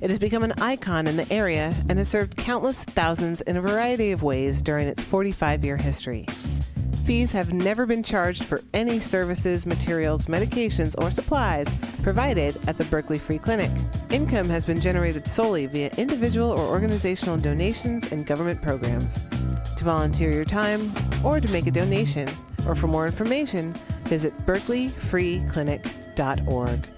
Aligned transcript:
It 0.00 0.10
has 0.10 0.18
become 0.20 0.44
an 0.44 0.52
icon 0.60 1.08
in 1.08 1.16
the 1.16 1.32
area 1.32 1.74
and 1.88 1.98
has 1.98 2.08
served 2.08 2.36
countless 2.36 2.84
thousands 2.84 3.40
in 3.42 3.56
a 3.56 3.60
variety 3.60 4.12
of 4.12 4.22
ways 4.22 4.62
during 4.62 4.86
its 4.86 5.02
45 5.02 5.64
year 5.64 5.76
history. 5.76 6.24
Fees 7.04 7.32
have 7.32 7.52
never 7.52 7.84
been 7.84 8.04
charged 8.04 8.44
for 8.44 8.62
any 8.74 9.00
services, 9.00 9.66
materials, 9.66 10.26
medications, 10.26 10.94
or 10.98 11.10
supplies 11.10 11.74
provided 12.02 12.56
at 12.68 12.78
the 12.78 12.84
Berkeley 12.84 13.18
Free 13.18 13.38
Clinic. 13.38 13.72
Income 14.10 14.50
has 14.50 14.64
been 14.64 14.80
generated 14.80 15.26
solely 15.26 15.66
via 15.66 15.90
individual 15.96 16.50
or 16.50 16.60
organizational 16.60 17.36
donations 17.36 18.04
and 18.12 18.24
government 18.26 18.62
programs. 18.62 19.18
To 19.76 19.84
volunteer 19.84 20.30
your 20.30 20.44
time 20.44 20.92
or 21.24 21.40
to 21.40 21.50
make 21.50 21.66
a 21.66 21.72
donation, 21.72 22.28
or 22.66 22.74
for 22.74 22.88
more 22.88 23.06
information, 23.06 23.72
visit 24.04 24.36
berkeleyfreeclinic.org. 24.46 26.97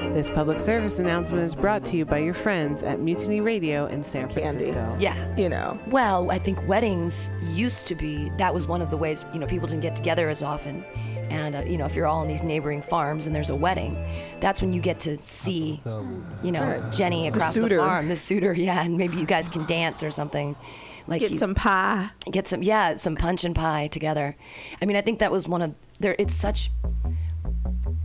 This 0.13 0.29
public 0.29 0.59
service 0.59 0.99
announcement 0.99 1.41
is 1.41 1.55
brought 1.55 1.85
to 1.85 1.95
you 1.95 2.03
by 2.03 2.17
your 2.17 2.33
friends 2.33 2.83
at 2.83 2.99
Mutiny 2.99 3.39
Radio 3.39 3.85
in 3.85 4.03
San 4.03 4.27
Candy. 4.27 4.65
Francisco. 4.65 4.97
Yeah. 4.99 5.35
You 5.37 5.47
know. 5.47 5.79
Well, 5.87 6.29
I 6.29 6.37
think 6.37 6.59
weddings 6.67 7.29
used 7.53 7.87
to 7.87 7.95
be 7.95 8.29
that 8.37 8.53
was 8.53 8.67
one 8.67 8.81
of 8.81 8.89
the 8.89 8.97
ways 8.97 9.23
you 9.33 9.39
know 9.39 9.47
people 9.47 9.69
didn't 9.69 9.81
get 9.83 9.95
together 9.95 10.27
as 10.27 10.43
often, 10.43 10.83
and 11.29 11.55
uh, 11.55 11.63
you 11.65 11.77
know 11.77 11.85
if 11.85 11.95
you're 11.95 12.07
all 12.07 12.19
on 12.19 12.27
these 12.27 12.43
neighboring 12.43 12.81
farms 12.81 13.25
and 13.25 13.33
there's 13.33 13.49
a 13.49 13.55
wedding, 13.55 13.95
that's 14.41 14.61
when 14.61 14.73
you 14.73 14.81
get 14.81 14.99
to 14.99 15.15
see, 15.15 15.79
you 16.43 16.51
know, 16.51 16.83
Jenny 16.93 17.27
across 17.29 17.53
the, 17.53 17.61
suitor. 17.61 17.79
farm, 17.79 18.09
the 18.09 18.17
suitor, 18.17 18.51
yeah, 18.53 18.83
and 18.83 18.97
maybe 18.97 19.15
you 19.15 19.25
guys 19.25 19.47
can 19.47 19.65
dance 19.65 20.03
or 20.03 20.11
something. 20.11 20.57
Like 21.07 21.21
Get 21.21 21.35
some 21.37 21.55
pie. 21.55 22.09
get 22.29 22.47
some 22.47 22.61
yeah 22.63 22.95
some 22.95 23.15
punch 23.15 23.43
and 23.43 23.55
pie 23.55 23.87
together 23.87 24.35
i 24.81 24.85
mean 24.85 24.95
i 24.95 25.01
think 25.01 25.17
that 25.19 25.31
was 25.31 25.47
one 25.47 25.63
of 25.63 25.75
there 25.99 26.15
it's 26.19 26.33
such 26.33 26.69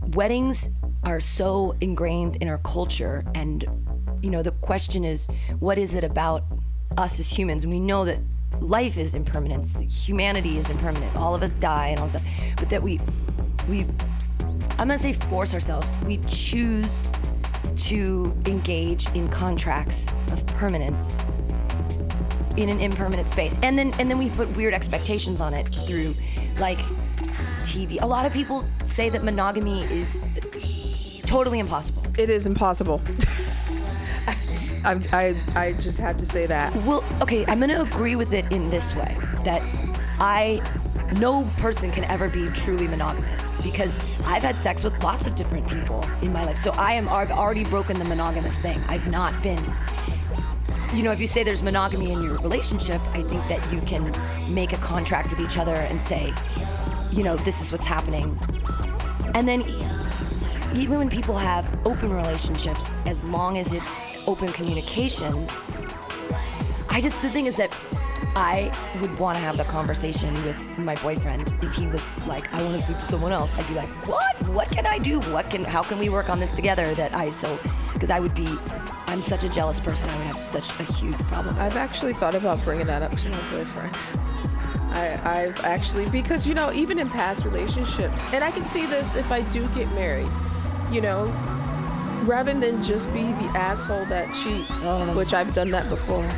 weddings 0.07 0.67
are 1.03 1.19
so 1.19 1.75
ingrained 1.81 2.37
in 2.37 2.47
our 2.47 2.59
culture. 2.59 3.23
And 3.35 3.65
you 4.21 4.29
know 4.29 4.41
the 4.41 4.51
question 4.51 5.03
is 5.03 5.27
what 5.59 5.77
is 5.77 5.95
it 5.95 6.03
about 6.03 6.43
us 6.97 7.19
as 7.19 7.29
humans? 7.29 7.63
And 7.63 7.71
we 7.71 7.79
know 7.79 8.05
that 8.05 8.19
life 8.59 8.97
is 8.97 9.13
impermanence 9.13 9.75
humanity 10.07 10.57
is 10.57 10.69
impermanent 10.69 11.15
all 11.15 11.35
of 11.35 11.43
us 11.43 11.53
die 11.53 11.89
and 11.89 11.99
all 11.99 12.07
stuff. 12.07 12.23
But 12.55 12.69
that 12.69 12.81
we 12.81 12.99
we 13.69 13.85
i'm 14.71 14.87
gonna 14.87 14.97
say 14.97 15.13
force 15.13 15.53
ourselves. 15.53 15.97
We 16.05 16.17
choose 16.27 17.03
to 17.77 18.35
engage 18.45 19.07
in 19.13 19.27
contracts 19.29 20.07
of 20.31 20.45
permanence 20.47 21.21
in 22.57 22.69
an 22.69 22.79
impermanent 22.79 23.27
space. 23.27 23.59
And 23.61 23.77
then 23.77 23.93
and 23.99 24.09
then 24.09 24.17
we 24.17 24.29
put 24.31 24.49
weird 24.55 24.73
expectations 24.73 25.41
on 25.41 25.53
it 25.53 25.73
through 25.85 26.15
like 26.59 26.79
tv 27.61 28.01
a 28.01 28.05
lot 28.05 28.25
of 28.25 28.33
people 28.33 28.65
say 28.85 29.09
that 29.09 29.23
monogamy 29.23 29.81
is 29.83 30.19
totally 31.27 31.59
impossible 31.59 32.01
It 32.17 32.29
is 32.31 32.47
impossible. 32.47 33.01
I'm, 34.83 35.01
I 35.11 35.35
I 35.55 35.73
just 35.73 35.99
had 35.99 36.17
to 36.19 36.25
say 36.25 36.45
that. 36.45 36.73
well 36.83 37.03
okay 37.21 37.45
i'm 37.47 37.59
gonna 37.59 37.81
agree 37.81 38.15
with 38.15 38.31
it 38.33 38.49
in 38.51 38.69
this 38.69 38.95
way 38.95 39.15
that 39.43 39.61
i 40.19 40.61
no 41.19 41.43
person 41.57 41.91
can 41.91 42.03
ever 42.05 42.29
be 42.29 42.47
truly 42.49 42.87
monogamous 42.87 43.49
because 43.63 43.99
i've 44.25 44.43
had 44.43 44.61
sex 44.61 44.83
with 44.83 44.93
lots 45.03 45.25
of 45.25 45.35
different 45.35 45.67
people 45.67 46.03
in 46.21 46.31
my 46.31 46.43
life 46.45 46.57
so 46.57 46.71
i 46.71 46.93
am 46.93 47.09
i've 47.09 47.31
already 47.31 47.63
broken 47.65 47.97
the 47.99 48.05
monogamous 48.05 48.59
thing 48.59 48.79
i've 48.87 49.07
not 49.07 49.41
been 49.43 49.61
you 50.93 51.03
know, 51.03 51.11
if 51.11 51.19
you 51.19 51.27
say 51.27 51.43
there's 51.43 51.61
monogamy 51.61 52.11
in 52.13 52.23
your 52.23 52.35
relationship, 52.39 53.01
I 53.13 53.21
think 53.21 53.45
that 53.49 53.61
you 53.73 53.81
can 53.81 54.09
make 54.53 54.71
a 54.71 54.77
contract 54.77 55.29
with 55.29 55.41
each 55.41 55.57
other 55.57 55.73
and 55.75 56.01
say, 56.01 56.33
you 57.11 57.23
know, 57.23 57.35
this 57.35 57.59
is 57.61 57.73
what's 57.73 57.85
happening. 57.85 58.39
And 59.35 59.45
then 59.45 59.63
even 60.75 60.97
when 60.97 61.09
people 61.09 61.35
have 61.35 61.65
open 61.85 62.13
relationships, 62.13 62.93
as 63.05 63.23
long 63.23 63.57
as 63.57 63.73
it's 63.73 63.91
open 64.27 64.51
communication, 64.51 65.47
I 66.89 67.01
just, 67.01 67.21
the 67.21 67.29
thing 67.29 67.45
is 67.45 67.57
that 67.57 67.71
I 68.35 68.71
would 69.01 69.17
want 69.17 69.35
to 69.37 69.41
have 69.41 69.57
the 69.57 69.63
conversation 69.63 70.33
with 70.43 70.77
my 70.77 70.95
boyfriend 70.95 71.53
if 71.61 71.73
he 71.73 71.87
was 71.87 72.15
like, 72.27 72.53
I 72.53 72.61
want 72.61 72.75
to 72.75 72.85
sleep 72.85 72.97
with 72.97 73.07
someone 73.07 73.31
else. 73.31 73.53
I'd 73.55 73.67
be 73.67 73.73
like, 73.73 73.89
what? 74.07 74.35
What 74.49 74.69
can 74.69 74.85
I 74.85 74.99
do? 74.99 75.19
What 75.31 75.49
can, 75.49 75.63
how 75.63 75.83
can 75.83 75.97
we 75.99 76.09
work 76.09 76.29
on 76.29 76.39
this 76.39 76.51
together 76.51 76.93
that 76.95 77.13
I 77.13 77.29
so, 77.29 77.57
because 77.93 78.09
I 78.09 78.19
would 78.19 78.35
be, 78.35 78.47
I'm 79.07 79.21
such 79.21 79.43
a 79.43 79.49
jealous 79.49 79.79
person. 79.79 80.09
I 80.09 80.17
would 80.17 80.27
have 80.27 80.39
such 80.39 80.69
a 80.79 80.83
huge 80.93 81.17
problem. 81.29 81.57
I've 81.57 81.77
actually 81.77 82.13
thought 82.13 82.35
about 82.35 82.63
bringing 82.63 82.87
that 82.87 83.01
up 83.01 83.15
to 83.15 83.29
my 83.29 83.51
boyfriend. 83.51 83.95
I, 84.89 85.19
I've 85.23 85.59
actually 85.63 86.09
because 86.09 86.47
you 86.47 86.53
know 86.53 86.71
even 86.71 86.97
in 86.97 87.09
past 87.09 87.43
relationships, 87.45 88.23
and 88.31 88.43
I 88.43 88.51
can 88.51 88.65
see 88.65 88.85
this 88.85 89.15
if 89.15 89.31
I 89.31 89.41
do 89.41 89.67
get 89.69 89.91
married, 89.93 90.29
you 90.91 91.01
know, 91.01 91.25
rather 92.23 92.53
than 92.53 92.81
just 92.81 93.11
be 93.13 93.23
the 93.23 93.51
asshole 93.55 94.05
that 94.05 94.33
cheats, 94.33 94.85
which 95.15 95.33
I've 95.33 95.53
done 95.53 95.71
that 95.71 95.89
before. 95.89 96.29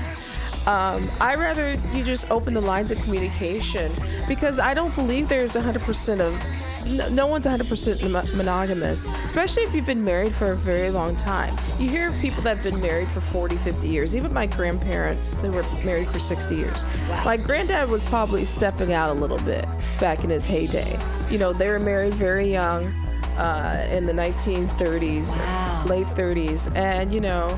Um, 0.65 1.09
I 1.19 1.35
rather 1.35 1.79
you 1.93 2.03
just 2.03 2.29
open 2.29 2.53
the 2.53 2.61
lines 2.61 2.91
of 2.91 2.99
communication 2.99 3.91
because 4.27 4.59
I 4.59 4.73
don't 4.73 4.93
believe 4.93 5.27
there's 5.27 5.55
100% 5.55 6.19
of 6.19 6.37
no, 6.85 7.09
no 7.09 7.27
one's 7.27 7.45
100% 7.45 8.35
monogamous, 8.35 9.09
especially 9.25 9.63
if 9.63 9.75
you've 9.75 9.85
been 9.85 10.03
married 10.03 10.33
for 10.33 10.51
a 10.51 10.55
very 10.55 10.89
long 10.89 11.15
time. 11.15 11.55
You 11.79 11.89
hear 11.89 12.09
of 12.09 12.19
people 12.19 12.41
that 12.43 12.57
have 12.57 12.63
been 12.63 12.81
married 12.81 13.09
for 13.09 13.21
40, 13.21 13.57
50 13.57 13.87
years. 13.87 14.15
Even 14.15 14.33
my 14.33 14.45
grandparents, 14.45 15.37
they 15.37 15.49
were 15.49 15.63
married 15.83 16.09
for 16.09 16.19
60 16.19 16.55
years. 16.55 16.85
My 17.25 17.37
granddad 17.37 17.89
was 17.89 18.03
probably 18.03 18.45
stepping 18.45 18.93
out 18.93 19.09
a 19.09 19.13
little 19.13 19.39
bit 19.39 19.65
back 19.99 20.23
in 20.23 20.29
his 20.29 20.45
heyday. 20.45 20.97
You 21.29 21.37
know, 21.37 21.53
they 21.53 21.69
were 21.69 21.79
married 21.79 22.13
very 22.13 22.51
young 22.51 22.91
uh, 23.39 23.87
in 23.89 24.05
the 24.05 24.13
1930s, 24.13 25.31
Wow. 25.31 25.85
late 25.87 26.07
30s, 26.07 26.75
and 26.75 27.13
you 27.13 27.19
know, 27.21 27.57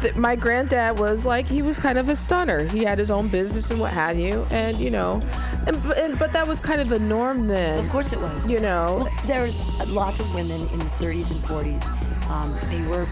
th- 0.00 0.14
my 0.16 0.34
granddad 0.36 0.98
was 0.98 1.24
like 1.24 1.46
he 1.46 1.62
was 1.62 1.78
kind 1.78 1.96
of 1.98 2.08
a 2.08 2.16
stunner. 2.16 2.64
He 2.64 2.84
had 2.84 2.98
his 2.98 3.10
own 3.10 3.28
business 3.28 3.70
and 3.70 3.80
what 3.80 3.92
have 3.92 4.18
you, 4.18 4.46
and 4.50 4.78
you 4.78 4.90
know, 4.90 5.22
and, 5.66 5.76
and 5.92 6.18
but 6.18 6.32
that 6.32 6.46
was 6.46 6.60
kind 6.60 6.80
of 6.80 6.88
the 6.88 6.98
norm 6.98 7.46
then. 7.46 7.84
Of 7.84 7.90
course 7.90 8.12
it 8.12 8.20
was. 8.20 8.48
You 8.48 8.60
know, 8.60 8.98
Well, 9.04 9.12
there's 9.26 9.60
lots 9.86 10.20
of 10.20 10.32
women 10.34 10.68
in 10.68 10.78
the 10.78 10.84
30s 11.00 11.30
and 11.30 11.40
40s. 11.44 11.88
Um, 12.30 12.52
they 12.70 12.80
were 12.88 13.06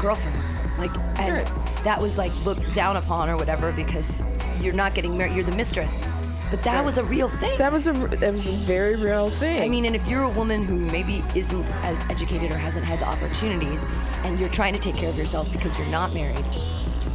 girlfriends, 0.00 0.60
like, 0.78 0.90
and 1.18 1.46
that 1.84 2.00
was 2.00 2.18
like 2.18 2.32
looked 2.44 2.72
down 2.74 2.96
upon 2.96 3.30
or 3.30 3.36
whatever 3.36 3.72
because 3.72 4.20
you're 4.60 4.72
not 4.74 4.94
getting 4.94 5.16
married. 5.16 5.34
You're 5.34 5.44
the 5.44 5.56
mistress. 5.56 6.08
But 6.54 6.62
that 6.62 6.84
was 6.84 6.98
a 6.98 7.04
real 7.04 7.28
thing. 7.28 7.58
that 7.58 7.72
was 7.72 7.88
a 7.88 7.92
that 7.92 8.32
was 8.32 8.46
a 8.46 8.52
very 8.52 8.94
real 8.94 9.28
thing. 9.28 9.60
I 9.60 9.68
mean, 9.68 9.86
and 9.86 9.96
if 9.96 10.06
you're 10.06 10.22
a 10.22 10.28
woman 10.28 10.62
who 10.62 10.76
maybe 10.78 11.24
isn't 11.34 11.74
as 11.84 11.98
educated 12.08 12.52
or 12.52 12.56
hasn't 12.56 12.84
had 12.84 13.00
the 13.00 13.06
opportunities, 13.06 13.82
and 14.22 14.38
you're 14.38 14.48
trying 14.48 14.72
to 14.72 14.78
take 14.78 14.94
care 14.94 15.10
of 15.10 15.18
yourself 15.18 15.50
because 15.50 15.76
you're 15.76 15.88
not 15.88 16.14
married, 16.14 16.44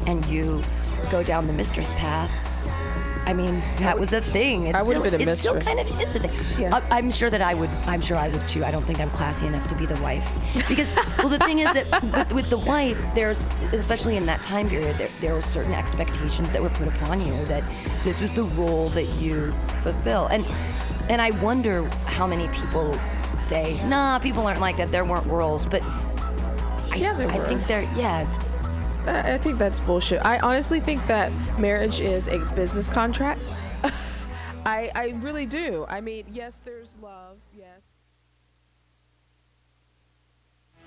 and 0.08 0.26
you 0.26 0.62
go 1.10 1.24
down 1.24 1.48
the 1.48 1.54
mistress 1.54 1.94
path, 1.94 2.30
I 3.30 3.34
mean, 3.34 3.60
that 3.78 4.00
was 4.00 4.12
a 4.12 4.22
thing. 4.22 4.66
It's 4.66 4.76
I 4.76 4.82
would've 4.82 5.04
been 5.04 5.14
a 5.14 5.18
it 5.32 5.36
still 5.38 5.54
mistress. 5.54 5.76
kind 5.76 5.88
of 5.88 6.02
is 6.02 6.16
a 6.16 6.20
thing. 6.20 6.32
Yeah. 6.60 6.76
I, 6.90 6.98
I'm 6.98 7.12
sure 7.12 7.30
that 7.30 7.44
I 7.44 7.54
would. 7.54 7.70
I'm 7.86 8.02
sure 8.02 8.18
I 8.18 8.28
would 8.28 8.48
too. 8.48 8.66
I 8.66 8.72
don't 8.72 8.84
think 8.86 9.00
I'm 9.00 9.10
classy 9.12 9.46
enough 9.46 9.68
to 9.68 9.76
be 9.76 9.86
the 9.86 10.02
wife, 10.02 10.28
because 10.68 10.90
well, 11.20 11.30
the 11.30 11.38
thing 11.38 11.60
is 11.60 11.72
that 11.74 11.86
with, 12.12 12.34
with 12.34 12.50
the 12.50 12.58
wife, 12.58 12.98
there's 13.14 13.44
especially 13.72 14.18
in 14.18 14.26
that 14.26 14.42
time 14.42 14.68
period, 14.68 14.98
there, 14.98 15.10
there 15.22 15.34
were 15.36 15.44
certain 15.44 15.74
expectations 15.74 16.52
that 16.54 16.60
were 16.62 16.72
put 16.72 16.88
upon 16.88 17.22
you 17.22 17.34
that 17.46 17.64
this 18.04 18.20
was 18.20 18.32
the 18.32 18.46
role 18.46 18.90
that 18.90 19.06
you 19.22 19.54
fulfill, 19.82 20.26
and 20.32 20.44
and 21.08 21.22
I 21.22 21.30
wonder 21.40 21.84
how 22.08 22.26
many 22.26 22.48
people 22.48 23.00
say, 23.38 23.80
nah, 23.88 24.18
people 24.18 24.48
aren't 24.48 24.60
like 24.60 24.78
that. 24.78 24.92
There 24.92 25.06
weren't 25.06 25.28
roles, 25.28 25.68
but 25.68 25.84
I, 25.84 26.96
Yeah, 26.96 27.16
I 27.16 27.38
were. 27.38 27.46
think 27.46 27.68
there, 27.68 27.84
yeah. 27.96 28.26
I 29.08 29.34
I 29.34 29.38
think 29.38 29.58
that's 29.58 29.80
bullshit. 29.80 30.24
I 30.26 30.40
honestly 30.40 30.80
think 30.80 31.06
that 31.08 31.32
marriage 31.60 32.00
is 32.00 32.28
a 32.28 32.40
business 32.56 32.88
contract. 32.88 33.42
I 34.66 34.92
I 34.96 35.16
really 35.20 35.46
do. 35.46 35.86
I 35.90 36.02
mean, 36.02 36.26
yes, 36.32 36.60
there's 36.60 36.98
love. 37.02 37.38
Yes. 37.58 37.92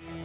We 0.09 0.19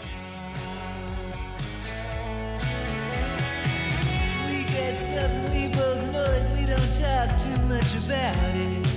something 5.16 5.52
we 5.52 5.68
both 5.74 6.04
know 6.12 6.26
that 6.26 6.58
we 6.58 6.66
don't 6.66 6.94
talk 7.00 7.30
too 7.42 7.58
much 7.66 7.96
about 8.04 8.56
it. 8.56 8.88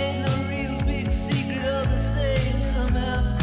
Ain't 0.00 0.18
no 0.24 0.32
real 0.48 0.80
big 0.84 1.10
secret, 1.10 1.64
all 1.64 1.84
the 1.84 2.00
same. 2.00 2.62
Somehow 2.62 3.39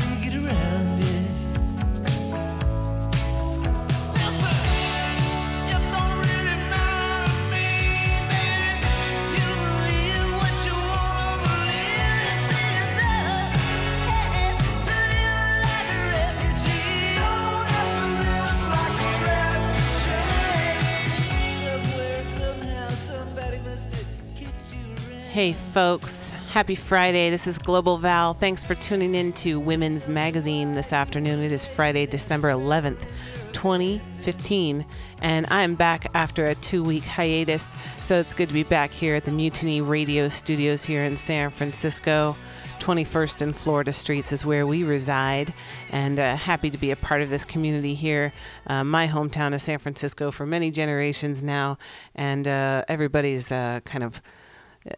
Hey, 25.37 25.53
folks. 25.53 26.31
Happy 26.49 26.73
Friday. 26.73 27.29
This 27.29 27.45
is 27.45 27.59
Global 27.59 27.97
Val. 27.97 28.33
Thanks 28.33 28.65
for 28.65 28.73
tuning 28.73 29.13
in 29.13 29.33
to 29.33 29.59
Women's 29.59 30.07
Magazine 30.07 30.73
this 30.73 30.91
afternoon. 30.91 31.43
It 31.43 31.51
is 31.51 31.63
Friday, 31.63 32.07
December 32.07 32.51
11th, 32.51 33.05
2015. 33.53 34.83
And 35.21 35.45
I'm 35.51 35.75
back 35.75 36.09
after 36.15 36.47
a 36.47 36.55
two 36.55 36.83
week 36.83 37.03
hiatus. 37.03 37.75
So 38.01 38.15
it's 38.15 38.33
good 38.33 38.47
to 38.47 38.53
be 38.55 38.63
back 38.63 38.91
here 38.91 39.13
at 39.13 39.25
the 39.25 39.31
Mutiny 39.31 39.79
Radio 39.79 40.27
Studios 40.27 40.83
here 40.83 41.03
in 41.03 41.15
San 41.15 41.51
Francisco. 41.51 42.35
21st 42.79 43.41
and 43.43 43.55
Florida 43.55 43.93
Streets 43.93 44.31
is 44.31 44.43
where 44.43 44.65
we 44.65 44.83
reside, 44.83 45.53
and 45.91 46.17
uh, 46.17 46.35
happy 46.35 46.71
to 46.71 46.77
be 46.79 46.89
a 46.89 46.95
part 46.95 47.21
of 47.21 47.29
this 47.29 47.45
community 47.45 47.93
here. 47.93 48.33
Uh, 48.65 48.83
my 48.83 49.07
hometown 49.07 49.53
of 49.53 49.61
San 49.61 49.77
Francisco 49.77 50.31
for 50.31 50.47
many 50.47 50.71
generations 50.71 51.43
now, 51.43 51.77
and 52.15 52.47
uh, 52.47 52.83
everybody's 52.87 53.51
uh, 53.51 53.81
kind 53.85 54.03
of. 54.03 54.19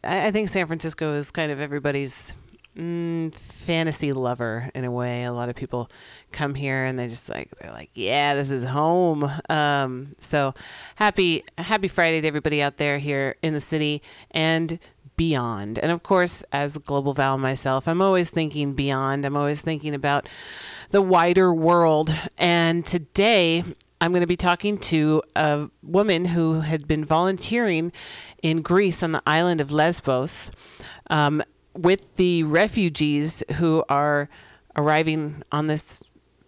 I, 0.04 0.28
I 0.28 0.32
think 0.32 0.50
San 0.50 0.68
Francisco 0.68 1.14
is 1.14 1.32
kind 1.32 1.52
of 1.52 1.60
everybody's 1.60 2.34
mm, 2.76 3.34
fantasy 3.34 4.12
lover 4.12 4.70
in 4.74 4.86
a 4.86 4.92
way. 4.92 5.24
A 5.24 5.34
lot 5.34 5.50
of 5.50 5.56
people 5.56 5.90
come 6.32 6.56
here 6.56 6.86
and 6.86 6.98
they 6.98 7.08
just 7.08 7.30
like 7.30 7.50
they're 7.60 7.72
like, 7.72 7.92
yeah, 7.94 8.36
this 8.36 8.52
is 8.52 8.64
home. 8.64 9.30
Um, 9.50 10.16
so 10.20 10.54
happy 10.96 11.44
happy 11.58 11.88
Friday 11.88 12.22
to 12.22 12.28
everybody 12.28 12.62
out 12.62 12.78
there 12.78 12.98
here 12.98 13.36
in 13.42 13.54
the 13.54 13.60
city 13.60 14.02
and 14.32 14.80
beyond. 15.20 15.78
And 15.78 15.92
of 15.92 16.02
course, 16.02 16.44
as 16.54 16.78
Global 16.78 17.14
Val 17.14 17.38
myself, 17.38 17.90
I'm 17.90 18.02
always 18.02 18.30
thinking 18.30 18.74
beyond. 18.74 19.26
I'm 19.26 19.36
always 19.36 19.62
thinking 19.62 19.94
about 19.94 20.30
the 20.92 21.02
wider 21.02 21.54
world. 21.54 22.16
And 22.38 22.86
today, 22.86 23.66
I'm 24.00 24.12
going 24.12 24.22
to 24.22 24.28
be 24.28 24.38
talking 24.38 24.78
to 24.78 25.22
a 25.36 25.70
woman 25.84 26.24
who 26.24 26.62
had 26.62 26.88
been 26.88 27.04
volunteering 27.04 27.92
in 28.42 28.62
Greece 28.62 29.04
on 29.04 29.12
the 29.12 29.24
island 29.26 29.62
of 29.62 29.72
Lesbos 29.72 30.52
um, 31.10 31.44
with 31.74 32.16
the 32.16 32.44
refugees 32.44 33.44
who 33.58 33.84
are 33.90 34.30
arriving 34.76 35.44
on 35.52 35.68
this 35.68 36.04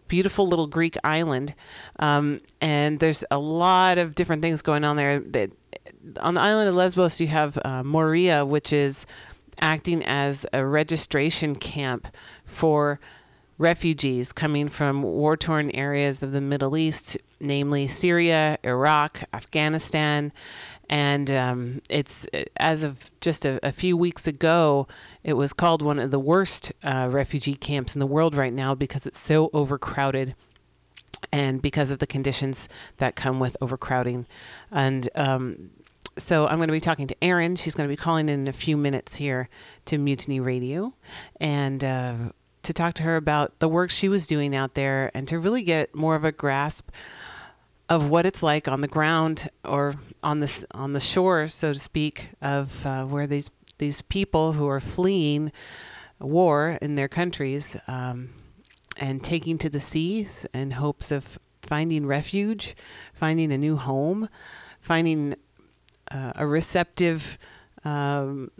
beautiful 0.07 0.47
little 0.47 0.67
Greek 0.67 0.97
island. 1.03 1.53
Um, 1.99 2.41
and 2.59 2.99
there's 2.99 3.23
a 3.31 3.39
lot 3.39 3.97
of 3.97 4.15
different 4.15 4.41
things 4.41 4.61
going 4.61 4.83
on 4.83 4.97
there 4.97 5.19
that 5.19 5.51
on 6.19 6.33
the 6.33 6.41
island 6.41 6.67
of 6.67 6.75
Lesbos, 6.75 7.19
you 7.19 7.27
have 7.27 7.57
uh, 7.63 7.83
Moria, 7.83 8.45
which 8.45 8.73
is 8.73 9.05
acting 9.59 10.03
as 10.03 10.45
a 10.51 10.65
registration 10.65 11.55
camp 11.55 12.07
for 12.43 12.99
refugees 13.57 14.33
coming 14.33 14.67
from 14.67 15.03
war 15.03 15.37
torn 15.37 15.69
areas 15.71 16.23
of 16.23 16.31
the 16.31 16.41
Middle 16.41 16.75
East, 16.75 17.17
namely 17.39 17.87
Syria, 17.87 18.57
Iraq, 18.63 19.23
Afghanistan. 19.33 20.33
And 20.91 21.31
um, 21.31 21.81
it's 21.89 22.27
as 22.57 22.83
of 22.83 23.09
just 23.21 23.45
a, 23.45 23.65
a, 23.65 23.71
few 23.71 23.95
weeks 23.95 24.27
ago, 24.27 24.89
it 25.23 25.33
was 25.33 25.53
called 25.53 25.81
one 25.81 25.99
of 25.99 26.11
the 26.11 26.19
worst 26.19 26.73
uh, 26.83 27.07
refugee 27.09 27.55
camps 27.55 27.95
in 27.95 27.99
the 27.99 28.05
world 28.05 28.35
right 28.35 28.51
now 28.51 28.75
because 28.75 29.07
it's 29.07 29.17
so 29.17 29.49
overcrowded 29.53 30.35
and 31.31 31.61
because 31.61 31.91
of 31.91 31.99
the 31.99 32.07
conditions 32.07 32.67
that 32.97 33.15
come 33.15 33.39
with 33.39 33.55
overcrowding. 33.61 34.27
And 34.69 35.07
um, 35.15 35.69
so 36.17 36.45
I'm 36.45 36.57
going 36.57 36.67
to 36.67 36.73
be 36.73 36.81
talking 36.81 37.07
to 37.07 37.23
Erin. 37.23 37.55
She's 37.55 37.73
going 37.73 37.87
to 37.87 37.91
be 37.91 37.97
calling 37.97 38.27
in, 38.27 38.41
in 38.41 38.47
a 38.49 38.53
few 38.53 38.75
minutes 38.75 39.15
here 39.15 39.47
to 39.85 39.97
Mutiny 39.97 40.41
Radio, 40.41 40.93
and 41.39 41.81
uh, 41.85 42.15
to 42.63 42.73
talk 42.73 42.95
to 42.95 43.03
her 43.03 43.15
about 43.15 43.59
the 43.59 43.69
work 43.69 43.91
she 43.91 44.09
was 44.09 44.27
doing 44.27 44.53
out 44.53 44.73
there, 44.73 45.09
and 45.13 45.25
to 45.29 45.39
really 45.39 45.63
get 45.63 45.95
more 45.95 46.15
of 46.15 46.25
a 46.25 46.33
grasp 46.33 46.89
of 47.87 48.09
what 48.09 48.25
it's 48.25 48.43
like 48.43 48.67
on 48.67 48.81
the 48.81 48.87
ground 48.87 49.49
or 49.63 49.95
on 50.23 50.39
the 50.39 50.65
on 50.71 50.93
the 50.93 50.99
shore, 50.99 51.47
so 51.47 51.73
to 51.73 51.79
speak, 51.79 52.29
of 52.41 52.85
uh, 52.85 53.05
where 53.05 53.27
these 53.27 53.49
these 53.77 54.01
people 54.01 54.53
who 54.53 54.67
are 54.67 54.79
fleeing 54.79 55.51
war 56.19 56.77
in 56.81 56.95
their 56.95 57.07
countries 57.07 57.79
um, 57.87 58.29
and 58.97 59.23
taking 59.23 59.57
to 59.57 59.69
the 59.69 59.79
seas 59.79 60.45
in 60.53 60.71
hopes 60.71 61.11
of 61.11 61.39
finding 61.61 62.05
refuge, 62.05 62.75
finding 63.13 63.51
a 63.51 63.57
new 63.57 63.77
home, 63.77 64.29
finding 64.79 65.35
uh, 66.11 66.33
a 66.35 66.45
receptive, 66.45 67.37
um, 67.83 68.51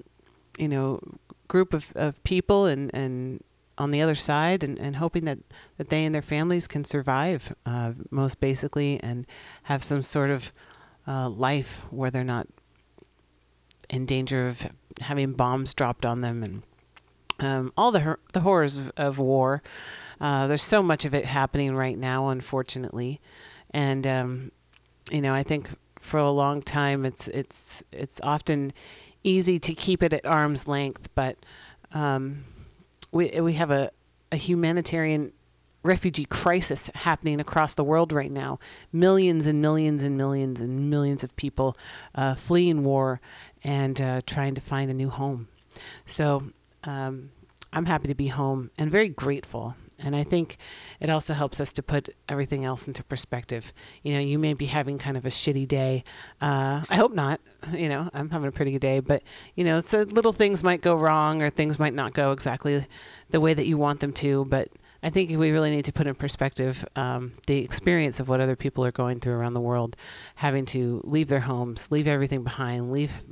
you 0.58 0.68
know, 0.68 1.00
group 1.48 1.74
of, 1.74 1.92
of 1.96 2.24
people 2.24 2.66
and, 2.66 2.90
and 2.94 3.44
on 3.78 3.92
the 3.92 4.02
other 4.02 4.16
side 4.16 4.64
and, 4.64 4.80
and 4.80 4.96
hoping 4.96 5.26
that, 5.26 5.40
that 5.78 5.90
they 5.90 6.06
and 6.06 6.16
their 6.16 6.22
families 6.22 6.68
can 6.68 6.84
survive 6.84 7.54
uh, 7.66 7.94
most 8.10 8.40
basically 8.40 9.00
and 9.02 9.26
have 9.64 9.84
some 9.84 10.02
sort 10.02 10.30
of 10.30 10.54
uh, 11.08 11.30
life 11.30 11.86
where 11.90 12.12
they're 12.12 12.24
not 12.24 12.48
in 13.90 14.06
danger 14.06 14.48
of 14.48 14.68
having 15.02 15.34
bombs 15.34 15.74
dropped 15.74 16.06
on 16.06 16.22
them 16.22 16.44
and 16.44 16.64
um, 17.40 17.74
all 17.76 17.92
the 17.92 18.18
the 18.34 18.42
horrors 18.42 18.78
of, 18.78 18.92
of 18.98 19.20
war. 19.20 19.62
Uh, 20.20 20.48
there's 20.48 20.62
so 20.62 20.84
much 20.84 21.06
of 21.06 21.16
it 21.16 21.26
happening 21.26 21.76
right 21.76 21.98
now, 21.98 22.30
unfortunately, 22.30 23.20
and 23.72 24.06
um, 24.06 24.52
you 25.12 25.22
know 25.22 25.34
I 25.34 25.44
think 25.44 25.70
for 26.00 26.20
a 26.20 26.30
long 26.30 26.62
time. 26.62 27.06
It's 27.06 27.28
it's 27.30 27.84
it's 27.92 28.20
often 28.22 28.74
easy 29.24 29.60
to 29.60 29.74
keep 29.74 30.04
it 30.04 30.14
at 30.14 30.26
arm's 30.26 30.68
length, 30.68 31.10
but 31.16 31.38
um, 31.94 32.44
we 33.12 33.30
we 33.40 33.54
have 33.54 33.72
a, 33.72 33.92
a 34.32 34.36
humanitarian 34.36 35.32
refugee 35.84 36.26
crisis 36.26 36.90
happening 36.96 37.40
across 37.40 37.74
the 37.74 37.84
world 37.84 38.12
right 38.12 38.32
now. 38.32 38.60
Millions 38.92 39.48
and 39.48 39.62
millions 39.62 40.04
and 40.04 40.18
millions 40.18 40.62
and 40.62 40.90
millions 40.90 41.24
of 41.24 41.36
people 41.36 41.78
uh, 42.16 42.36
fleeing 42.36 42.84
war 42.84 43.20
and 43.64 44.00
uh, 44.00 44.22
trying 44.26 44.56
to 44.56 44.62
find 44.62 44.92
a 44.92 44.94
new 44.94 45.10
home. 45.10 45.48
So 46.06 46.52
um, 46.84 47.32
I'm 47.74 47.86
happy 47.86 48.08
to 48.08 48.16
be 48.16 48.28
home 48.28 48.72
and 48.78 48.92
very 48.92 49.10
grateful 49.10 49.76
and 50.04 50.16
I 50.16 50.24
think 50.24 50.58
it 51.00 51.10
also 51.10 51.34
helps 51.34 51.60
us 51.60 51.72
to 51.74 51.84
put 51.84 52.10
everything 52.28 52.66
else 52.66 52.88
into 52.88 53.04
perspective. 53.04 53.74
You 54.04 54.14
know, 54.14 54.20
you 54.20 54.40
may 54.40 54.54
be 54.54 54.66
having 54.66 54.98
kind 54.98 55.18
of 55.18 55.26
a 55.26 55.30
shitty 55.30 55.68
day. 55.68 56.04
Uh, 56.42 56.82
I 56.90 56.96
hope 56.96 57.14
not. 57.14 57.40
You 57.72 57.90
know, 57.90 58.10
I'm 58.14 58.30
having 58.30 58.48
a 58.48 58.52
pretty 58.52 58.72
good 58.72 58.82
day, 58.82 59.00
but, 59.00 59.24
you 59.56 59.64
know, 59.64 59.80
so 59.80 60.02
little 60.02 60.34
things 60.34 60.64
might 60.64 60.82
go 60.82 60.96
wrong 60.96 61.42
or 61.42 61.50
things 61.50 61.78
might 61.78 61.94
not 61.94 62.14
go 62.14 62.32
exactly 62.32 62.86
the 63.30 63.40
way 63.40 63.54
that 63.54 63.68
you 63.68 63.78
want 63.78 64.00
them 64.00 64.14
to. 64.14 64.46
But 64.46 64.70
I 65.04 65.10
think 65.10 65.30
we 65.32 65.52
really 65.52 65.72
need 65.72 65.86
to 65.86 65.94
put 65.94 66.08
in 66.08 66.16
perspective 66.16 66.86
um, 66.96 67.34
the 67.48 67.58
experience 67.60 68.20
of 68.20 68.30
what 68.30 68.40
other 68.40 68.56
people 68.56 68.86
are 68.86 68.92
going 68.92 69.20
through 69.20 69.34
around 69.34 69.54
the 69.54 69.62
world, 69.62 69.96
having 70.36 70.66
to 70.68 71.02
leave 71.04 71.28
their 71.28 71.40
homes, 71.40 71.92
leave 71.92 72.08
everything 72.08 72.44
behind, 72.44 72.92
leave 72.92 73.24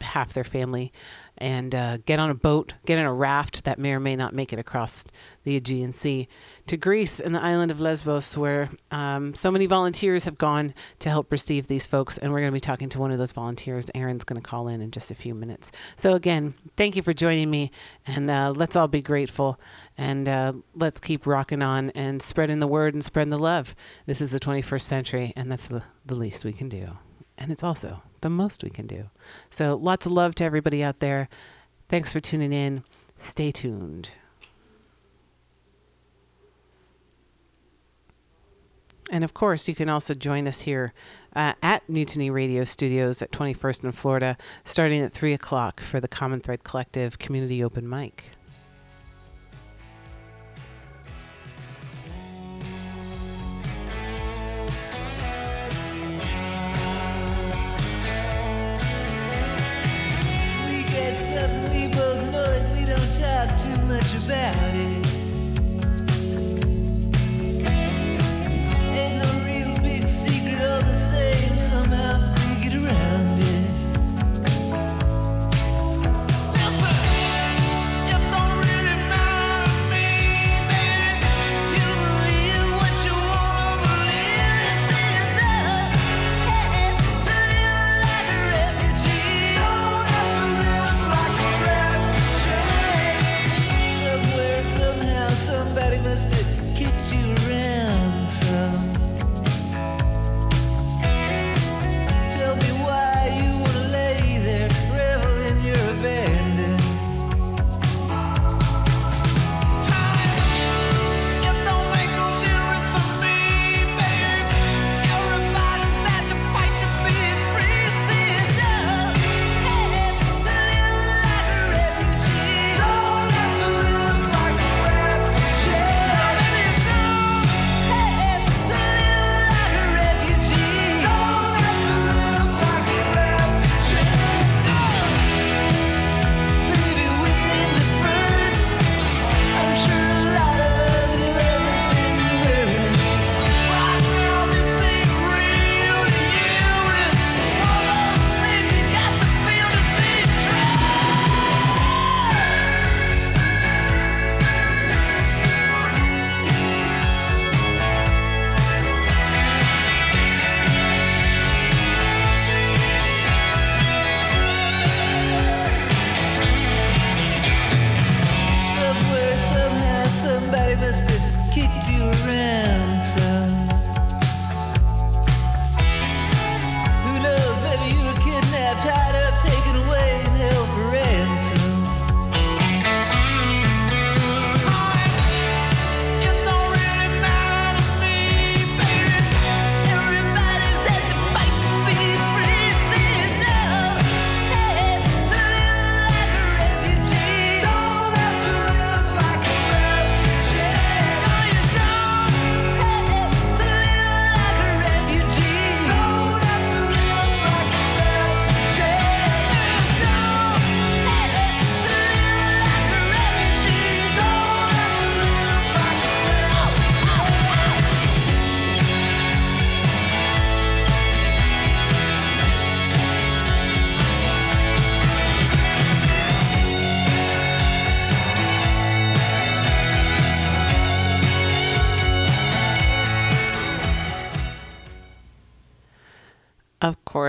half 0.00 0.32
their 0.32 0.44
family 0.44 0.92
and 1.38 1.74
uh, 1.74 1.96
get 1.98 2.18
on 2.18 2.28
a 2.28 2.34
boat, 2.34 2.74
get 2.84 2.98
in 2.98 3.04
a 3.04 3.12
raft 3.12 3.64
that 3.64 3.78
may 3.78 3.92
or 3.92 4.00
may 4.00 4.14
not 4.14 4.34
make 4.34 4.52
it 4.52 4.58
across 4.58 5.04
the 5.44 5.56
Aegean 5.56 5.92
Sea 5.92 6.28
to 6.66 6.76
Greece 6.76 7.18
and 7.18 7.34
the 7.34 7.40
island 7.40 7.70
of 7.70 7.80
Lesbos, 7.80 8.36
where 8.36 8.68
um, 8.90 9.34
so 9.34 9.50
many 9.50 9.64
volunteers 9.64 10.26
have 10.26 10.36
gone 10.36 10.74
to 10.98 11.08
help 11.08 11.32
receive 11.32 11.66
these 11.66 11.86
folks. 11.86 12.18
And 12.18 12.30
we're 12.30 12.40
going 12.40 12.50
to 12.50 12.56
be 12.56 12.60
talking 12.60 12.90
to 12.90 12.98
one 12.98 13.10
of 13.10 13.18
those 13.18 13.32
volunteers. 13.32 13.86
Erin's 13.94 14.24
going 14.24 14.40
to 14.40 14.46
call 14.46 14.68
in 14.68 14.82
in 14.82 14.90
just 14.90 15.10
a 15.10 15.14
few 15.14 15.34
minutes. 15.34 15.72
So, 15.96 16.14
again, 16.14 16.54
thank 16.76 16.94
you 16.94 17.02
for 17.02 17.14
joining 17.14 17.50
me, 17.50 17.70
and 18.06 18.30
uh, 18.30 18.52
let's 18.54 18.76
all 18.76 18.88
be 18.88 19.00
grateful 19.00 19.58
and 20.00 20.30
uh, 20.30 20.54
let's 20.74 20.98
keep 20.98 21.26
rocking 21.26 21.60
on 21.60 21.90
and 21.90 22.22
spreading 22.22 22.58
the 22.58 22.66
word 22.66 22.94
and 22.94 23.04
spreading 23.04 23.28
the 23.28 23.38
love. 23.38 23.76
This 24.06 24.22
is 24.22 24.30
the 24.30 24.40
21st 24.40 24.80
century, 24.80 25.32
and 25.36 25.52
that's 25.52 25.68
the, 25.68 25.82
the 26.06 26.14
least 26.14 26.42
we 26.42 26.54
can 26.54 26.70
do. 26.70 26.96
And 27.36 27.52
it's 27.52 27.62
also 27.62 28.02
the 28.22 28.30
most 28.30 28.64
we 28.64 28.70
can 28.70 28.86
do. 28.86 29.10
So 29.50 29.76
lots 29.76 30.06
of 30.06 30.12
love 30.12 30.34
to 30.36 30.44
everybody 30.44 30.82
out 30.82 31.00
there. 31.00 31.28
Thanks 31.90 32.14
for 32.14 32.20
tuning 32.20 32.50
in. 32.50 32.82
Stay 33.18 33.52
tuned. 33.52 34.12
And 39.10 39.22
of 39.22 39.34
course, 39.34 39.68
you 39.68 39.74
can 39.74 39.90
also 39.90 40.14
join 40.14 40.48
us 40.48 40.62
here 40.62 40.94
uh, 41.36 41.52
at 41.62 41.86
Mutiny 41.90 42.30
Radio 42.30 42.64
Studios 42.64 43.20
at 43.20 43.32
21st 43.32 43.84
in 43.84 43.92
Florida, 43.92 44.38
starting 44.64 45.02
at 45.02 45.12
3 45.12 45.34
o'clock 45.34 45.78
for 45.78 46.00
the 46.00 46.08
Common 46.08 46.40
Thread 46.40 46.64
Collective 46.64 47.18
Community 47.18 47.62
Open 47.62 47.86
Mic. 47.86 48.30
About 64.30 64.74
it. 64.76 64.89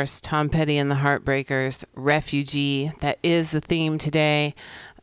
Course, 0.01 0.19
Tom 0.19 0.49
Petty 0.49 0.79
and 0.79 0.89
the 0.89 0.95
Heartbreakers, 0.95 1.85
Refugee. 1.93 2.91
That 3.01 3.19
is 3.21 3.51
the 3.51 3.61
theme 3.61 3.99
today. 3.99 4.55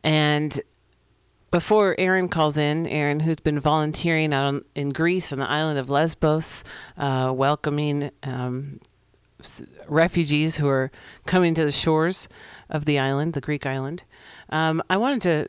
And 0.03 0.59
before 1.51 1.95
Erin 1.97 2.27
calls 2.27 2.57
in, 2.57 2.85
Erin, 2.85 3.21
who's 3.21 3.37
been 3.37 3.61
volunteering 3.61 4.33
out 4.33 4.65
in 4.75 4.89
Greece 4.89 5.31
on 5.31 5.39
the 5.39 5.49
island 5.49 5.79
of 5.79 5.89
Lesbos, 5.89 6.65
uh, 6.97 7.31
welcoming 7.33 8.11
um, 8.23 8.81
refugees 9.87 10.57
who 10.57 10.67
are 10.67 10.91
coming 11.25 11.53
to 11.53 11.63
the 11.63 11.71
shores 11.71 12.27
of 12.69 12.83
the 12.83 12.99
island, 12.99 13.31
the 13.31 13.39
Greek 13.39 13.65
island, 13.65 14.03
um, 14.49 14.83
I 14.89 14.97
wanted 14.97 15.21
to 15.21 15.47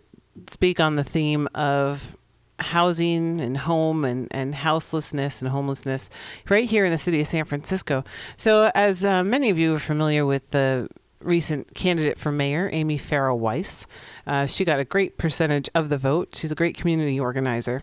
speak 0.49 0.79
on 0.79 0.95
the 0.95 1.03
theme 1.03 1.49
of 1.57 2.17
housing 2.61 3.41
and 3.41 3.57
home 3.57 4.05
and, 4.05 4.29
and 4.31 4.55
houselessness 4.55 5.43
and 5.43 5.51
homelessness 5.51 6.11
right 6.49 6.69
here 6.69 6.85
in 6.85 6.93
the 6.93 6.99
city 6.99 7.21
of 7.21 7.27
San 7.27 7.45
Francisco. 7.45 8.05
So, 8.37 8.71
as 8.75 9.05
uh, 9.05 9.25
many 9.25 9.51
of 9.51 9.59
you 9.59 9.75
are 9.75 9.81
familiar 9.81 10.25
with 10.27 10.51
the 10.51 10.89
recent 11.21 11.75
candidate 11.75 12.19
for 12.19 12.33
mayor, 12.33 12.69
Amy 12.73 12.99
Farrell 12.99 13.39
Weiss, 13.39 13.87
uh, 14.27 14.47
she 14.47 14.65
got 14.65 14.81
a 14.81 14.85
great 14.85 15.19
percentage 15.19 15.69
of 15.75 15.89
the 15.89 15.99
vote. 15.99 16.35
She's 16.35 16.53
a 16.53 16.55
great 16.57 16.77
community 16.77 17.21
organizer. 17.21 17.83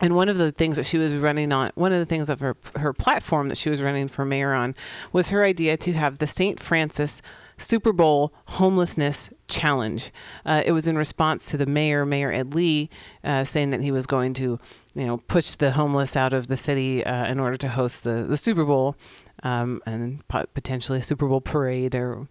And 0.00 0.16
one 0.16 0.28
of 0.28 0.36
the 0.36 0.50
things 0.50 0.76
that 0.76 0.86
she 0.86 0.98
was 0.98 1.14
running 1.14 1.52
on, 1.52 1.70
one 1.76 1.92
of 1.92 2.00
the 2.00 2.06
things 2.06 2.28
of 2.28 2.40
her 2.40 2.56
her 2.76 2.92
platform 2.92 3.48
that 3.48 3.56
she 3.56 3.70
was 3.70 3.82
running 3.82 4.08
for 4.08 4.24
mayor 4.24 4.52
on, 4.52 4.74
was 5.12 5.30
her 5.30 5.44
idea 5.44 5.76
to 5.76 5.92
have 5.92 6.18
the 6.18 6.26
St. 6.26 6.58
Francis 6.58 7.22
Super 7.56 7.92
Bowl 7.92 8.32
homelessness 8.46 9.30
challenge. 9.52 10.10
Uh, 10.44 10.62
it 10.64 10.72
was 10.72 10.88
in 10.88 10.96
response 10.96 11.46
to 11.50 11.56
the 11.56 11.66
mayor, 11.66 12.04
Mayor 12.04 12.32
Ed 12.32 12.54
Lee, 12.54 12.90
uh, 13.22 13.44
saying 13.44 13.70
that 13.70 13.82
he 13.82 13.92
was 13.92 14.06
going 14.06 14.34
to, 14.34 14.58
you 14.94 15.06
know, 15.06 15.18
push 15.18 15.54
the 15.54 15.72
homeless 15.72 16.16
out 16.16 16.32
of 16.32 16.48
the 16.48 16.56
city 16.56 17.04
uh, 17.04 17.26
in 17.30 17.38
order 17.38 17.56
to 17.58 17.68
host 17.68 18.02
the, 18.04 18.24
the 18.24 18.36
Super 18.36 18.64
Bowl 18.64 18.96
um, 19.42 19.80
and 19.86 20.26
potentially 20.28 20.98
a 20.98 21.02
Super 21.02 21.28
Bowl 21.28 21.40
parade 21.40 21.94
or 21.94 22.26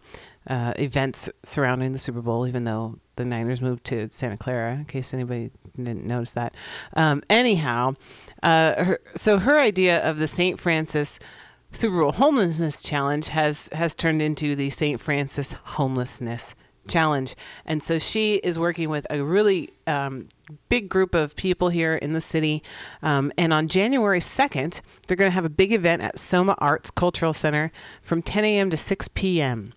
uh, 0.48 0.74
events 0.78 1.30
surrounding 1.44 1.92
the 1.92 2.00
Super 2.00 2.22
Bowl, 2.22 2.48
even 2.48 2.64
though 2.64 2.98
the 3.16 3.26
Niners 3.26 3.62
moved 3.62 3.84
to 3.86 4.10
Santa 4.10 4.38
Clara, 4.38 4.74
in 4.74 4.86
case 4.86 5.14
anybody 5.14 5.52
didn't 5.78 6.06
notice 6.06 6.34
that. 6.34 6.56
Um, 6.96 7.22
anyhow, 7.30 7.94
uh, 8.42 8.84
her, 8.84 9.00
so 9.16 9.38
her 9.38 9.60
idea 9.60 10.00
of 10.08 10.18
the 10.18 10.28
St. 10.28 10.60
Francis 10.60 11.20
Super 11.74 12.02
Bowl 12.02 12.12
homelessness 12.12 12.84
challenge 12.84 13.30
has 13.30 13.70
has 13.72 13.96
turned 13.96 14.22
into 14.22 14.56
the 14.56 14.70
St. 14.70 15.00
Francis 15.00 15.54
homelessness 15.54 16.54
challenge, 16.88 17.36
and 17.66 17.82
so 17.82 18.00
she 18.00 18.36
is 18.36 18.58
working 18.60 18.90
with 18.90 19.06
a 19.10 19.24
really 19.24 19.70
um, 19.88 20.28
big 20.70 20.90
group 20.90 21.16
of 21.16 21.36
people 21.36 21.70
here 21.70 21.96
in 21.96 22.14
the 22.14 22.22
city. 22.22 22.64
Um, 23.02 23.32
and 23.38 23.54
on 23.54 23.68
January 23.68 24.22
second, 24.22 24.82
they're 25.08 25.18
going 25.18 25.30
to 25.30 25.36
have 25.36 25.46
a 25.46 25.50
big 25.50 25.72
event 25.72 26.02
at 26.02 26.16
SOMArts 26.16 26.94
Cultural 26.94 27.34
Center 27.34 27.72
from 28.02 28.22
10 28.22 28.46
a.m. 28.46 28.70
to 28.70 28.78
6 28.78 29.08
p.m. 29.10 29.74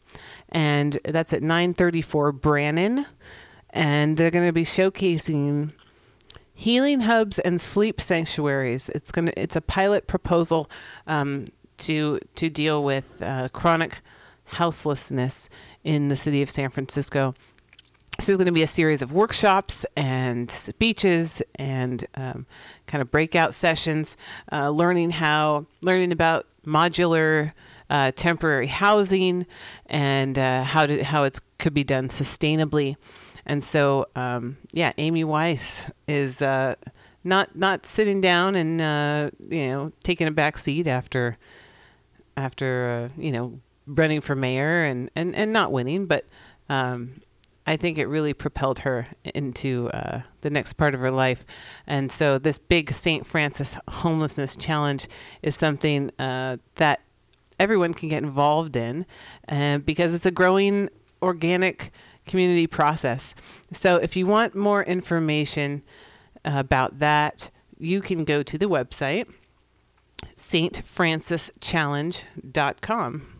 And 0.48 0.98
that's 1.04 1.32
at 1.32 1.42
934 1.42 2.32
Brannan. 2.32 3.06
And 3.70 4.16
they're 4.16 4.30
going 4.30 4.46
to 4.46 4.52
be 4.52 4.64
showcasing 4.64 5.72
healing 6.54 7.00
hubs 7.00 7.38
and 7.40 7.60
sleep 7.60 8.00
sanctuaries. 8.00 8.88
It's 8.90 9.10
gonna 9.10 9.32
it's 9.36 9.56
a 9.56 9.60
pilot 9.60 10.06
proposal 10.06 10.70
um, 11.06 11.46
to 11.78 12.20
to 12.36 12.48
deal 12.48 12.82
with 12.84 13.20
uh, 13.20 13.48
chronic 13.48 14.00
houselessness 14.44 15.48
in 15.84 16.08
the 16.08 16.16
city 16.16 16.42
of 16.42 16.50
San 16.50 16.70
Francisco. 16.70 17.34
So 18.20 18.26
there's 18.26 18.38
going 18.38 18.46
to 18.46 18.52
be 18.52 18.62
a 18.62 18.68
series 18.68 19.02
of 19.02 19.12
workshops 19.12 19.84
and 19.96 20.50
speeches 20.50 21.42
and 21.56 22.04
um, 22.14 22.46
kind 22.86 23.02
of 23.02 23.10
breakout 23.10 23.54
sessions, 23.54 24.16
uh, 24.52 24.70
learning 24.70 25.10
how 25.10 25.66
learning 25.82 26.12
about 26.12 26.46
modular 26.64 27.52
uh, 27.90 28.12
temporary 28.12 28.68
housing 28.68 29.46
and 29.86 30.38
uh, 30.38 30.62
how 30.62 30.86
to 30.86 31.02
how 31.02 31.24
it 31.24 31.40
could 31.58 31.74
be 31.74 31.84
done 31.84 32.08
sustainably. 32.08 32.96
And 33.46 33.62
so, 33.62 34.06
um, 34.16 34.56
yeah, 34.72 34.92
Amy 34.96 35.24
Weiss 35.24 35.90
is 36.06 36.40
uh, 36.40 36.76
not 37.24 37.56
not 37.56 37.84
sitting 37.84 38.20
down 38.20 38.54
and 38.54 38.80
uh, 38.80 39.30
you 39.48 39.68
know 39.68 39.92
taking 40.02 40.28
a 40.28 40.30
back 40.30 40.56
seat 40.58 40.86
after 40.86 41.36
after 42.36 43.10
uh, 43.10 43.20
you 43.20 43.32
know 43.32 43.60
running 43.86 44.20
for 44.20 44.34
mayor 44.34 44.84
and, 44.84 45.10
and, 45.14 45.34
and 45.34 45.52
not 45.52 45.72
winning, 45.72 46.06
but 46.06 46.24
um, 46.68 47.20
I 47.66 47.76
think 47.76 47.98
it 47.98 48.06
really 48.06 48.34
propelled 48.34 48.80
her 48.80 49.06
into 49.34 49.88
uh, 49.90 50.22
the 50.42 50.50
next 50.50 50.74
part 50.74 50.94
of 50.94 51.00
her 51.00 51.10
life. 51.10 51.44
And 51.86 52.12
so 52.12 52.38
this 52.38 52.58
big 52.58 52.92
St. 52.92 53.26
Francis 53.26 53.78
homelessness 53.88 54.56
challenge 54.56 55.08
is 55.42 55.54
something 55.54 56.10
uh, 56.18 56.58
that 56.76 57.00
everyone 57.58 57.94
can 57.94 58.08
get 58.08 58.22
involved 58.22 58.76
in 58.76 59.06
uh, 59.48 59.78
because 59.78 60.14
it's 60.14 60.26
a 60.26 60.30
growing 60.30 60.90
organic 61.22 61.90
community 62.26 62.66
process. 62.66 63.34
So 63.72 63.96
if 63.96 64.16
you 64.16 64.26
want 64.26 64.54
more 64.54 64.82
information 64.82 65.82
about 66.44 66.98
that, 66.98 67.50
you 67.78 68.00
can 68.00 68.24
go 68.24 68.42
to 68.42 68.58
the 68.58 68.66
website 68.66 69.32
saintfrancischallenge.com. 70.36 73.33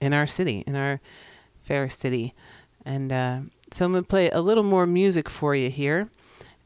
in 0.01 0.15
our 0.15 0.27
city, 0.27 0.65
in 0.67 0.77
our 0.77 0.99
fair 1.61 1.91
city, 1.91 2.33
and 2.87 3.13
uh, 3.13 3.41
so 3.71 3.85
I'm 3.85 3.93
going 3.93 4.03
to 4.03 4.09
play 4.09 4.31
a 4.31 4.41
little 4.41 4.65
more 4.65 4.87
music 4.87 5.29
for 5.29 5.55
you 5.55 5.69
here, 5.69 6.09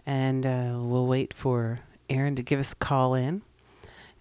and 0.06 0.47
uh, 0.47 0.76
we'll 0.78 1.09
wait 1.09 1.35
for 1.35 1.80
Erin 2.12 2.37
to 2.37 2.42
give 2.42 2.61
us 2.61 2.73
a 2.73 2.76
call 2.76 3.14
in. 3.14 3.42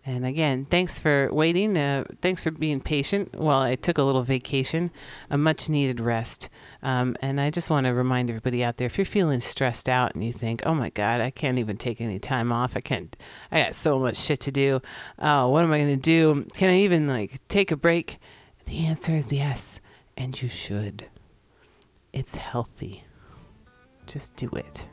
And 0.03 0.25
again, 0.25 0.65
thanks 0.65 0.99
for 0.99 1.29
waiting. 1.31 1.77
Uh, 1.77 2.05
thanks 2.21 2.43
for 2.43 2.49
being 2.49 2.81
patient 2.81 3.35
while 3.35 3.59
I 3.59 3.75
took 3.75 3.99
a 3.99 4.03
little 4.03 4.23
vacation, 4.23 4.89
a 5.29 5.37
much 5.37 5.69
needed 5.69 5.99
rest. 5.99 6.49
Um, 6.81 7.15
and 7.21 7.39
I 7.39 7.51
just 7.51 7.69
want 7.69 7.85
to 7.85 7.93
remind 7.93 8.31
everybody 8.31 8.63
out 8.63 8.77
there 8.77 8.87
if 8.87 8.97
you're 8.97 9.05
feeling 9.05 9.41
stressed 9.41 9.87
out 9.87 10.15
and 10.15 10.23
you 10.23 10.33
think, 10.33 10.63
oh 10.65 10.73
my 10.73 10.89
God, 10.89 11.21
I 11.21 11.29
can't 11.29 11.59
even 11.59 11.77
take 11.77 12.01
any 12.01 12.17
time 12.17 12.51
off. 12.51 12.75
I 12.75 12.81
can't, 12.81 13.15
I 13.51 13.61
got 13.61 13.75
so 13.75 13.99
much 13.99 14.17
shit 14.17 14.39
to 14.41 14.51
do. 14.51 14.81
Oh, 15.19 15.49
what 15.49 15.63
am 15.63 15.71
I 15.71 15.77
going 15.77 15.95
to 15.95 16.01
do? 16.01 16.47
Can 16.55 16.71
I 16.71 16.79
even 16.79 17.07
like 17.07 17.47
take 17.47 17.71
a 17.71 17.77
break? 17.77 18.17
The 18.65 18.87
answer 18.87 19.13
is 19.13 19.31
yes, 19.31 19.79
and 20.17 20.39
you 20.41 20.47
should. 20.47 21.05
It's 22.11 22.37
healthy. 22.37 23.03
Just 24.07 24.35
do 24.35 24.49
it. 24.55 24.87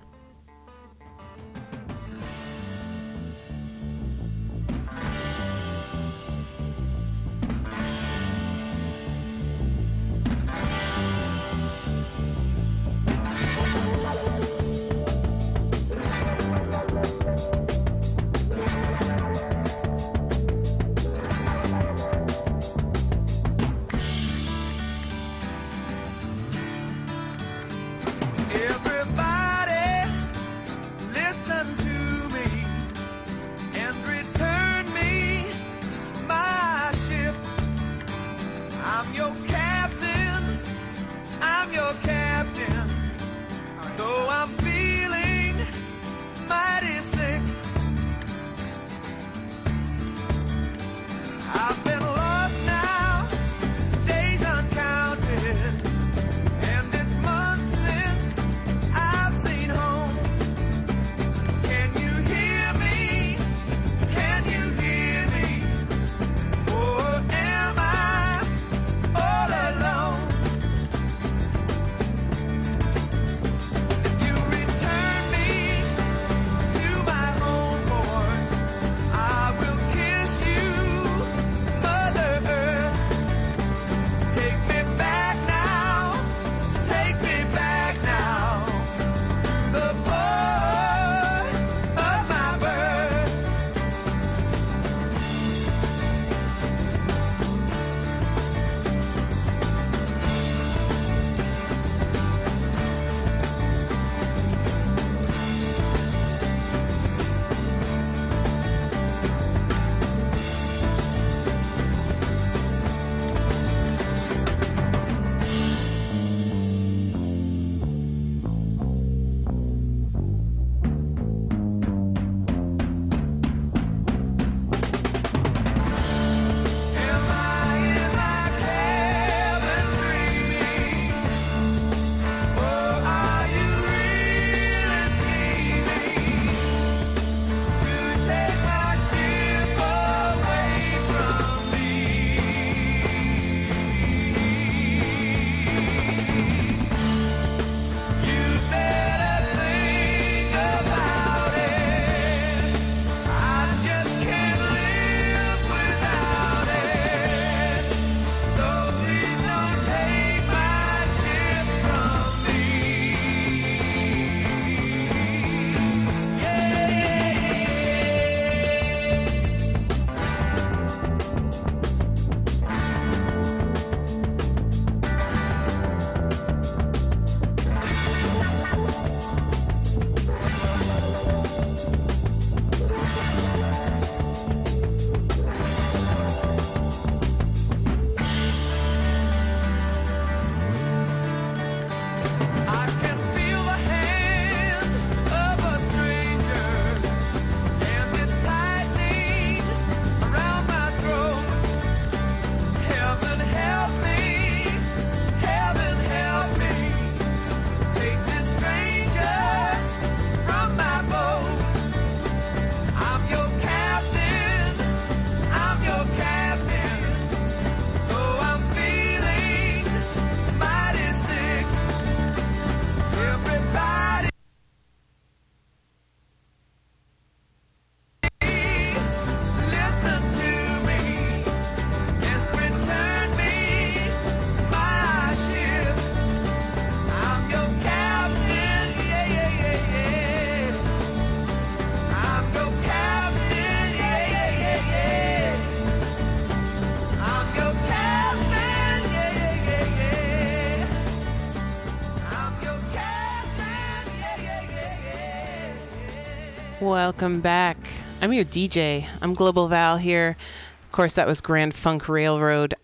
Welcome 256.89 257.43
back. 257.43 257.77
I'm 258.23 258.33
your 258.33 258.47
DJ. 258.47 259.07
I'm 259.21 259.35
Global 259.35 259.69
Val 259.69 259.99
here. 259.99 260.39
Of 260.87 260.93
course, 260.93 261.17
that 261.17 261.27
was 261.27 261.43
Grand 261.43 261.75
Funk 261.75 262.09
Railroad. 262.09 262.75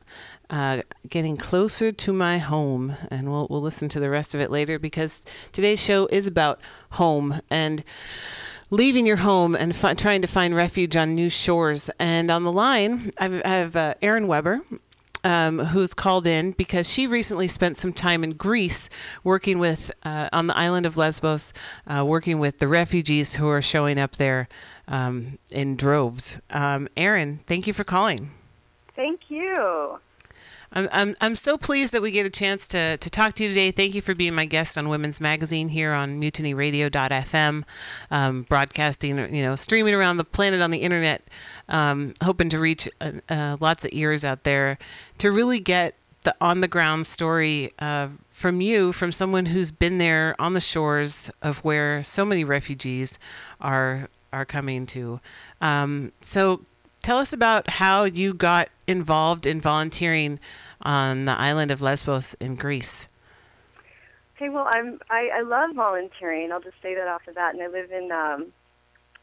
Uh, 0.50 0.82
getting 1.08 1.38
closer 1.38 1.90
to 1.90 2.12
my 2.12 2.36
home, 2.36 2.96
and 3.10 3.32
we'll 3.32 3.46
we'll 3.48 3.62
listen 3.62 3.88
to 3.88 4.00
the 4.00 4.10
rest 4.10 4.34
of 4.34 4.42
it 4.42 4.50
later 4.50 4.78
because 4.78 5.22
today's 5.52 5.82
show 5.82 6.06
is 6.08 6.26
about 6.26 6.60
home 6.90 7.40
and 7.48 7.82
leaving 8.70 9.06
your 9.06 9.16
home 9.16 9.54
and 9.54 9.74
trying 9.96 10.20
to 10.20 10.28
find 10.28 10.54
refuge 10.54 10.96
on 10.96 11.14
new 11.14 11.30
shores. 11.30 11.88
And 11.98 12.30
on 12.30 12.44
the 12.44 12.52
line, 12.52 13.10
I've, 13.16 13.42
I 13.42 13.48
have 13.48 13.74
uh, 13.74 13.94
Erin 14.02 14.26
Weber, 14.26 14.60
um, 15.24 15.58
who's 15.58 15.94
called 15.94 16.26
in 16.26 16.52
because 16.52 16.88
she 16.88 17.06
recently 17.06 17.48
spent 17.48 17.78
some 17.78 17.92
time 17.92 18.22
in 18.22 18.30
Greece 18.30 18.88
working 19.24 19.58
with, 19.58 19.90
uh, 20.04 20.28
on 20.32 20.46
the 20.46 20.56
island 20.56 20.86
of 20.86 20.96
Lesbos, 20.96 21.52
uh, 21.86 22.04
working 22.06 22.38
with 22.38 22.58
the 22.58 22.68
refugees 22.68 23.36
who 23.36 23.48
are 23.48 23.62
showing 23.62 23.98
up 23.98 24.12
there 24.16 24.48
um, 24.86 25.38
in 25.50 25.76
droves. 25.76 26.40
Um, 26.50 26.88
Erin, 26.96 27.38
thank 27.46 27.66
you 27.66 27.72
for 27.72 27.84
calling. 27.84 28.30
Thank 28.94 29.22
you. 29.28 29.98
I'm, 30.74 30.88
I'm, 30.92 31.14
I'm 31.20 31.34
so 31.36 31.56
pleased 31.56 31.92
that 31.92 32.02
we 32.02 32.10
get 32.10 32.26
a 32.26 32.30
chance 32.30 32.66
to, 32.68 32.96
to 32.96 33.10
talk 33.10 33.34
to 33.34 33.44
you 33.44 33.48
today. 33.48 33.70
Thank 33.70 33.94
you 33.94 34.02
for 34.02 34.14
being 34.14 34.34
my 34.34 34.44
guest 34.44 34.76
on 34.76 34.88
Women's 34.88 35.20
Magazine 35.20 35.68
here 35.68 35.92
on 35.92 36.20
mutinyradio.fm, 36.20 37.64
um, 38.10 38.42
broadcasting, 38.42 39.16
you 39.34 39.42
know, 39.42 39.54
streaming 39.54 39.94
around 39.94 40.16
the 40.16 40.24
planet 40.24 40.60
on 40.60 40.72
the 40.72 40.78
internet, 40.78 41.22
um, 41.68 42.14
hoping 42.22 42.48
to 42.50 42.58
reach 42.58 42.88
uh, 43.00 43.12
uh, 43.28 43.56
lots 43.60 43.84
of 43.84 43.90
ears 43.92 44.24
out 44.24 44.44
there 44.44 44.78
to 45.18 45.30
really 45.30 45.60
get 45.60 45.94
the 46.24 46.34
on 46.40 46.60
the 46.60 46.68
ground 46.68 47.06
story 47.06 47.72
uh, 47.78 48.08
from 48.28 48.60
you, 48.60 48.92
from 48.92 49.12
someone 49.12 49.46
who's 49.46 49.70
been 49.70 49.98
there 49.98 50.34
on 50.38 50.54
the 50.54 50.60
shores 50.60 51.30
of 51.40 51.64
where 51.64 52.02
so 52.02 52.24
many 52.24 52.44
refugees 52.44 53.18
are 53.60 54.08
are 54.32 54.44
coming 54.44 54.84
to. 54.86 55.20
Um, 55.60 56.12
so, 56.20 56.62
tell 57.00 57.18
us 57.18 57.32
about 57.32 57.70
how 57.70 58.04
you 58.04 58.34
got 58.34 58.68
involved 58.86 59.46
in 59.46 59.60
volunteering 59.60 60.40
on 60.82 61.24
the 61.24 61.32
island 61.32 61.70
of 61.70 61.80
Lesbos 61.80 62.34
in 62.34 62.56
Greece. 62.56 63.08
Okay, 64.36 64.48
well, 64.48 64.66
I'm 64.68 64.98
I, 65.08 65.30
I 65.36 65.40
love 65.42 65.74
volunteering. 65.74 66.50
I'll 66.50 66.60
just 66.60 66.80
say 66.82 66.94
that 66.94 67.06
off 67.06 67.22
the 67.26 67.32
bat. 67.32 67.54
And 67.54 67.62
I 67.62 67.68
live 67.68 67.92
in 67.92 68.10
um, 68.10 68.52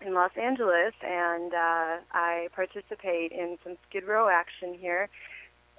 in 0.01 0.13
Los 0.13 0.35
Angeles, 0.37 0.93
and 1.01 1.53
uh, 1.53 1.97
I 2.11 2.49
participate 2.55 3.31
in 3.31 3.57
some 3.63 3.77
Skid 3.87 4.05
Row 4.05 4.27
action 4.29 4.73
here. 4.73 5.09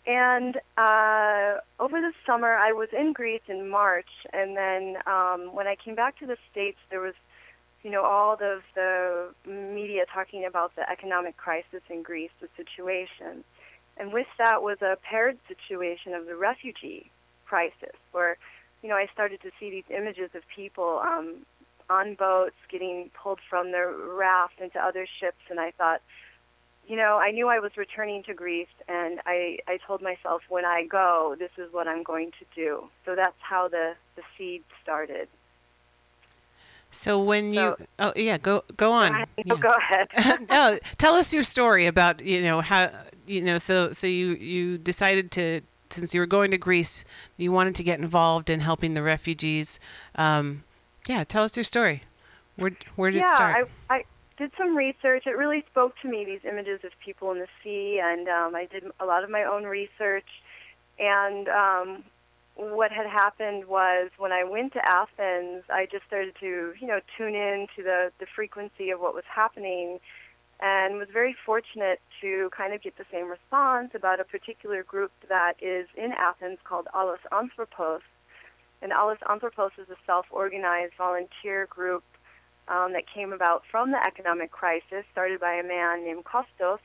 And 0.06 0.60
uh, 0.76 1.58
over 1.78 2.00
the 2.00 2.12
summer, 2.26 2.54
I 2.54 2.72
was 2.72 2.88
in 2.92 3.12
Greece 3.12 3.42
in 3.48 3.68
March, 3.68 4.10
and 4.32 4.56
then 4.56 4.96
um, 5.06 5.54
when 5.54 5.66
I 5.66 5.76
came 5.76 5.94
back 5.94 6.18
to 6.18 6.26
the 6.26 6.36
states, 6.50 6.78
there 6.90 7.00
was, 7.00 7.14
you 7.84 7.90
know, 7.90 8.02
all 8.02 8.34
of 8.34 8.62
the 8.74 9.28
media 9.46 10.04
talking 10.12 10.44
about 10.44 10.74
the 10.74 10.88
economic 10.90 11.36
crisis 11.36 11.82
in 11.88 12.02
Greece, 12.02 12.32
the 12.40 12.48
situation, 12.56 13.44
and 13.96 14.12
with 14.12 14.26
that 14.38 14.62
was 14.62 14.82
a 14.82 14.98
paired 15.02 15.38
situation 15.46 16.14
of 16.14 16.26
the 16.26 16.34
refugee 16.34 17.10
crisis, 17.46 17.94
where, 18.10 18.36
you 18.82 18.88
know, 18.88 18.96
I 18.96 19.06
started 19.12 19.40
to 19.42 19.50
see 19.60 19.70
these 19.70 19.84
images 19.90 20.30
of 20.34 20.42
people 20.48 21.00
um, 21.04 21.46
on 21.92 22.14
boats 22.14 22.56
getting 22.70 23.10
pulled 23.20 23.40
from 23.48 23.70
their 23.72 23.92
raft 23.92 24.60
into 24.60 24.78
other 24.78 25.06
ships, 25.20 25.42
and 25.50 25.60
I 25.60 25.70
thought, 25.72 26.00
you 26.88 26.96
know, 26.96 27.18
I 27.18 27.30
knew 27.30 27.48
I 27.48 27.58
was 27.58 27.76
returning 27.76 28.22
to 28.24 28.34
Greece, 28.34 28.74
and 28.88 29.20
I, 29.26 29.58
I 29.68 29.78
told 29.86 30.02
myself, 30.02 30.42
when 30.48 30.64
I 30.64 30.84
go, 30.86 31.36
this 31.38 31.50
is 31.56 31.72
what 31.72 31.86
I'm 31.86 32.02
going 32.02 32.32
to 32.40 32.44
do. 32.54 32.88
So 33.04 33.14
that's 33.14 33.40
how 33.40 33.68
the, 33.68 33.94
the 34.16 34.22
seed 34.36 34.62
started. 34.82 35.28
So 36.90 37.22
when 37.22 37.54
you, 37.54 37.74
oh 37.98 38.12
yeah, 38.14 38.36
go 38.36 38.62
go 38.76 38.92
on. 38.92 39.12
No, 39.12 39.24
Yeah. 39.44 39.56
go 39.56 39.70
ahead. 39.70 40.08
no, 40.50 40.76
tell 40.98 41.14
us 41.14 41.32
your 41.32 41.42
story 41.42 41.86
about 41.86 42.22
you 42.22 42.42
know 42.42 42.60
how 42.60 42.90
you 43.26 43.40
know 43.40 43.56
so 43.56 43.92
so 43.92 44.06
you 44.06 44.34
you 44.34 44.76
decided 44.76 45.30
to 45.32 45.62
since 45.88 46.14
you 46.14 46.20
were 46.20 46.26
going 46.26 46.50
to 46.50 46.58
Greece 46.58 47.04
you 47.38 47.50
wanted 47.50 47.74
to 47.76 47.82
get 47.82 47.98
involved 47.98 48.50
in 48.50 48.60
helping 48.60 48.92
the 48.92 49.02
refugees. 49.02 49.80
Um, 50.16 50.64
yeah, 51.06 51.24
tell 51.24 51.44
us 51.44 51.56
your 51.56 51.64
story. 51.64 52.02
Where 52.56 52.72
where 52.96 53.10
did 53.10 53.20
yeah, 53.20 53.32
it 53.32 53.34
start? 53.34 53.68
I, 53.90 53.94
I 53.94 54.04
did 54.36 54.52
some 54.56 54.76
research. 54.76 55.26
It 55.26 55.36
really 55.36 55.64
spoke 55.70 55.94
to 56.02 56.08
me, 56.08 56.24
these 56.24 56.44
images 56.44 56.84
of 56.84 56.90
people 57.04 57.32
in 57.32 57.38
the 57.38 57.48
sea, 57.62 58.00
and 58.02 58.28
um, 58.28 58.54
I 58.54 58.66
did 58.66 58.84
a 59.00 59.06
lot 59.06 59.24
of 59.24 59.30
my 59.30 59.44
own 59.44 59.64
research. 59.64 60.28
And 60.98 61.48
um, 61.48 62.04
what 62.56 62.92
had 62.92 63.06
happened 63.06 63.66
was 63.66 64.10
when 64.18 64.32
I 64.32 64.44
went 64.44 64.74
to 64.74 64.88
Athens, 64.88 65.64
I 65.70 65.86
just 65.90 66.06
started 66.06 66.34
to, 66.40 66.74
you 66.78 66.86
know, 66.86 67.00
tune 67.16 67.34
in 67.34 67.66
to 67.76 67.82
the, 67.82 68.12
the 68.18 68.26
frequency 68.26 68.90
of 68.90 69.00
what 69.00 69.14
was 69.14 69.24
happening 69.24 70.00
and 70.60 70.96
was 70.96 71.08
very 71.12 71.34
fortunate 71.44 72.00
to 72.20 72.50
kind 72.56 72.72
of 72.72 72.82
get 72.82 72.96
the 72.96 73.04
same 73.10 73.28
response 73.28 73.94
about 73.94 74.20
a 74.20 74.24
particular 74.24 74.84
group 74.84 75.10
that 75.28 75.54
is 75.60 75.88
in 75.96 76.12
Athens 76.12 76.58
called 76.62 76.86
Allos 76.94 77.18
Anthropos. 77.32 78.02
And 78.82 78.92
Allos 78.92 79.18
Anthropos 79.28 79.72
is 79.78 79.88
a 79.88 79.96
self-organized 80.04 80.94
volunteer 80.94 81.66
group 81.66 82.02
um, 82.68 82.92
that 82.92 83.06
came 83.06 83.32
about 83.32 83.64
from 83.66 83.90
the 83.90 84.06
economic 84.06 84.50
crisis, 84.50 85.04
started 85.12 85.40
by 85.40 85.54
a 85.54 85.62
man 85.62 86.04
named 86.04 86.24
Kostas. 86.24 86.80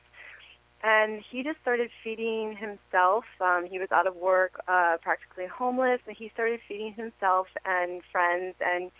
And 0.82 1.20
he 1.20 1.42
just 1.42 1.60
started 1.60 1.90
feeding 2.04 2.56
himself. 2.56 3.24
Um, 3.40 3.66
he 3.66 3.80
was 3.80 3.90
out 3.90 4.06
of 4.06 4.14
work, 4.16 4.60
uh, 4.68 4.98
practically 5.02 5.46
homeless, 5.46 6.00
and 6.06 6.16
he 6.16 6.28
started 6.28 6.60
feeding 6.60 6.94
himself 6.94 7.48
and 7.64 8.02
friends. 8.04 8.54
And 8.64 8.92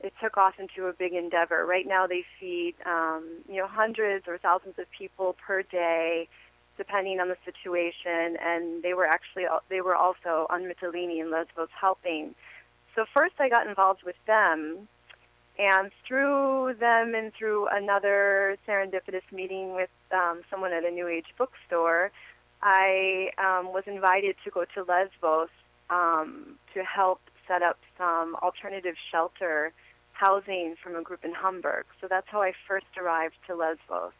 it 0.00 0.12
took 0.20 0.36
off 0.36 0.58
into 0.60 0.86
a 0.88 0.92
big 0.92 1.14
endeavor. 1.14 1.64
Right 1.64 1.86
now, 1.86 2.06
they 2.06 2.24
feed 2.38 2.74
um, 2.84 3.24
you 3.48 3.56
know 3.56 3.66
hundreds 3.66 4.28
or 4.28 4.36
thousands 4.36 4.78
of 4.78 4.90
people 4.90 5.34
per 5.34 5.62
day, 5.62 6.28
depending 6.76 7.18
on 7.18 7.28
the 7.28 7.36
situation. 7.46 8.36
And 8.36 8.82
they 8.82 8.92
were 8.92 9.06
actually 9.06 9.46
they 9.70 9.80
were 9.80 9.96
also 9.96 10.46
on 10.50 10.64
Mytilene 10.64 11.20
and 11.20 11.30
Lesbos 11.30 11.70
helping. 11.80 12.34
So 12.94 13.04
first, 13.06 13.34
I 13.38 13.48
got 13.48 13.66
involved 13.66 14.02
with 14.02 14.22
them, 14.26 14.88
and 15.58 15.90
through 16.06 16.74
them 16.78 17.14
and 17.14 17.32
through 17.32 17.68
another 17.68 18.56
serendipitous 18.66 19.22
meeting 19.30 19.74
with 19.74 19.90
um, 20.10 20.42
someone 20.50 20.72
at 20.72 20.84
a 20.84 20.90
New 20.90 21.08
Age 21.08 21.26
bookstore, 21.38 22.10
I 22.62 23.30
um, 23.38 23.72
was 23.72 23.84
invited 23.86 24.36
to 24.44 24.50
go 24.50 24.64
to 24.74 24.82
Lesbos 24.84 25.48
um, 25.90 26.58
to 26.74 26.84
help 26.84 27.20
set 27.48 27.62
up 27.62 27.78
some 27.98 28.36
alternative 28.36 28.96
shelter 29.10 29.72
housing 30.12 30.76
from 30.76 30.94
a 30.94 31.02
group 31.02 31.24
in 31.24 31.32
Hamburg. 31.32 31.84
So 32.00 32.06
that's 32.08 32.28
how 32.28 32.42
I 32.42 32.52
first 32.68 32.86
arrived 32.96 33.36
to 33.46 33.54
Lesbos. 33.54 34.12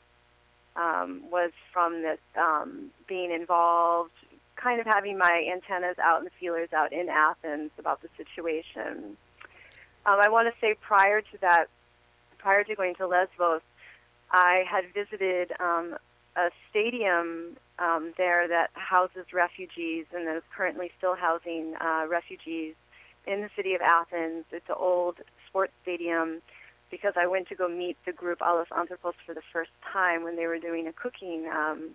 Um, 0.74 1.30
was 1.30 1.52
from 1.72 2.00
this 2.00 2.18
um, 2.36 2.90
being 3.06 3.30
involved, 3.30 4.12
kind 4.62 4.80
of 4.80 4.86
having 4.86 5.18
my 5.18 5.48
antennas 5.52 5.98
out 5.98 6.18
and 6.18 6.26
the 6.26 6.30
feelers 6.30 6.72
out 6.72 6.92
in 6.92 7.08
Athens 7.08 7.70
about 7.78 8.00
the 8.00 8.08
situation. 8.16 9.16
Um, 10.06 10.20
I 10.20 10.28
want 10.28 10.52
to 10.52 10.60
say 10.60 10.74
prior 10.80 11.20
to 11.20 11.40
that, 11.40 11.66
prior 12.38 12.62
to 12.64 12.74
going 12.74 12.94
to 12.96 13.06
Lesbos, 13.06 13.62
I 14.30 14.64
had 14.68 14.84
visited 14.94 15.52
um, 15.60 15.96
a 16.36 16.50
stadium 16.70 17.56
um, 17.78 18.12
there 18.16 18.48
that 18.48 18.70
houses 18.74 19.32
refugees 19.32 20.06
and 20.14 20.26
that 20.26 20.36
is 20.36 20.42
currently 20.54 20.90
still 20.96 21.14
housing 21.14 21.74
uh, 21.80 22.06
refugees 22.08 22.74
in 23.26 23.40
the 23.40 23.50
city 23.56 23.74
of 23.74 23.80
Athens. 23.80 24.44
It's 24.52 24.68
an 24.68 24.76
old 24.78 25.16
sports 25.46 25.72
stadium 25.82 26.40
because 26.90 27.14
I 27.16 27.26
went 27.26 27.48
to 27.48 27.54
go 27.54 27.68
meet 27.68 27.96
the 28.04 28.12
group 28.12 28.40
Allos 28.40 28.66
Anthropos 28.76 29.14
for 29.26 29.34
the 29.34 29.42
first 29.52 29.70
time 29.92 30.22
when 30.22 30.36
they 30.36 30.46
were 30.46 30.58
doing 30.58 30.86
a 30.86 30.92
cooking 30.92 31.48
um, 31.48 31.90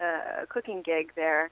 uh, 0.00 0.42
a 0.42 0.46
cooking 0.46 0.82
gig 0.82 1.12
there, 1.16 1.50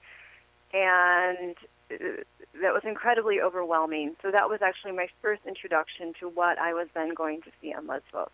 and 0.75 1.55
uh, 1.91 2.23
that 2.61 2.73
was 2.73 2.83
incredibly 2.83 3.41
overwhelming. 3.41 4.15
So 4.21 4.31
that 4.31 4.49
was 4.49 4.61
actually 4.61 4.91
my 4.91 5.07
first 5.21 5.45
introduction 5.45 6.13
to 6.19 6.29
what 6.29 6.57
I 6.57 6.73
was 6.73 6.87
then 6.93 7.13
going 7.13 7.41
to 7.43 7.51
see 7.61 7.73
on 7.73 7.87
Lesbos. 7.87 8.29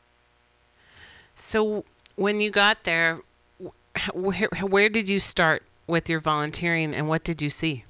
so 1.35 1.85
when 2.15 2.39
you 2.39 2.49
got 2.51 2.83
there, 2.83 3.19
where 4.13 4.49
where 4.61 4.89
did 4.89 5.07
you 5.09 5.19
start 5.19 5.63
with 5.87 6.09
your 6.09 6.19
volunteering 6.19 6.95
and 6.95 7.07
what 7.07 7.23
did 7.23 7.41
you 7.41 7.49
see? 7.49 7.83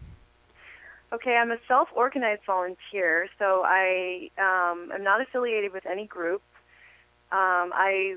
Okay, 1.13 1.35
I'm 1.35 1.51
a 1.51 1.57
self-organized 1.67 2.43
volunteer, 2.45 3.27
so 3.37 3.63
I 3.65 4.29
um, 4.37 4.91
am 4.93 5.03
not 5.03 5.19
affiliated 5.19 5.73
with 5.73 5.85
any 5.85 6.07
group. 6.07 6.41
Um, 7.33 7.73
I 7.75 8.15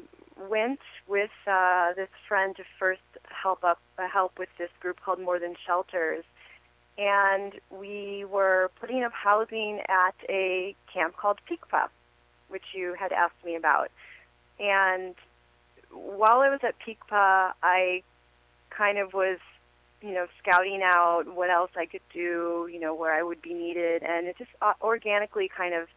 went 0.49 0.81
with 1.09 1.33
uh, 1.47 1.93
this 1.95 2.09
friend 2.29 2.55
to 2.57 2.65
first 2.79 3.03
help 3.45 3.63
up 3.63 3.81
uh, 3.99 4.09
help 4.09 4.39
with 4.39 4.49
this 4.59 4.71
group 4.81 4.99
called 5.01 5.21
More 5.21 5.39
Than 5.39 5.55
Shelters, 5.67 6.25
and 6.99 7.53
we 7.71 8.25
were 8.25 8.71
putting 8.81 9.05
up 9.05 9.13
housing 9.13 9.81
at 9.89 10.17
a 10.29 10.75
camp 10.93 11.17
called 11.17 11.39
Pikpa, 11.49 11.89
which 12.49 12.69
you 12.75 12.95
had 12.95 13.13
asked 13.13 13.45
me 13.45 13.55
about. 13.55 13.91
And 14.59 15.15
while 15.91 16.41
I 16.41 16.49
was 16.49 16.61
at 16.65 16.75
Pikpa, 16.79 17.53
I 17.63 18.03
kind 18.71 18.99
of 18.99 19.15
was 19.15 19.39
you 20.05 20.13
know, 20.13 20.27
scouting 20.39 20.83
out 20.83 21.35
what 21.35 21.49
else 21.49 21.71
I 21.77 21.87
could 21.87 22.07
do, 22.13 22.69
you 22.71 22.79
know, 22.79 22.95
where 22.95 23.15
I 23.15 23.23
would 23.23 23.41
be 23.41 23.55
needed, 23.55 24.03
and 24.03 24.27
it 24.27 24.37
just 24.37 24.51
uh, 24.61 24.75
organically 24.83 25.49
kind 25.49 25.73
of, 25.73 25.89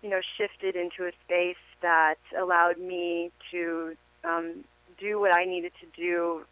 you 0.00 0.08
know, 0.08 0.20
shifted 0.36 0.76
into 0.76 1.06
a 1.06 1.12
space 1.24 1.64
that 1.80 2.18
allowed 2.38 2.78
me 2.78 3.32
to 3.50 3.96
um, 4.22 4.64
do 4.98 5.20
what 5.20 5.36
I 5.36 5.44
needed 5.44 5.72
to 5.80 5.86
do 5.96 6.44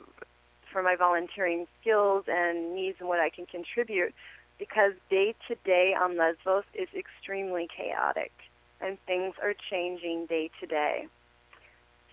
for 0.70 0.82
my 0.82 0.96
volunteering 0.96 1.66
skills 1.80 2.24
and 2.28 2.74
needs 2.74 2.98
and 3.00 3.08
what 3.08 3.20
I 3.20 3.30
can 3.30 3.46
contribute 3.46 4.14
because 4.58 4.92
day 5.10 5.34
to 5.48 5.54
day 5.64 5.94
on 5.94 6.16
Lesbos 6.16 6.64
is 6.74 6.88
extremely 6.94 7.68
chaotic 7.68 8.32
and 8.80 8.98
things 9.00 9.34
are 9.42 9.54
changing 9.54 10.26
day 10.26 10.50
to 10.60 10.66
day. 10.66 11.06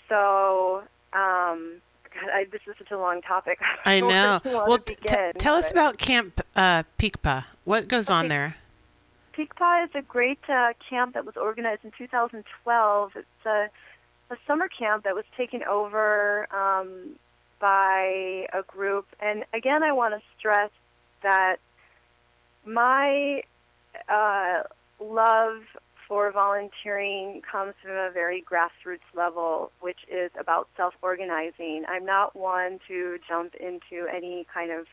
So, 0.08 0.84
um, 1.13 1.82
God, 2.13 2.30
I, 2.34 2.46
this 2.52 2.62
is 2.67 2.76
such 2.78 2.91
a 2.91 2.98
long 2.98 3.22
topic. 3.22 3.60
I 3.86 4.02
know. 4.02 4.39
Well, 4.44 4.78
t- 4.78 4.96
begin, 5.02 5.34
tell 5.38 5.56
us 5.56 5.72
about 5.72 5.98
Camp 5.98 6.41
uh, 6.56 6.84
Pikpa. 6.98 7.46
What 7.63 7.88
goes 7.88 8.10
on 8.10 8.28
there? 8.28 8.58
Pikpa 9.34 9.86
is 9.86 9.91
a 9.96 10.02
great 10.02 10.39
uh, 10.50 10.74
camp 10.89 11.13
that 11.13 11.26
was 11.26 11.38
organized 11.38 11.86
in 11.86 11.91
2012. 11.91 13.12
It's 13.15 13.46
a, 13.46 13.70
a 14.32 14.38
summer 14.48 14.70
camp 14.70 15.04
that 15.04 15.13
was 15.13 15.26
taken 15.36 15.63
over 15.63 16.48
um, 16.56 16.89
by 17.60 18.48
a 18.54 18.63
group. 18.65 19.06
And 19.20 19.44
again, 19.54 19.84
I 19.84 19.91
want 19.91 20.15
to 20.15 20.22
stress 20.38 20.72
that 21.22 21.58
my 22.65 23.44
uh, 24.08 24.63
love 25.00 25.62
for 26.08 26.32
volunteering 26.32 27.41
comes 27.41 27.74
from 27.82 27.91
a 27.91 28.10
very 28.10 28.41
grassroots 28.41 29.00
level, 29.13 29.72
which 29.82 30.00
is 30.10 30.32
about 30.39 30.67
self 30.78 30.96
organizing. 31.02 31.84
I'm 31.88 32.06
not 32.06 32.36
one 32.36 32.80
to 32.88 33.20
jump 33.28 33.56
into 33.56 34.08
any 34.08 34.46
kind 34.54 34.72
of 34.72 34.88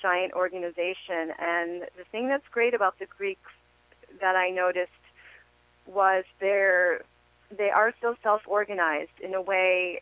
giant 0.00 0.34
organization. 0.34 1.32
And 1.38 1.82
the 1.96 2.04
thing 2.10 2.28
that's 2.28 2.46
great 2.48 2.74
about 2.74 2.98
the 2.98 3.06
Greeks 3.06 3.52
that 4.20 4.36
I 4.36 4.50
noticed 4.50 4.92
was 5.86 6.24
they're 6.40 7.02
they 7.50 7.70
are 7.70 7.92
so 8.00 8.16
self-organized 8.22 9.20
in 9.20 9.34
a 9.34 9.42
way 9.42 10.00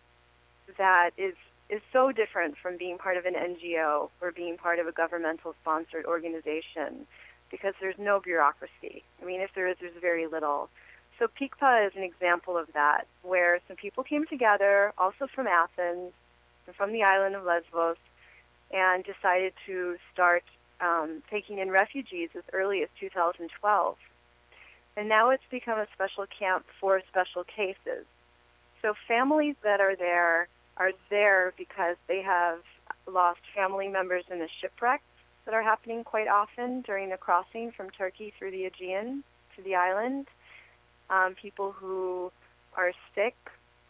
that 0.79 1.11
is 1.17 1.35
is 1.71 1.81
so 1.93 2.13
different 2.13 2.57
from 2.59 2.77
being 2.77 2.99
part 2.99 3.17
of 3.17 3.25
an 3.25 3.35
NGO 3.35 4.11
or 4.21 4.33
being 4.33 4.57
part 4.59 4.79
of 4.79 4.87
a 4.87 4.93
governmental 4.93 5.55
sponsored 5.63 6.05
organization 6.05 7.07
because 7.51 7.75
there's 7.81 7.99
no 7.99 8.21
bureaucracy. 8.21 9.03
I 9.23 9.25
mean, 9.25 9.41
if 9.41 9.55
there 9.55 9.69
is, 9.69 9.77
there's 9.81 9.95
very 10.01 10.27
little. 10.27 10.69
So 11.19 11.27
Pikpa 11.29 11.87
is 11.87 11.97
an 11.97 12.03
example 12.03 12.59
of 12.59 12.73
that, 12.73 13.07
where 13.23 13.61
some 13.69 13.77
people 13.77 14.03
came 14.05 14.27
together, 14.27 14.93
also 14.99 15.27
from 15.27 15.47
Athens 15.47 16.13
and 16.67 16.75
from 16.75 16.93
the 16.93 17.05
island 17.05 17.37
of 17.37 17.45
Lesbos, 17.45 17.97
and 18.73 19.05
decided 19.05 19.53
to 19.67 19.97
start 20.13 20.43
um, 20.81 21.23
taking 21.31 21.59
in 21.59 21.71
refugees 21.71 22.31
as 22.37 22.43
early 22.53 22.83
as 22.83 22.89
2012. 22.99 23.97
And 24.97 25.09
now 25.09 25.31
it's 25.31 25.45
become 25.51 25.79
a 25.79 25.87
special 25.93 26.27
camp 26.27 26.65
for 26.81 27.01
special 27.09 27.45
cases. 27.45 28.07
So 28.83 28.95
families 29.09 29.57
that 29.63 29.81
are 29.81 29.97
there 29.97 30.49
are 30.77 30.93
there 31.09 31.53
because 31.57 31.97
they 32.07 32.23
have 32.23 32.59
lost 33.07 33.41
family 33.55 33.89
members 33.89 34.25
in 34.31 34.39
the 34.39 34.49
shipwrecks 34.61 35.05
that 35.45 35.55
are 35.55 35.63
happening 35.63 36.05
quite 36.05 36.29
often 36.29 36.81
during 36.83 37.11
the 37.11 37.17
crossing 37.17 37.71
from 37.71 37.91
Turkey 37.91 38.33
through 38.37 38.51
the 38.51 38.65
Aegean 38.65 39.23
to 39.57 39.63
the 39.63 39.75
island. 39.75 40.27
Um, 41.11 41.35
people 41.35 41.73
who 41.73 42.33
are 42.77 42.93
sick 43.15 43.37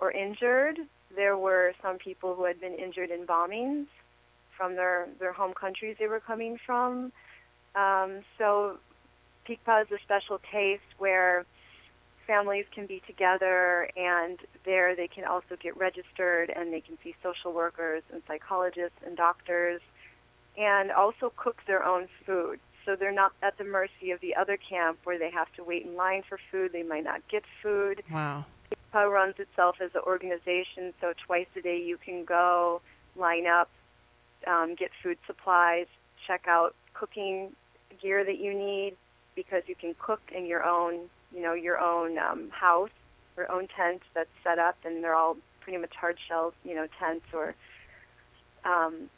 or 0.00 0.10
injured. 0.10 0.78
There 1.14 1.36
were 1.36 1.74
some 1.80 1.98
people 1.98 2.34
who 2.34 2.44
had 2.44 2.60
been 2.60 2.74
injured 2.74 3.10
in 3.10 3.26
bombings 3.26 3.86
from 4.50 4.74
their, 4.76 5.08
their 5.18 5.32
home 5.32 5.54
countries 5.54 5.96
they 5.98 6.08
were 6.08 6.20
coming 6.20 6.58
from. 6.58 7.12
Um, 7.74 8.18
so 8.38 8.78
Pikpa 9.46 9.82
is 9.82 9.92
a 9.92 9.98
special 9.98 10.38
case 10.38 10.80
where 10.98 11.44
families 12.26 12.64
can 12.70 12.86
be 12.86 13.00
together 13.06 13.88
and 13.96 14.38
there 14.64 14.96
they 14.96 15.08
can 15.08 15.24
also 15.24 15.56
get 15.56 15.76
registered 15.76 16.50
and 16.50 16.72
they 16.72 16.80
can 16.80 16.96
see 17.02 17.14
social 17.22 17.52
workers 17.52 18.02
and 18.12 18.22
psychologists 18.26 18.98
and 19.04 19.16
doctors 19.16 19.80
and 20.56 20.90
also 20.90 21.32
cook 21.36 21.62
their 21.66 21.84
own 21.84 22.08
food. 22.24 22.58
So 22.84 22.96
they're 22.96 23.12
not 23.12 23.32
at 23.42 23.58
the 23.58 23.64
mercy 23.64 24.10
of 24.10 24.20
the 24.20 24.36
other 24.36 24.56
camp 24.56 24.98
where 25.04 25.18
they 25.18 25.30
have 25.30 25.52
to 25.54 25.64
wait 25.64 25.84
in 25.84 25.96
line 25.96 26.22
for 26.22 26.38
food. 26.50 26.72
They 26.72 26.82
might 26.82 27.04
not 27.04 27.26
get 27.28 27.44
food. 27.62 28.02
Wow. 28.10 28.44
Pikpa 28.70 29.10
runs 29.10 29.38
itself 29.38 29.80
as 29.80 29.94
an 29.94 30.02
organization, 30.06 30.92
so 31.00 31.12
twice 31.26 31.46
a 31.56 31.60
day 31.60 31.82
you 31.82 31.96
can 31.96 32.24
go, 32.24 32.80
line 33.16 33.46
up, 33.46 33.70
um, 34.46 34.74
get 34.74 34.90
food 35.02 35.18
supplies, 35.26 35.86
check 36.26 36.46
out 36.46 36.74
cooking 36.92 37.52
gear 38.00 38.24
that 38.24 38.38
you 38.38 38.54
need 38.54 38.96
because 39.34 39.62
you 39.66 39.74
can 39.74 39.94
cook 39.98 40.20
in 40.34 40.46
your 40.46 40.64
own, 40.64 40.94
you 41.34 41.42
know, 41.42 41.54
your 41.54 41.78
own 41.78 42.18
um, 42.18 42.50
house, 42.50 42.90
your 43.36 43.50
own 43.50 43.66
tent 43.68 44.02
that's 44.14 44.30
set 44.42 44.58
up, 44.58 44.76
and 44.84 45.02
they're 45.02 45.14
all 45.14 45.36
pretty 45.60 45.78
much 45.78 45.94
hard 45.94 46.18
shell, 46.26 46.52
you 46.64 46.74
know, 46.74 46.86
tents 46.98 47.26
or. 47.32 47.54
Um, 48.64 49.10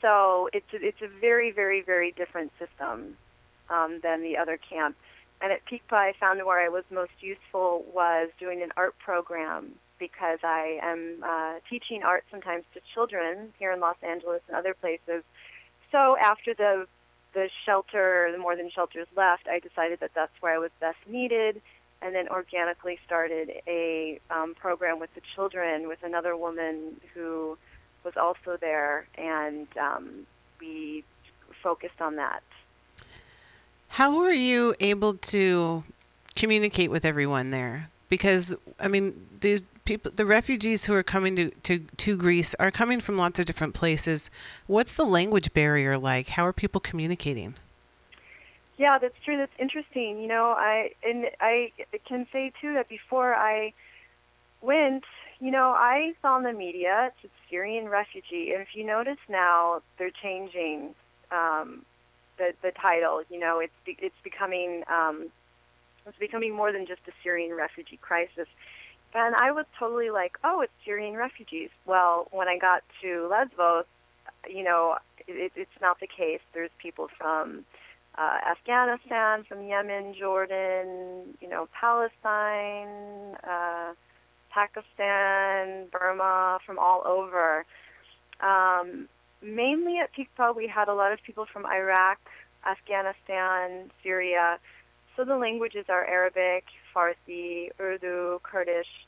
so 0.00 0.48
it's 0.52 0.72
a, 0.72 0.82
it's 0.82 1.02
a 1.02 1.08
very 1.08 1.50
very 1.50 1.82
very 1.82 2.10
different 2.12 2.50
system 2.58 3.16
um, 3.68 4.00
than 4.00 4.22
the 4.22 4.38
other 4.38 4.56
camp. 4.56 4.96
And 5.40 5.52
at 5.52 5.64
Pikpa, 5.66 5.92
I 5.92 6.12
found 6.12 6.42
where 6.44 6.60
I 6.60 6.68
was 6.68 6.84
most 6.90 7.12
useful 7.20 7.84
was 7.92 8.30
doing 8.38 8.62
an 8.62 8.72
art 8.76 8.98
program 8.98 9.72
because 9.98 10.38
I 10.42 10.78
am 10.82 11.22
uh, 11.22 11.54
teaching 11.68 12.02
art 12.02 12.24
sometimes 12.30 12.64
to 12.74 12.80
children 12.94 13.52
here 13.58 13.72
in 13.72 13.80
Los 13.80 13.96
Angeles 14.02 14.42
and 14.48 14.56
other 14.56 14.74
places. 14.74 15.22
So 15.92 16.16
after 16.16 16.54
the 16.54 16.86
the 17.34 17.50
shelter, 17.66 18.30
the 18.32 18.38
more 18.38 18.56
than 18.56 18.70
shelters 18.70 19.06
left, 19.16 19.46
I 19.48 19.58
decided 19.58 20.00
that 20.00 20.14
that's 20.14 20.32
where 20.40 20.54
I 20.54 20.58
was 20.58 20.70
best 20.80 20.98
needed, 21.06 21.60
and 22.00 22.14
then 22.14 22.28
organically 22.28 22.98
started 23.04 23.52
a 23.66 24.18
um, 24.30 24.54
program 24.54 24.98
with 24.98 25.14
the 25.14 25.20
children 25.34 25.88
with 25.88 26.02
another 26.02 26.36
woman 26.36 27.00
who 27.12 27.58
was 28.04 28.16
also 28.16 28.56
there, 28.56 29.06
and 29.16 29.66
um, 29.76 30.26
we 30.60 31.04
focused 31.50 32.00
on 32.00 32.16
that. 32.16 32.42
How 33.88 34.16
were 34.16 34.30
you 34.30 34.74
able 34.80 35.14
to 35.14 35.84
communicate 36.34 36.90
with 36.90 37.04
everyone 37.04 37.50
there? 37.50 37.88
Because 38.08 38.56
I 38.80 38.88
mean, 38.88 39.26
these 39.40 39.64
people, 39.84 40.10
the 40.10 40.26
refugees 40.26 40.86
who 40.86 40.94
are 40.94 41.02
coming 41.02 41.36
to, 41.36 41.50
to, 41.50 41.78
to 41.78 42.16
Greece 42.16 42.54
are 42.54 42.70
coming 42.70 43.00
from 43.00 43.16
lots 43.16 43.38
of 43.38 43.46
different 43.46 43.74
places. 43.74 44.30
What's 44.66 44.94
the 44.94 45.04
language 45.04 45.52
barrier 45.52 45.98
like? 45.98 46.30
How 46.30 46.46
are 46.46 46.52
people 46.52 46.80
communicating? 46.80 47.54
Yeah, 48.76 48.98
that's 48.98 49.20
true. 49.22 49.36
That's 49.36 49.52
interesting. 49.58 50.20
You 50.20 50.26
know, 50.26 50.46
I 50.50 50.90
and 51.04 51.28
I 51.40 51.70
can 52.04 52.26
say 52.32 52.52
too 52.60 52.74
that 52.74 52.88
before 52.88 53.32
I 53.32 53.72
went, 54.62 55.04
you 55.40 55.52
know, 55.52 55.70
I 55.70 56.14
saw 56.20 56.38
in 56.38 56.42
the 56.42 56.52
media 56.52 57.12
it's 57.22 57.32
a 57.32 57.48
Syrian 57.48 57.88
refugee, 57.88 58.52
and 58.52 58.60
if 58.62 58.74
you 58.74 58.84
notice 58.84 59.18
now, 59.28 59.82
they're 59.96 60.10
changing 60.10 60.94
um, 61.30 61.84
the 62.36 62.52
the 62.62 62.72
title. 62.72 63.22
You 63.30 63.38
know, 63.38 63.60
it's 63.60 63.72
it's 63.86 64.20
becoming 64.24 64.82
um, 64.92 65.26
it's 66.04 66.18
becoming 66.18 66.52
more 66.52 66.72
than 66.72 66.84
just 66.86 67.02
a 67.06 67.12
Syrian 67.22 67.54
refugee 67.54 67.98
crisis. 67.98 68.48
And 69.14 69.34
I 69.36 69.52
was 69.52 69.66
totally 69.78 70.10
like, 70.10 70.38
oh, 70.42 70.60
it's 70.62 70.72
Syrian 70.84 71.16
refugees. 71.16 71.70
Well, 71.86 72.26
when 72.32 72.48
I 72.48 72.58
got 72.58 72.82
to 73.02 73.28
Lesbos, 73.28 73.84
you 74.48 74.64
know, 74.64 74.96
it, 75.28 75.52
it's 75.54 75.80
not 75.80 76.00
the 76.00 76.08
case. 76.08 76.40
There's 76.52 76.70
people 76.78 77.08
from 77.16 77.64
uh, 78.16 78.38
Afghanistan, 78.50 79.44
from 79.44 79.66
Yemen, 79.66 80.14
Jordan, 80.14 81.36
you 81.40 81.48
know, 81.48 81.68
Palestine, 81.72 83.36
uh, 83.44 83.92
Pakistan, 84.50 85.86
Burma, 85.92 86.58
from 86.66 86.78
all 86.78 87.02
over. 87.06 87.64
Um, 88.40 89.08
mainly 89.42 89.98
at 89.98 90.12
Pikpa, 90.12 90.54
we 90.56 90.66
had 90.66 90.88
a 90.88 90.94
lot 90.94 91.12
of 91.12 91.22
people 91.22 91.44
from 91.44 91.66
Iraq, 91.66 92.18
Afghanistan, 92.66 93.90
Syria. 94.02 94.58
So 95.16 95.24
the 95.24 95.36
languages 95.36 95.86
are 95.88 96.04
Arabic, 96.04 96.64
Farsi, 96.94 97.70
Urdu, 97.80 98.40
Kurdish. 98.42 99.06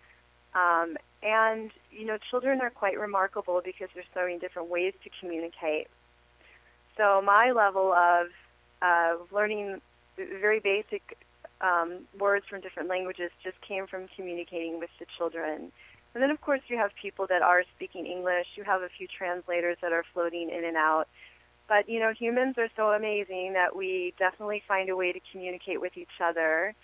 Um, 0.54 0.96
and, 1.22 1.70
you 1.92 2.06
know, 2.06 2.18
children 2.30 2.60
are 2.60 2.70
quite 2.70 2.98
remarkable 2.98 3.60
because 3.64 3.88
there's 3.94 4.06
so 4.14 4.22
many 4.22 4.38
different 4.38 4.68
ways 4.68 4.94
to 5.04 5.10
communicate. 5.20 5.88
So 6.96 7.20
my 7.20 7.52
level 7.52 7.92
of 7.92 8.28
uh, 8.80 9.16
learning 9.30 9.80
very 10.16 10.60
basic 10.60 11.18
um, 11.60 12.06
words 12.18 12.46
from 12.46 12.60
different 12.60 12.88
languages 12.88 13.30
just 13.42 13.60
came 13.60 13.86
from 13.86 14.08
communicating 14.16 14.78
with 14.78 14.90
the 14.98 15.06
children. 15.16 15.72
And 16.14 16.22
then, 16.22 16.30
of 16.30 16.40
course, 16.40 16.62
you 16.68 16.78
have 16.78 16.94
people 16.94 17.26
that 17.26 17.42
are 17.42 17.62
speaking 17.74 18.06
English. 18.06 18.46
You 18.56 18.64
have 18.64 18.80
a 18.80 18.88
few 18.88 19.06
translators 19.06 19.76
that 19.82 19.92
are 19.92 20.04
floating 20.14 20.48
in 20.48 20.64
and 20.64 20.76
out. 20.76 21.08
But, 21.68 21.88
you 21.88 22.00
know, 22.00 22.12
humans 22.12 22.56
are 22.56 22.68
so 22.76 22.92
amazing 22.92 23.52
that 23.54 23.76
we 23.76 24.14
definitely 24.18 24.62
find 24.66 24.88
a 24.88 24.96
way 24.96 25.12
to 25.12 25.20
communicate 25.32 25.80
with 25.80 25.98
each 25.98 26.20
other. 26.20 26.74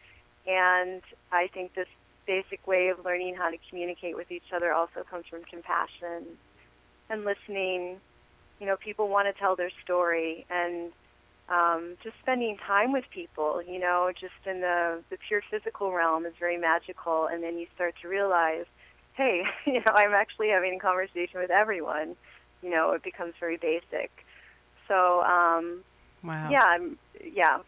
And 0.46 1.02
I 1.30 1.48
think 1.48 1.74
this 1.74 1.88
basic 2.26 2.66
way 2.66 2.88
of 2.88 3.04
learning 3.04 3.34
how 3.34 3.50
to 3.50 3.58
communicate 3.68 4.16
with 4.16 4.30
each 4.30 4.52
other 4.54 4.72
also 4.72 5.02
comes 5.08 5.26
from 5.28 5.42
compassion 5.44 6.38
and 7.10 7.24
listening. 7.24 8.00
You 8.60 8.66
know, 8.66 8.76
people 8.76 9.08
want 9.08 9.26
to 9.32 9.38
tell 9.38 9.56
their 9.56 9.70
story, 9.82 10.46
and 10.50 10.92
um, 11.48 11.96
just 12.02 12.16
spending 12.20 12.56
time 12.56 12.92
with 12.92 13.04
people, 13.10 13.62
you 13.62 13.78
know, 13.78 14.12
just 14.18 14.34
in 14.46 14.60
the, 14.60 15.02
the 15.10 15.18
pure 15.28 15.42
physical 15.50 15.92
realm 15.92 16.24
is 16.26 16.34
very 16.38 16.56
magical. 16.56 17.26
And 17.26 17.42
then 17.42 17.58
you 17.58 17.66
start 17.74 17.94
to 18.02 18.08
realize, 18.08 18.66
hey, 19.14 19.42
you 19.66 19.74
know, 19.74 19.92
I'm 19.94 20.12
actually 20.12 20.48
having 20.48 20.76
a 20.76 20.78
conversation 20.78 21.40
with 21.40 21.50
everyone. 21.50 22.16
You 22.62 22.70
know, 22.70 22.92
it 22.92 23.02
becomes 23.02 23.34
very 23.40 23.56
basic. 23.56 24.10
So, 24.88 25.22
um, 25.22 25.84
Wow. 26.22 26.48
yeah, 26.50 26.64
I'm, 26.64 26.98
yeah, 27.22 27.58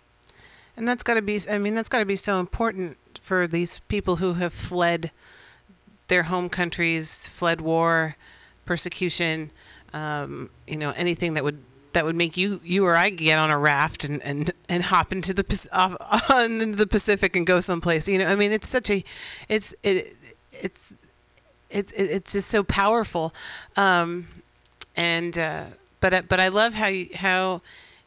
And 0.77 0.89
that's 0.89 1.03
got 1.03 1.15
to 1.15 1.23
be, 1.23 1.39
I 1.51 1.59
mean, 1.59 1.75
that's 1.75 1.89
got 1.89 2.01
to 2.01 2.07
be 2.07 2.17
so 2.17 2.41
important 2.41 2.99
for 3.21 3.47
these 3.47 3.79
people 3.81 4.17
who 4.17 4.35
have 4.35 4.53
fled 4.53 5.11
their 6.09 6.25
home 6.25 6.49
countries, 6.49 7.29
fled 7.29 7.61
war, 7.61 8.17
persecution, 8.67 9.51
um, 9.93 10.51
you 10.67 10.77
know, 10.77 10.93
anything 10.97 11.35
that 11.35 11.45
would 11.45 11.59
that 11.93 12.05
would 12.05 12.17
make 12.17 12.37
you 12.37 12.61
you 12.65 12.85
or 12.85 12.97
I 12.97 13.11
get 13.11 13.39
on 13.39 13.51
a 13.53 13.59
raft 13.59 14.03
and 14.03 14.21
and, 14.23 14.51
and 14.69 14.83
hop 14.83 15.13
into 15.13 15.33
the 15.33 15.69
off, 15.73 15.97
on 16.31 16.73
the 16.73 16.87
Pacific 16.87 17.37
and 17.37 17.47
go 17.47 17.61
someplace. 17.61 18.09
You 18.09 18.19
know, 18.19 18.27
I 18.27 18.35
mean, 18.35 18.51
it's 18.53 18.69
such 18.69 18.91
a, 18.91 19.05
it's 19.49 19.75
it, 19.85 20.17
it's 20.53 20.95
it's 21.71 21.93
it's 21.93 22.33
just 22.33 22.49
so 22.49 22.65
powerful, 22.65 23.33
um, 23.77 24.27
and 24.97 25.39
uh, 25.39 25.65
but 26.01 26.13
I- 26.15 26.21
but 26.23 26.41
I 26.41 26.49
love 26.49 26.75
how 26.75 26.89
you 26.89 27.07
how 27.15 27.63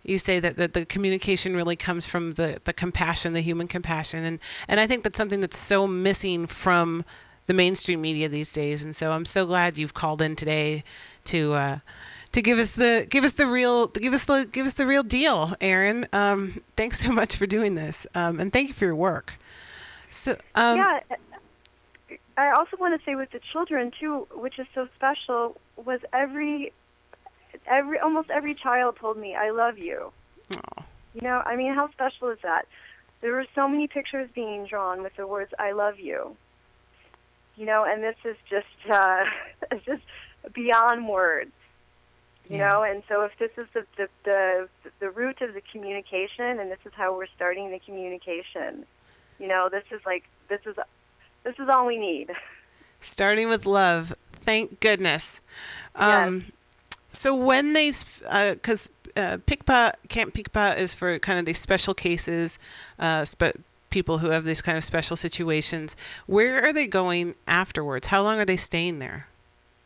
you 0.08 0.18
say 0.18 0.40
that, 0.40 0.56
that 0.56 0.74
the 0.74 0.86
communication 0.86 1.56
really 1.56 1.76
comes 1.76 2.08
from 2.08 2.34
the, 2.34 2.60
the 2.64 2.74
compassion, 2.74 3.34
the 3.34 3.42
human 3.42 3.68
compassion, 3.68 4.24
and 4.24 4.40
and 4.68 4.80
I 4.80 4.88
think 4.88 5.04
that's 5.04 5.18
something 5.18 5.42
that's 5.42 5.58
so 5.58 5.88
missing 5.88 6.48
from 6.48 7.04
the 7.48 7.54
mainstream 7.54 8.02
media 8.02 8.30
these 8.30 8.54
days. 8.54 8.84
And 8.84 8.96
so 8.96 9.12
I'm 9.12 9.26
so 9.26 9.46
glad 9.46 9.78
you've 9.78 9.94
called 9.94 10.22
in 10.22 10.36
today 10.36 10.84
to 11.26 11.54
uh, 11.54 11.80
to 12.32 12.42
give 12.42 12.60
us 12.60 12.76
the 12.76 13.08
give 13.10 13.24
us 13.24 13.34
the 13.34 13.48
real 13.48 13.88
give 13.88 14.14
us 14.14 14.26
the 14.26 14.48
give 14.52 14.66
us 14.66 14.74
the 14.76 14.86
real 14.86 15.04
deal, 15.04 15.54
Erin. 15.62 16.08
Um, 16.14 16.62
thanks 16.76 17.00
so 17.00 17.12
much 17.12 17.36
for 17.36 17.48
doing 17.48 17.76
this, 17.76 18.06
um, 18.16 18.40
and 18.40 18.54
thank 18.54 18.68
you 18.68 18.74
for 18.74 18.86
your 18.86 18.96
work. 18.96 19.36
So 20.10 20.34
um, 20.56 20.78
yeah. 20.78 21.00
I 22.38 22.52
also 22.52 22.78
want 22.78 22.98
to 22.98 23.04
say 23.04 23.16
with 23.16 23.32
the 23.32 23.40
children 23.40 23.92
too, 24.00 24.28
which 24.36 24.60
is 24.60 24.68
so 24.76 24.88
special, 24.96 25.60
was 25.76 26.02
every 26.14 26.72
every 27.68 28.00
almost 28.00 28.30
every 28.30 28.54
child 28.56 28.98
told 28.98 29.18
me 29.18 29.36
I 29.36 29.52
love 29.52 29.78
you. 29.78 30.12
Aw. 30.56 30.86
You 31.14 31.22
know, 31.22 31.42
I 31.46 31.56
mean, 31.56 31.74
how 31.74 31.90
special 31.92 32.30
is 32.30 32.40
that? 32.44 32.68
There 33.22 33.34
were 33.34 33.46
so 33.56 33.68
many 33.68 33.88
pictures 33.88 34.30
being 34.34 34.66
drawn 34.66 35.02
with 35.02 35.16
the 35.16 35.26
words 35.28 35.54
"I 35.58 35.72
love 35.72 36.00
you." 36.00 36.36
You 37.58 37.66
know, 37.66 37.84
and 37.84 38.04
this 38.04 38.16
is 38.24 38.38
just 38.50 38.92
uh, 38.92 39.24
it's 39.72 39.86
just 39.86 40.04
beyond 40.54 41.08
words. 41.08 41.52
You 42.50 42.58
Yeah. 42.58 42.68
know, 42.68 42.84
and 42.84 43.04
so 43.10 43.24
if 43.24 43.38
this 43.40 43.52
is 43.58 43.68
the, 43.74 43.86
the 43.98 44.10
the 44.24 44.70
the 45.00 45.10
root 45.10 45.42
of 45.42 45.54
the 45.54 45.62
communication, 45.72 46.60
and 46.60 46.72
this 46.72 46.80
is 46.86 46.94
how 46.96 47.16
we're 47.16 47.28
starting 47.36 47.72
the 47.72 47.80
communication, 47.80 48.86
you 49.40 49.48
know, 49.48 49.70
this 49.70 49.84
is 49.92 50.02
like 50.06 50.24
this 50.48 50.62
is 50.66 50.76
this 51.44 51.56
is 51.60 51.68
all 51.70 51.86
we 51.86 51.98
need. 51.98 52.32
starting 53.00 53.50
with 53.50 53.66
love. 53.66 54.14
Thank 54.32 54.80
goodness. 54.80 55.42
Um, 55.96 56.46
So 57.08 57.36
when 57.36 57.74
they, 57.74 57.88
because 57.90 58.90
uh, 59.16 59.38
Pikpa, 59.46 59.94
Camp 60.10 60.34
Pikpa 60.34 60.78
is 60.78 60.94
for 60.94 61.18
kind 61.20 61.40
of 61.40 61.46
these 61.46 61.60
special 61.60 61.94
cases, 61.94 62.60
uh, 63.00 63.26
spe- 63.26 63.58
people 63.90 64.20
who 64.20 64.30
have 64.30 64.44
these 64.44 64.62
kind 64.62 64.78
of 64.78 64.84
special 64.84 65.16
situations. 65.16 65.96
Where 66.26 66.64
are 66.64 66.74
they 66.74 66.88
going 66.88 67.36
afterwards? 67.48 68.08
How 68.08 68.22
long 68.22 68.40
are 68.40 68.46
they 68.46 68.58
staying 68.58 69.00
there? 69.00 69.28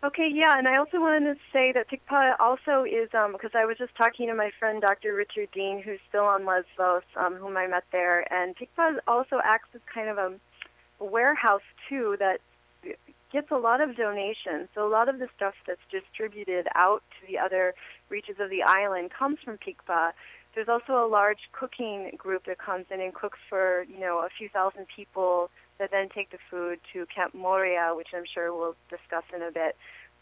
Okay, 0.04 0.30
yeah, 0.30 0.58
and 0.58 0.68
I 0.68 0.78
also 0.78 1.00
wanted 1.00 1.36
to 1.36 1.40
say 1.54 1.72
that 1.74 1.88
Pikpa 1.88 2.36
also 2.40 2.84
is, 2.84 3.14
um, 3.14 3.34
because 3.34 3.54
I 3.54 3.66
was 3.66 3.78
just 3.78 3.94
talking 3.96 4.28
to 4.28 4.34
my 4.34 4.50
friend 4.50 4.82
Dr. 4.82 5.14
Richard 5.14 5.50
Dean, 5.52 5.80
who's 5.80 6.00
still 6.10 6.26
on 6.26 6.44
Lesbos, 6.44 7.04
um, 7.16 7.36
whom 7.36 7.56
I 7.56 7.68
met 7.68 7.84
there, 7.92 8.26
and 8.34 8.56
Pikpa 8.56 8.98
also 9.08 9.40
acts 9.44 9.68
as 9.76 9.82
kind 9.84 10.10
of 10.10 10.18
a 10.18 11.04
warehouse, 11.04 11.62
too, 11.88 12.16
that 12.18 12.42
gets 13.32 13.52
a 13.52 13.58
lot 13.58 13.82
of 13.82 13.96
donations. 13.96 14.70
So 14.74 14.86
a 14.86 14.90
lot 14.90 15.10
of 15.10 15.20
the 15.20 15.30
stuff 15.36 15.56
that's 15.66 15.82
distributed 15.90 16.68
out 16.76 17.04
to 17.20 17.28
the 17.28 17.40
other 17.40 17.74
reaches 18.10 18.40
of 18.40 18.50
the 18.50 18.64
island 18.64 19.12
comes 19.12 19.40
from 19.40 19.58
Pikpa. 19.58 20.12
There's 20.54 20.70
also 20.70 21.06
a 21.06 21.08
large 21.08 21.50
cooking 21.54 22.12
group 22.18 22.46
that 22.46 22.58
comes 22.58 22.92
in 22.92 23.00
and 23.00 23.14
cooks 23.14 23.40
for, 23.48 23.86
you 23.90 24.00
know, 24.00 24.20
a 24.20 24.30
few 24.30 24.50
thousand 24.50 24.88
people 24.88 25.50
that 25.78 25.92
then 25.92 26.10
take 26.10 26.30
the 26.30 26.38
food 26.50 26.80
to 26.94 27.06
Camp 27.06 27.34
Moria, 27.34 27.94
which 27.96 28.10
I'm 28.14 28.26
sure 28.26 28.54
we'll 28.54 28.76
discuss 28.90 29.24
in 29.34 29.42
a 29.42 29.52
bit. 29.52 29.76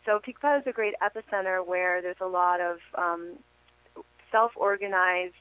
So 0.06 0.20
Pikpa 0.20 0.60
is 0.62 0.68
a 0.68 0.72
great 0.72 0.94
epicenter 1.02 1.66
where 1.66 2.02
there's 2.02 2.22
a 2.22 2.28
lot 2.28 2.62
of 2.62 2.80
um, 2.96 3.34
self-organized 4.32 5.34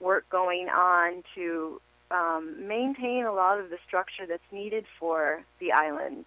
work 0.00 0.28
going 0.28 0.68
on 0.68 1.22
to 1.34 1.80
um, 2.10 2.68
maintain 2.68 3.24
a 3.24 3.32
lot 3.32 3.58
of 3.58 3.70
the 3.70 3.78
structure 3.86 4.26
that's 4.26 4.52
needed 4.52 4.84
for 4.98 5.42
the 5.60 5.72
island. 5.72 6.26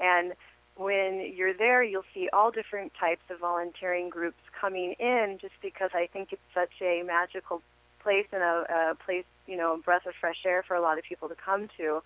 And 0.00 0.32
when 0.76 1.32
you're 1.36 1.54
there, 1.54 1.82
you'll 1.82 2.04
see 2.14 2.28
all 2.32 2.50
different 2.50 2.94
types 2.94 3.22
of 3.30 3.40
volunteering 3.40 4.08
groups 4.08 4.40
coming 4.58 4.92
in 4.98 5.38
just 5.40 5.54
because 5.60 5.90
I 5.94 6.06
think 6.06 6.32
it's 6.32 6.42
such 6.54 6.72
a 6.80 7.02
magical 7.02 7.62
place 8.00 8.26
and 8.32 8.42
a, 8.42 8.90
a 8.90 8.94
place, 8.94 9.26
you 9.46 9.56
know, 9.56 9.74
a 9.74 9.78
breath 9.78 10.06
of 10.06 10.14
fresh 10.14 10.44
air 10.46 10.62
for 10.62 10.74
a 10.74 10.80
lot 10.80 10.98
of 10.98 11.04
people 11.04 11.28
to 11.28 11.34
come 11.34 11.68
to. 11.76 12.02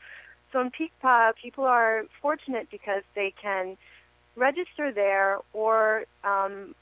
So 0.52 0.60
in 0.60 0.70
Pikpa, 0.70 1.36
people 1.36 1.64
are 1.64 2.04
fortunate 2.20 2.68
because 2.70 3.02
they 3.14 3.32
can 3.40 3.76
register 4.36 4.90
there 4.92 5.38
or 5.52 6.04
um, 6.24 6.74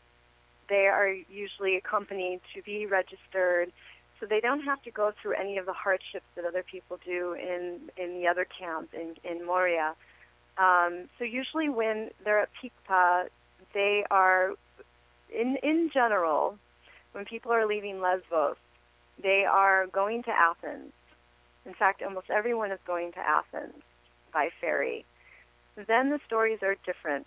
they 0.68 0.86
are 0.86 1.08
usually 1.08 1.76
accompanied 1.76 2.40
to 2.54 2.62
be 2.62 2.86
registered 2.86 3.70
so 4.18 4.26
they 4.26 4.40
don't 4.40 4.62
have 4.62 4.80
to 4.84 4.90
go 4.90 5.10
through 5.10 5.32
any 5.32 5.58
of 5.58 5.66
the 5.66 5.72
hardships 5.72 6.26
that 6.36 6.44
other 6.44 6.62
people 6.62 6.98
do 7.04 7.32
in, 7.32 7.80
in 7.96 8.14
the 8.14 8.28
other 8.28 8.44
camp 8.44 8.94
in, 8.94 9.16
in 9.28 9.44
Moria. 9.44 9.94
Um, 10.58 11.08
so 11.18 11.24
usually 11.24 11.68
when 11.68 12.10
they're 12.24 12.40
at 12.40 12.50
Pikpa, 12.62 13.28
they 13.72 14.04
are, 14.10 14.52
in, 15.34 15.56
in 15.62 15.90
general, 15.92 16.58
when 17.12 17.24
people 17.24 17.52
are 17.52 17.66
leaving 17.66 18.00
Lesbos, 18.00 18.56
they 19.22 19.44
are 19.44 19.86
going 19.86 20.22
to 20.24 20.30
Athens. 20.30 20.92
In 21.64 21.74
fact, 21.74 22.02
almost 22.02 22.30
everyone 22.30 22.72
is 22.72 22.80
going 22.86 23.12
to 23.12 23.20
Athens 23.20 23.82
by 24.32 24.50
ferry. 24.60 25.04
Then 25.76 26.10
the 26.10 26.20
stories 26.26 26.62
are 26.62 26.76
different. 26.84 27.26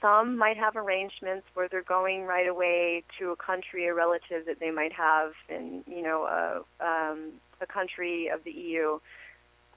Some 0.00 0.36
might 0.36 0.58
have 0.58 0.76
arrangements 0.76 1.46
where 1.54 1.68
they're 1.68 1.82
going 1.82 2.24
right 2.24 2.46
away 2.46 3.04
to 3.18 3.30
a 3.30 3.36
country, 3.36 3.86
a 3.86 3.94
relative 3.94 4.46
that 4.46 4.60
they 4.60 4.70
might 4.70 4.92
have 4.92 5.32
in, 5.48 5.82
you 5.86 6.02
know, 6.02 6.24
a, 6.24 6.62
um, 6.84 7.32
a 7.60 7.66
country 7.66 8.28
of 8.28 8.44
the 8.44 8.52
EU. 8.52 8.98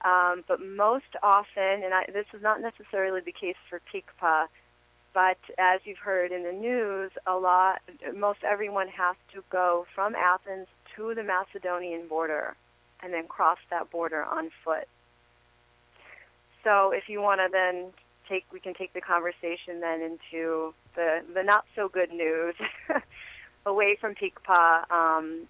Um, 0.04 0.42
but 0.48 0.60
most 0.60 1.16
often, 1.22 1.84
and 1.84 1.94
I, 1.94 2.06
this 2.12 2.26
is 2.34 2.42
not 2.42 2.60
necessarily 2.60 3.20
the 3.20 3.32
case 3.32 3.56
for 3.68 3.80
Pikpa, 3.92 4.48
but 5.14 5.38
as 5.58 5.80
you've 5.84 5.98
heard 5.98 6.32
in 6.32 6.42
the 6.42 6.52
news, 6.52 7.12
a 7.26 7.36
lot, 7.36 7.82
most 8.14 8.42
everyone 8.42 8.88
has 8.88 9.16
to 9.32 9.44
go 9.50 9.86
from 9.94 10.14
Athens 10.14 10.66
to 10.96 11.14
the 11.14 11.22
Macedonian 11.22 12.08
border 12.08 12.56
and 13.02 13.12
then 13.12 13.26
cross 13.26 13.58
that 13.70 13.90
border 13.90 14.24
on 14.24 14.50
foot. 14.64 14.88
So 16.64 16.92
if 16.92 17.08
you 17.08 17.20
want 17.20 17.40
to 17.40 17.48
then 17.50 17.86
take, 18.28 18.44
we 18.52 18.60
can 18.60 18.74
take 18.74 18.92
the 18.92 19.00
conversation 19.00 19.80
then 19.80 20.00
into 20.00 20.74
the, 20.94 21.22
the 21.34 21.42
not 21.42 21.66
so 21.74 21.88
good 21.88 22.12
news 22.12 22.54
away 23.66 23.96
from 23.96 24.14
Pikpa, 24.14 24.90
um, 24.90 25.48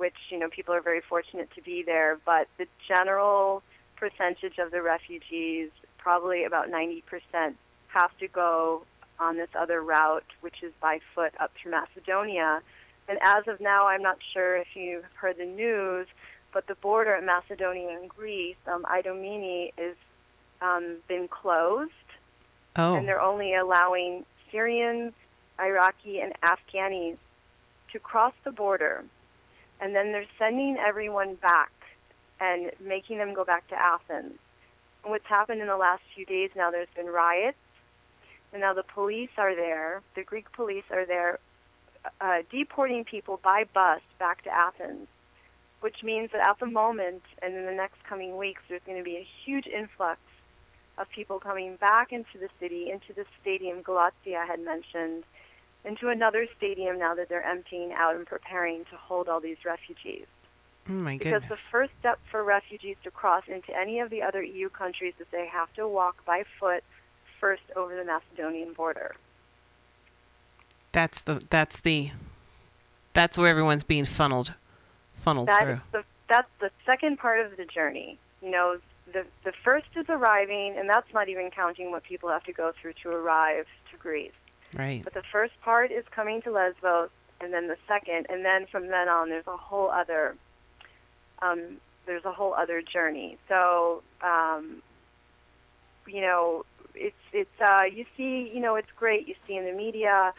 which, 0.00 0.16
you 0.30 0.38
know, 0.38 0.48
people 0.48 0.74
are 0.74 0.80
very 0.80 1.02
fortunate 1.02 1.50
to 1.54 1.60
be 1.60 1.82
there, 1.82 2.18
but 2.24 2.48
the 2.56 2.66
general 2.88 3.62
percentage 3.96 4.58
of 4.58 4.70
the 4.70 4.80
refugees, 4.80 5.68
probably 5.98 6.44
about 6.44 6.70
90%, 6.70 7.02
have 7.88 8.16
to 8.18 8.26
go 8.26 8.82
on 9.18 9.36
this 9.36 9.50
other 9.54 9.82
route, 9.82 10.24
which 10.40 10.62
is 10.62 10.72
by 10.80 11.00
foot 11.14 11.34
up 11.38 11.52
through 11.54 11.72
Macedonia. 11.72 12.62
And 13.08 13.18
as 13.20 13.46
of 13.46 13.60
now, 13.60 13.88
I'm 13.88 14.02
not 14.02 14.18
sure 14.32 14.56
if 14.56 14.74
you've 14.74 15.04
heard 15.14 15.36
the 15.36 15.44
news, 15.44 16.06
but 16.54 16.66
the 16.66 16.76
border 16.76 17.14
at 17.14 17.22
Macedonia 17.24 17.90
and 17.90 18.08
Greece, 18.08 18.56
um, 18.66 18.84
Idomeni, 18.84 19.72
is 19.76 19.96
um, 20.62 20.96
been 21.08 21.28
closed, 21.28 21.92
Oh, 22.76 22.94
and 22.94 23.06
they're 23.06 23.20
only 23.20 23.54
allowing 23.54 24.24
Syrians, 24.50 25.12
Iraqi, 25.60 26.20
and 26.20 26.32
Afghanis 26.40 27.18
to 27.92 27.98
cross 27.98 28.32
the 28.44 28.52
border, 28.52 29.04
and 29.80 29.94
then 29.94 30.12
they're 30.12 30.24
sending 30.38 30.76
everyone 30.76 31.34
back 31.36 31.72
and 32.40 32.70
making 32.80 33.18
them 33.18 33.34
go 33.34 33.44
back 33.44 33.66
to 33.68 33.74
Athens. 33.74 34.38
And 35.02 35.10
what's 35.10 35.26
happened 35.26 35.60
in 35.60 35.66
the 35.66 35.76
last 35.76 36.02
few 36.14 36.24
days 36.26 36.50
now? 36.54 36.70
There's 36.70 36.88
been 36.94 37.06
riots, 37.06 37.58
and 38.52 38.60
now 38.60 38.74
the 38.74 38.82
police 38.82 39.30
are 39.38 39.54
there. 39.54 40.02
The 40.14 40.22
Greek 40.22 40.52
police 40.52 40.84
are 40.90 41.06
there, 41.06 41.38
uh, 42.20 42.42
deporting 42.50 43.04
people 43.04 43.40
by 43.42 43.64
bus 43.72 44.00
back 44.18 44.42
to 44.44 44.54
Athens 44.54 45.08
which 45.80 46.02
means 46.02 46.30
that 46.32 46.46
at 46.46 46.58
the 46.58 46.66
moment 46.66 47.22
and 47.42 47.54
in 47.54 47.64
the 47.64 47.72
next 47.72 48.02
coming 48.04 48.36
weeks, 48.36 48.62
there's 48.68 48.82
going 48.84 48.98
to 48.98 49.04
be 49.04 49.16
a 49.16 49.26
huge 49.44 49.66
influx 49.66 50.20
of 50.98 51.08
people 51.10 51.38
coming 51.38 51.76
back 51.76 52.12
into 52.12 52.38
the 52.38 52.48
city, 52.58 52.90
into 52.90 53.12
the 53.14 53.24
stadium 53.40 53.80
Galatia 53.82 54.44
had 54.46 54.60
mentioned, 54.60 55.24
into 55.84 56.08
another 56.08 56.46
stadium 56.56 56.98
now 56.98 57.14
that 57.14 57.28
they're 57.28 57.44
emptying 57.44 57.92
out 57.92 58.16
and 58.16 58.26
preparing 58.26 58.84
to 58.86 58.96
hold 58.96 59.28
all 59.28 59.40
these 59.40 59.64
refugees. 59.64 60.26
Oh 60.88 60.92
my 60.92 61.16
goodness. 61.16 61.42
Because 61.42 61.48
the 61.48 61.70
first 61.70 61.92
step 61.98 62.18
for 62.30 62.42
refugees 62.42 62.96
to 63.04 63.10
cross 63.10 63.44
into 63.48 63.76
any 63.76 64.00
of 64.00 64.10
the 64.10 64.22
other 64.22 64.42
EU 64.42 64.68
countries 64.68 65.14
is 65.20 65.26
they 65.30 65.46
have 65.46 65.72
to 65.74 65.86
walk 65.86 66.24
by 66.24 66.44
foot 66.58 66.82
first 67.38 67.62
over 67.76 67.94
the 67.94 68.04
Macedonian 68.04 68.72
border. 68.72 69.14
That's 70.92 71.22
the 71.22 71.44
that's 71.50 71.80
the 71.80 72.10
that's 73.12 73.38
where 73.38 73.48
everyone's 73.48 73.84
being 73.84 74.04
funneled 74.04 74.54
funneled 75.14 75.48
That 75.48 75.62
through. 75.62 75.80
the 75.92 76.04
that's 76.28 76.48
the 76.60 76.70
second 76.84 77.18
part 77.18 77.40
of 77.40 77.56
the 77.56 77.64
journey. 77.64 78.18
You 78.42 78.50
know, 78.50 78.78
the 79.12 79.24
the 79.44 79.52
first 79.52 79.86
is 79.96 80.06
arriving, 80.08 80.76
and 80.76 80.88
that's 80.88 81.12
not 81.14 81.28
even 81.28 81.50
counting 81.50 81.90
what 81.90 82.02
people 82.02 82.28
have 82.30 82.44
to 82.44 82.52
go 82.52 82.72
through 82.72 82.94
to 83.02 83.10
arrive 83.10 83.66
to 83.90 83.96
Greece. 83.98 84.32
Right. 84.76 85.02
But 85.02 85.14
the 85.14 85.22
first 85.22 85.60
part 85.62 85.90
is 85.90 86.04
coming 86.10 86.42
to 86.42 86.50
Lesbos, 86.50 87.10
and 87.40 87.52
then 87.52 87.68
the 87.68 87.76
second, 87.88 88.26
and 88.28 88.44
then 88.44 88.66
from 88.66 88.88
then 88.88 89.08
on, 89.08 89.28
there's 89.28 89.46
a 89.46 89.56
whole 89.56 89.90
other 89.90 90.36
um, 91.42 91.58
there's 92.06 92.24
a 92.24 92.32
whole 92.32 92.54
other 92.54 92.82
journey. 92.82 93.38
So 93.48 94.02
um, 94.22 94.82
you 96.06 96.20
know, 96.20 96.64
it's 96.94 97.16
it's 97.32 97.60
uh, 97.60 97.84
you 97.84 98.04
see, 98.16 98.50
you 98.52 98.60
know, 98.60 98.76
it's 98.76 98.90
great. 98.92 99.28
You 99.28 99.34
see 99.46 99.56
in 99.56 99.64
the 99.64 99.72
media, 99.72 100.32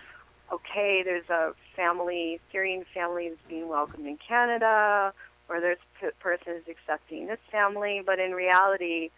okay, 0.52 1.04
there's 1.04 1.30
a 1.30 1.54
family, 1.76 2.40
Syrian 2.52 2.84
family 2.94 3.30
that's 3.30 3.42
being 3.48 3.68
welcomed 3.68 4.06
in 4.06 4.18
Canada, 4.18 5.14
or 5.50 5.60
there's 5.60 5.80
p- 6.00 6.10
person 6.20 6.54
is 6.54 6.68
accepting 6.68 7.28
this 7.28 7.40
family, 7.52 8.02
but 8.06 8.20
in 8.20 8.32
reality, 8.32 9.10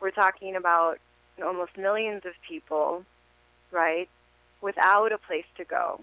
we're 0.00 0.10
talking 0.10 0.56
about 0.56 0.98
almost 1.42 1.76
millions 1.76 2.24
of 2.26 2.32
people, 2.46 3.04
right, 3.70 4.08
without 4.62 5.12
a 5.12 5.18
place 5.18 5.44
to 5.56 5.64
go, 5.64 6.00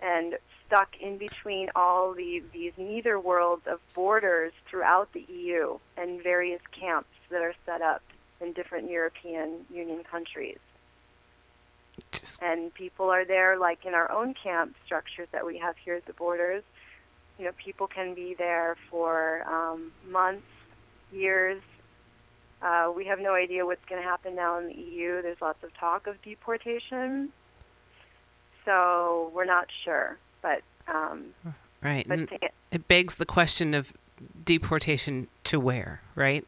and 0.00 0.36
stuck 0.66 1.00
in 1.00 1.16
between 1.16 1.70
all 1.74 2.12
the, 2.12 2.42
these 2.52 2.74
neither 2.76 3.18
worlds 3.18 3.66
of 3.66 3.80
borders 3.94 4.52
throughout 4.66 5.10
the 5.14 5.24
EU 5.28 5.78
and 5.96 6.22
various 6.22 6.60
camps 6.72 7.08
that 7.30 7.40
are 7.40 7.54
set 7.64 7.80
up 7.80 8.02
in 8.40 8.52
different 8.52 8.90
European 8.90 9.64
Union 9.72 10.04
countries. 10.04 10.58
And 12.40 12.72
people 12.72 13.10
are 13.10 13.24
there, 13.24 13.56
like 13.56 13.84
in 13.86 13.94
our 13.94 14.10
own 14.12 14.34
camp 14.34 14.76
structures 14.84 15.28
that 15.32 15.44
we 15.44 15.58
have 15.58 15.76
here 15.78 15.94
at 15.94 16.06
the 16.06 16.12
borders. 16.12 16.62
You 17.38 17.46
know, 17.46 17.52
people 17.56 17.86
can 17.86 18.14
be 18.14 18.34
there 18.34 18.76
for 18.90 19.42
um, 19.48 19.90
months, 20.08 20.46
years. 21.12 21.60
Uh, 22.60 22.92
we 22.94 23.04
have 23.04 23.20
no 23.20 23.34
idea 23.34 23.64
what's 23.64 23.84
going 23.84 24.02
to 24.02 24.08
happen 24.08 24.34
now 24.34 24.58
in 24.58 24.66
the 24.66 24.74
EU. 24.74 25.22
There's 25.22 25.40
lots 25.40 25.62
of 25.62 25.72
talk 25.74 26.06
of 26.06 26.20
deportation. 26.22 27.30
So 28.64 29.30
we're 29.34 29.44
not 29.44 29.68
sure. 29.84 30.18
But, 30.42 30.62
um, 30.88 31.26
right. 31.82 32.06
but 32.08 32.28
to, 32.28 32.48
it 32.72 32.88
begs 32.88 33.16
the 33.16 33.26
question 33.26 33.74
of 33.74 33.92
deportation 34.44 35.28
to 35.44 35.60
where, 35.60 36.02
right? 36.14 36.44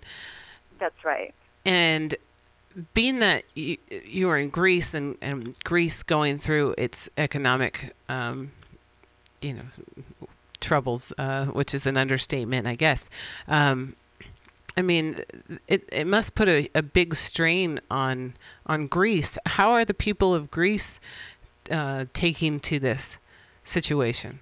that's 0.81 1.05
right. 1.05 1.33
And 1.65 2.17
being 2.95 3.21
that 3.21 3.45
you, 3.55 3.77
you 4.05 4.29
are 4.31 4.39
in 4.39 4.49
Greece 4.49 4.95
and, 4.95 5.17
and 5.21 5.55
Greece 5.63 6.03
going 6.03 6.39
through 6.39 6.75
its 6.77 7.09
economic, 7.17 7.93
um, 8.09 8.51
you 9.41 9.55
know, 9.55 10.27
troubles, 10.61 11.13
uh, 11.19 11.47
which 11.47 11.75
is 11.75 11.87
an 11.87 11.97
understatement, 11.97 12.67
I 12.67 12.75
guess. 12.75 13.09
Um, 13.47 13.95
I 14.77 14.83
mean, 14.83 15.17
it, 15.69 15.89
it 15.93 16.07
must 16.07 16.35
put 16.35 16.49
a, 16.49 16.69
a 16.75 16.83
big 16.83 17.15
strain 17.15 17.81
on 17.91 18.35
on 18.67 18.87
Greece. 18.87 19.37
How 19.47 19.73
are 19.73 19.85
the 19.85 19.95
people 19.95 20.35
of 20.35 20.51
Greece 20.51 21.01
uh, 21.71 22.07
taking 22.13 22.61
to 22.61 22.79
this 22.79 23.19
situation? 23.63 24.41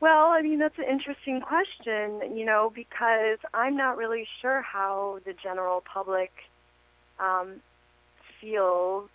Well, 0.00 0.26
I 0.30 0.42
mean, 0.42 0.58
that's 0.58 0.78
an 0.78 0.84
interesting 0.84 1.40
question, 1.40 2.36
you 2.36 2.44
know, 2.44 2.72
because 2.74 3.38
I'm 3.54 3.76
not 3.76 3.96
really 3.96 4.26
sure 4.40 4.60
how 4.60 5.20
the 5.24 5.32
general 5.32 5.80
public 5.80 6.32
um, 7.20 7.60
feels. 8.40 9.08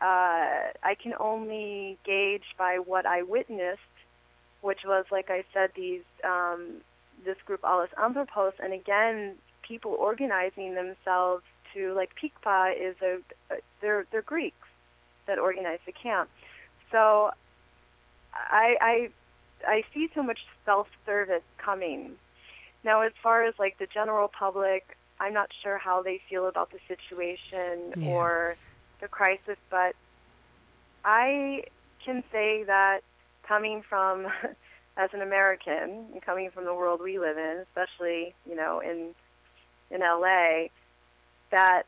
Uh, 0.00 0.72
I 0.82 0.96
can 0.98 1.12
only 1.20 1.98
gauge 2.04 2.54
by 2.56 2.78
what 2.78 3.04
I 3.04 3.20
witnessed, 3.20 3.82
which 4.62 4.82
was, 4.86 5.04
like 5.10 5.28
I 5.28 5.44
said, 5.52 5.72
these 5.74 6.04
um, 6.24 6.80
this 7.24 7.36
group 7.44 7.60
Allos 7.62 7.88
Anthropos, 8.02 8.54
and 8.62 8.72
again, 8.72 9.36
people 9.62 9.92
organizing 9.92 10.74
themselves 10.74 11.44
to, 11.74 11.92
like 11.94 12.10
Pikpa 12.16 12.74
is 12.78 12.96
a, 13.02 13.18
they're 13.80 14.06
they're 14.10 14.22
Greeks 14.22 14.68
that 15.26 15.38
organize 15.38 15.78
the 15.86 15.92
camp. 15.92 16.28
So 16.90 17.30
I, 18.34 18.76
I 18.80 19.10
I 19.66 19.84
see 19.92 20.08
so 20.14 20.22
much 20.22 20.40
self-service 20.64 21.42
coming. 21.58 22.12
Now, 22.82 23.02
as 23.02 23.12
far 23.22 23.44
as 23.44 23.54
like 23.58 23.78
the 23.78 23.86
general 23.86 24.28
public, 24.28 24.96
I'm 25.20 25.34
not 25.34 25.50
sure 25.62 25.78
how 25.78 26.02
they 26.02 26.20
feel 26.28 26.46
about 26.46 26.70
the 26.70 26.78
situation 26.88 27.92
Yeah. 27.96 28.08
or 28.12 28.56
the 29.00 29.08
crisis, 29.08 29.58
but 29.70 29.94
I 31.04 31.64
can 32.04 32.22
say 32.32 32.64
that 32.64 33.00
coming 33.46 33.82
from 33.82 34.26
as 35.00 35.10
an 35.14 35.22
American 35.22 36.10
and 36.12 36.22
coming 36.22 36.50
from 36.50 36.64
the 36.64 36.74
world 36.74 37.00
we 37.02 37.18
live 37.18 37.38
in, 37.38 37.64
especially 37.68 38.34
you 38.48 38.54
know 38.54 38.80
in 38.80 39.14
in 39.90 40.00
LA, 40.00 40.68
that 41.50 41.84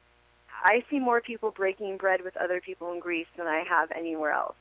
I 0.65 0.83
see 0.91 0.99
more 0.99 1.21
people 1.21 1.51
breaking 1.51 1.99
bread 1.99 2.23
with 2.25 2.37
other 2.37 2.61
people 2.61 2.93
in 2.93 3.01
Greece 3.01 3.29
than 3.37 3.47
I 3.47 3.65
have 3.69 3.91
anywhere 3.93 4.33
else 4.33 4.57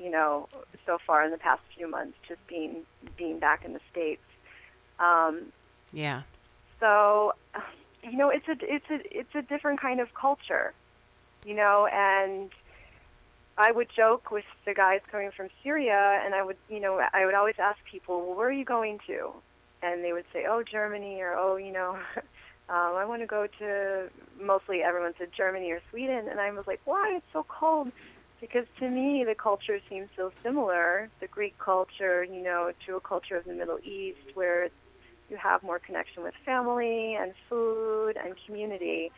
you 0.00 0.10
know, 0.10 0.48
so 0.86 0.98
far 1.06 1.24
in 1.24 1.30
the 1.30 1.38
past 1.38 1.60
few 1.76 1.88
months, 1.88 2.16
just 2.26 2.40
being 2.48 2.84
being 3.16 3.38
back 3.38 3.64
in 3.64 3.74
the 3.74 3.80
states. 3.90 4.22
Um, 4.98 5.52
Yeah. 5.92 6.22
so, 6.78 7.32
you 8.02 8.16
know, 8.16 8.30
it's 8.30 8.48
a 8.48 8.56
it's 8.62 8.86
a 8.90 8.98
it's 9.18 9.34
a 9.34 9.42
different 9.42 9.80
kind 9.80 10.00
of 10.00 10.08
culture, 10.14 10.72
you 11.44 11.54
know, 11.54 11.86
and 11.92 12.50
I 13.60 13.72
would 13.72 13.88
joke 13.94 14.30
with 14.30 14.46
the 14.64 14.72
guys 14.72 15.00
coming 15.10 15.30
from 15.36 15.48
Syria, 15.62 16.22
and 16.24 16.34
I 16.34 16.42
would, 16.42 16.56
you 16.70 16.80
know, 16.80 16.98
I 17.12 17.26
would 17.26 17.34
always 17.34 17.56
ask 17.58 17.78
people, 17.84 18.26
well, 18.26 18.34
where 18.34 18.48
are 18.48 18.52
you 18.52 18.64
going 18.64 19.00
to? 19.06 19.32
And 19.82 20.02
they 20.02 20.14
would 20.14 20.24
say, 20.32 20.46
oh, 20.48 20.62
Germany, 20.62 21.20
or 21.20 21.34
oh, 21.34 21.56
you 21.56 21.70
know, 21.70 21.98
um, 22.16 22.96
I 22.96 23.04
want 23.04 23.20
to 23.20 23.26
go 23.26 23.46
to. 23.58 24.08
Mostly, 24.40 24.82
everyone 24.82 25.12
said 25.18 25.28
Germany 25.36 25.70
or 25.72 25.82
Sweden, 25.90 26.26
and 26.30 26.40
I 26.40 26.50
was 26.52 26.66
like, 26.66 26.80
why? 26.86 27.16
It's 27.16 27.26
so 27.34 27.44
cold 27.46 27.92
because 28.40 28.64
to 28.78 28.88
me 28.88 29.24
the 29.24 29.34
culture 29.34 29.78
seems 29.90 30.08
so 30.16 30.32
similar 30.42 31.10
the 31.20 31.26
greek 31.26 31.58
culture 31.58 32.24
you 32.24 32.42
know 32.42 32.72
to 32.86 32.96
a 32.96 33.00
culture 33.00 33.36
of 33.36 33.44
the 33.44 33.52
middle 33.52 33.78
east 33.84 34.16
where 34.32 34.70
you 35.28 35.36
have 35.36 35.62
more 35.62 35.78
connection 35.78 36.22
with 36.22 36.32
family 36.46 37.14
and 37.16 37.34
food 37.50 38.16
and 38.16 38.34
community 38.46 39.12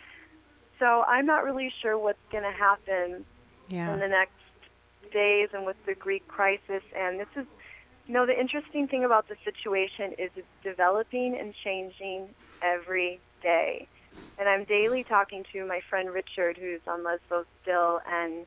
so 0.81 1.05
i'm 1.07 1.25
not 1.25 1.45
really 1.45 1.73
sure 1.81 1.97
what's 1.97 2.19
going 2.33 2.43
to 2.43 2.51
happen 2.51 3.25
Yeah. 3.69 3.95
in 3.95 4.01
the 4.01 4.09
next 4.09 4.33
days 5.13 5.49
and 5.53 5.67
with 5.67 5.77
the 5.87 5.95
greek 5.95 6.27
crisis 6.29 6.83
and 6.97 7.21
this 7.21 7.29
is 7.37 7.47
you 8.07 8.15
know 8.15 8.25
the 8.27 8.39
interesting 8.39 8.89
thing 8.89 9.05
about 9.05 9.29
the 9.29 9.37
situation 9.45 10.13
is 10.19 10.31
it's 10.37 10.47
developing 10.63 11.37
and 11.39 11.55
changing 11.55 12.29
every 12.63 13.21
day 13.43 13.87
and 14.39 14.49
i'm 14.49 14.65
daily 14.65 15.05
talking 15.05 15.45
to 15.53 15.67
my 15.67 15.81
friend 15.91 16.11
richard 16.11 16.57
who's 16.57 16.81
on 16.87 17.05
lesbos 17.05 17.45
still 17.63 18.01
and 18.11 18.47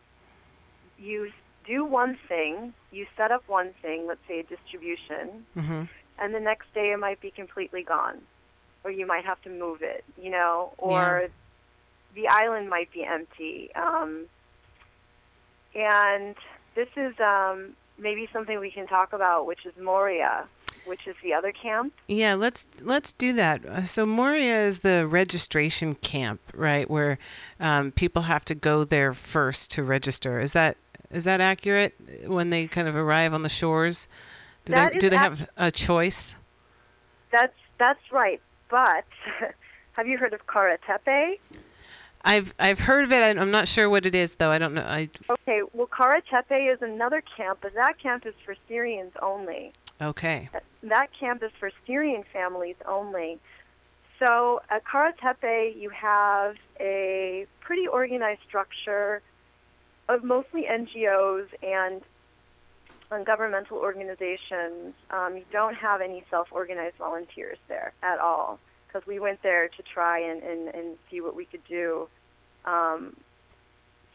you 0.98 1.32
do 1.66 1.84
one 1.84 2.18
thing, 2.28 2.74
you 2.92 3.06
set 3.18 3.32
up 3.32 3.44
one 3.48 3.72
thing, 3.82 4.06
let's 4.08 4.20
say 4.28 4.40
a 4.40 4.44
distribution, 4.44 5.46
hmm 5.54 5.84
and 6.18 6.34
the 6.34 6.40
next 6.40 6.74
day 6.74 6.94
it 6.94 6.98
might 7.00 7.20
be 7.20 7.30
completely 7.30 7.84
gone, 7.84 8.20
or 8.86 8.92
you 8.92 9.06
might 9.06 9.26
have 9.26 9.42
to 9.42 9.50
move 9.50 9.80
it, 9.82 10.06
you 10.22 10.30
know, 10.30 10.74
or 10.78 11.28
the 12.14 12.30
island 12.30 12.70
might 12.70 12.90
be 12.94 13.04
empty. 13.04 13.70
Um, 13.76 14.28
and 15.76 16.36
this 16.76 16.90
is 16.96 17.20
um, 17.20 17.74
maybe 17.98 18.28
something 18.32 18.60
we 18.60 18.72
can 18.72 18.88
talk 18.88 19.14
about, 19.14 19.46
which 19.46 19.66
is 19.66 19.74
Moria, 19.78 20.46
which 20.86 21.08
is 21.08 21.16
the 21.24 21.34
other 21.34 21.52
camp. 21.52 21.94
Yeah, 22.08 22.34
let's 22.36 22.68
let's 22.82 23.12
do 23.14 23.34
that. 23.34 23.66
Uh, 23.66 23.82
So 23.82 24.06
Moria 24.06 24.62
is 24.62 24.82
the 24.82 25.06
registration 25.08 25.96
camp, 25.96 26.42
right, 26.56 26.90
where 26.90 27.18
um, 27.60 27.92
people 27.92 28.24
have 28.24 28.46
to 28.46 28.56
go 28.56 28.84
there 28.84 29.14
first 29.14 29.72
to 29.72 29.84
register. 29.84 30.40
Is 30.40 30.54
that 30.54 30.78
is 31.12 31.24
that 31.26 31.42
accurate 31.42 31.94
when 32.26 32.50
they 32.50 32.68
kind 32.68 32.88
of 32.88 32.96
arrive 32.96 33.34
on 33.34 33.44
the 33.44 33.50
shores? 33.50 34.08
Do 34.66 34.74
That 34.74 34.94
they 34.94 35.00
do 35.00 35.10
they 35.10 35.18
have 35.18 35.50
a 35.58 35.72
choice? 35.72 36.36
That's 37.32 37.54
that's 37.78 38.12
right, 38.12 38.42
but 38.70 39.06
have 39.98 40.08
you 40.08 40.18
heard 40.18 40.34
of 40.34 40.48
Karatepe? 40.48 41.40
I've 42.26 42.54
I've 42.60 42.80
heard 42.80 43.04
of 43.06 43.12
it. 43.12 43.38
I'm 43.38 43.52
not 43.52 43.68
sure 43.68 43.90
what 43.90 44.06
it 44.06 44.16
is 44.16 44.36
though. 44.38 44.50
I 44.50 44.58
don't 44.58 44.74
know. 44.74 44.86
I 44.86 45.10
Okay, 45.30 45.62
well, 45.74 45.88
Karatepe 45.88 46.74
is 46.74 46.82
another 46.82 47.22
camp, 47.22 47.60
but 47.62 47.76
that 47.76 48.00
camp 48.00 48.26
is 48.26 48.34
for 48.44 48.56
Syrians 48.68 49.14
only. 49.22 49.72
okay. 50.02 50.50
That 50.84 51.14
camp 51.14 51.44
is 51.44 51.52
for 51.52 51.72
Syrian 51.86 52.24
families 52.24 52.76
only. 52.86 53.40
So 54.20 54.62
at 54.70 54.84
Karatepe, 54.86 55.80
you 55.80 55.90
have 55.90 56.58
a 56.80 57.46
pretty 57.60 57.88
organized 57.88 58.42
structure 58.48 59.22
of 60.10 60.24
mostly 60.24 60.64
NGOs 60.64 61.48
and 61.64 62.02
governmental 63.26 63.78
organizations. 63.78 64.94
Um, 65.10 65.38
you 65.38 65.46
don't 65.52 65.76
have 65.76 66.02
any 66.02 66.24
self-organized 66.30 66.98
volunteers 66.98 67.58
there 67.68 67.94
at 68.04 68.20
all 68.20 68.60
because 68.88 69.06
we 69.08 69.20
went 69.20 69.42
there 69.42 69.68
to 69.68 69.84
try 69.84 70.20
and, 70.20 70.42
and, 70.44 70.68
and 70.70 70.98
see 71.10 71.22
what 71.22 71.36
we 71.36 71.46
could 71.46 71.66
do. 71.66 72.08
Um, 72.66 73.16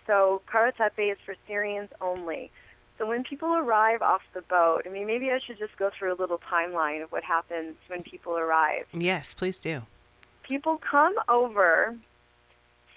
so 0.07 0.42
Kara 0.51 0.72
Tepe 0.72 1.11
is 1.11 1.18
for 1.24 1.34
Syrians 1.46 1.90
only. 2.01 2.51
So 2.98 3.07
when 3.07 3.24
people 3.24 3.55
arrive 3.55 4.03
off 4.03 4.22
the 4.34 4.42
boat, 4.42 4.82
I 4.84 4.90
mean, 4.90 5.07
maybe 5.07 5.30
I 5.30 5.38
should 5.38 5.59
just 5.59 5.76
go 5.78 5.88
through 5.88 6.12
a 6.12 6.18
little 6.20 6.38
timeline 6.38 7.03
of 7.03 7.11
what 7.11 7.24
happens 7.24 7.76
when 7.86 8.03
people 8.03 8.36
arrive. 8.36 8.86
Yes, 8.92 9.32
please 9.32 9.59
do. 9.59 9.82
People 10.42 10.76
come 10.76 11.14
over 11.28 11.96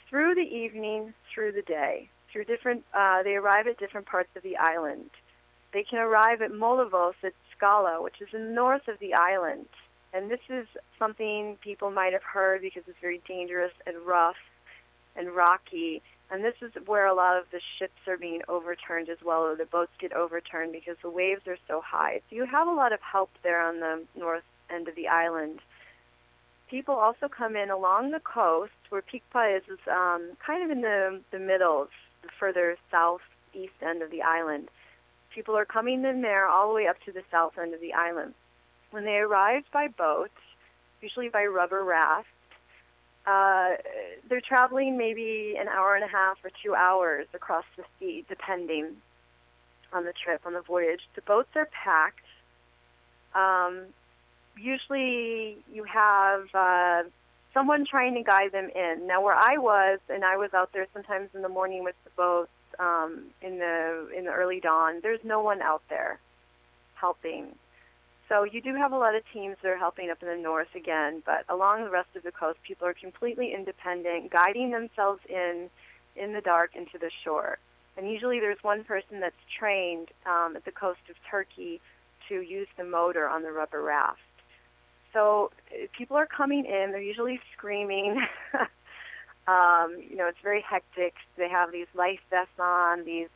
through 0.09 0.35
the 0.35 0.41
evening, 0.41 1.13
through 1.31 1.53
the 1.53 1.61
day, 1.61 2.09
through 2.29 2.45
different. 2.45 2.83
Uh, 2.93 3.23
they 3.23 3.35
arrive 3.35 3.67
at 3.67 3.77
different 3.77 4.07
parts 4.07 4.35
of 4.35 4.43
the 4.43 4.57
island. 4.57 5.09
They 5.71 5.83
can 5.83 5.99
arrive 5.99 6.41
at 6.41 6.51
Molyvos 6.51 7.15
at 7.23 7.33
Skala, 7.55 8.03
which 8.03 8.19
is 8.19 8.33
in 8.33 8.47
the 8.47 8.51
north 8.51 8.87
of 8.87 8.99
the 8.99 9.13
island. 9.13 9.67
And 10.13 10.29
this 10.29 10.41
is 10.49 10.67
something 10.99 11.57
people 11.61 11.91
might 11.91 12.13
have 12.13 12.23
heard 12.23 12.61
because 12.61 12.83
it's 12.87 12.99
very 12.99 13.21
dangerous 13.27 13.71
and 13.87 13.95
rough 14.05 14.37
and 15.15 15.29
rocky. 15.31 16.01
And 16.31 16.43
this 16.43 16.55
is 16.61 16.71
where 16.87 17.05
a 17.05 17.13
lot 17.13 17.37
of 17.37 17.49
the 17.51 17.61
ships 17.77 18.07
are 18.07 18.17
being 18.17 18.41
overturned 18.47 19.09
as 19.09 19.21
well, 19.23 19.43
or 19.43 19.55
the 19.55 19.65
boats 19.65 19.93
get 19.99 20.13
overturned 20.13 20.71
because 20.71 20.97
the 20.97 21.09
waves 21.09 21.47
are 21.47 21.57
so 21.67 21.81
high. 21.81 22.21
So 22.29 22.35
you 22.35 22.45
have 22.45 22.67
a 22.67 22.71
lot 22.71 22.93
of 22.93 23.01
help 23.01 23.29
there 23.43 23.61
on 23.61 23.79
the 23.79 24.03
north 24.17 24.43
end 24.69 24.87
of 24.87 24.95
the 24.95 25.09
island. 25.09 25.59
People 26.69 26.95
also 26.95 27.27
come 27.27 27.55
in 27.55 27.69
along 27.69 28.11
the 28.11 28.19
coast, 28.19 28.73
where 28.89 29.03
Pikpa 29.03 29.57
is, 29.57 29.63
is 29.69 29.87
um, 29.87 30.31
kind 30.39 30.63
of 30.63 30.71
in 30.71 30.81
the, 30.81 31.19
the 31.29 31.37
middle, 31.37 31.87
the 32.23 32.29
further 32.29 32.77
southeast 32.89 33.83
end 33.83 34.01
of 34.01 34.09
the 34.09 34.23
island. 34.23 34.69
People 35.29 35.55
are 35.55 35.65
coming 35.65 36.03
in 36.03 36.21
there 36.21 36.47
all 36.47 36.69
the 36.69 36.73
way 36.73 36.87
up 36.87 36.99
to 37.03 37.11
the 37.11 37.23
south 37.29 37.59
end 37.59 37.75
of 37.75 37.81
the 37.81 37.93
island. 37.93 38.33
When 38.89 39.05
they 39.05 39.17
arrive 39.17 39.65
by 39.71 39.87
boat, 39.87 40.31
usually 41.01 41.29
by 41.29 41.45
rubber 41.45 41.83
raft, 41.83 42.29
uh, 43.25 43.71
they're 44.27 44.41
traveling 44.41 44.97
maybe 44.97 45.55
an 45.57 45.67
hour 45.67 45.95
and 45.95 46.03
a 46.03 46.07
half 46.07 46.43
or 46.43 46.51
two 46.61 46.75
hours 46.75 47.27
across 47.33 47.65
the 47.77 47.83
sea, 47.99 48.25
depending 48.27 48.87
on 49.93 50.05
the 50.05 50.13
trip, 50.13 50.41
on 50.45 50.53
the 50.53 50.61
voyage. 50.61 51.07
The 51.15 51.21
boats 51.21 51.49
are 51.55 51.67
packed. 51.71 52.25
Um, 53.33 53.81
usually 54.57 55.57
you 55.71 55.83
have 55.83 56.53
uh, 56.53 57.03
someone 57.53 57.85
trying 57.85 58.15
to 58.15 58.23
guide 58.23 58.51
them 58.51 58.69
in. 58.69 59.07
Now, 59.07 59.21
where 59.21 59.35
I 59.35 59.57
was, 59.57 59.99
and 60.09 60.25
I 60.25 60.37
was 60.37 60.53
out 60.53 60.73
there 60.73 60.87
sometimes 60.93 61.29
in 61.33 61.41
the 61.41 61.49
morning 61.49 61.83
with 61.83 61.95
the 62.03 62.09
boats 62.11 62.51
um, 62.79 63.25
in 63.41 63.59
the 63.59 64.09
in 64.15 64.25
the 64.25 64.31
early 64.31 64.59
dawn, 64.59 64.99
there's 65.01 65.23
no 65.23 65.41
one 65.41 65.61
out 65.61 65.83
there 65.89 66.19
helping. 66.95 67.47
So 68.29 68.43
you 68.43 68.61
do 68.61 68.75
have 68.75 68.91
a 68.93 68.97
lot 68.97 69.15
of 69.15 69.23
teams 69.31 69.57
that 69.61 69.69
are 69.69 69.77
helping 69.77 70.09
up 70.09 70.21
in 70.21 70.29
the 70.29 70.37
north 70.37 70.75
again, 70.75 71.21
but 71.25 71.45
along 71.49 71.83
the 71.83 71.89
rest 71.89 72.15
of 72.15 72.23
the 72.23 72.31
coast, 72.31 72.63
people 72.63 72.87
are 72.87 72.93
completely 72.93 73.53
independent, 73.53 74.31
guiding 74.31 74.71
themselves 74.71 75.21
in 75.29 75.69
in 76.15 76.33
the 76.33 76.41
dark 76.41 76.75
into 76.75 76.97
the 76.97 77.09
shore. 77.23 77.57
And 77.97 78.09
usually 78.09 78.39
there's 78.39 78.63
one 78.63 78.83
person 78.83 79.19
that's 79.19 79.35
trained 79.49 80.09
um, 80.25 80.55
at 80.55 80.65
the 80.65 80.71
coast 80.71 81.01
of 81.09 81.15
Turkey 81.29 81.81
to 82.29 82.41
use 82.41 82.67
the 82.77 82.83
motor 82.83 83.27
on 83.27 83.43
the 83.43 83.51
rubber 83.51 83.81
raft. 83.81 84.21
So 85.11 85.51
uh, 85.71 85.87
people 85.91 86.17
are 86.17 86.25
coming 86.25 86.65
in, 86.65 86.91
they're 86.91 87.01
usually 87.01 87.39
screaming. 87.53 88.25
um, 89.47 89.95
you 90.09 90.15
know, 90.15 90.27
it's 90.27 90.39
very 90.41 90.61
hectic. 90.61 91.15
They 91.35 91.49
have 91.49 91.71
these 91.71 91.87
life 91.93 92.21
vests 92.29 92.59
on, 92.59 93.05
these 93.05 93.29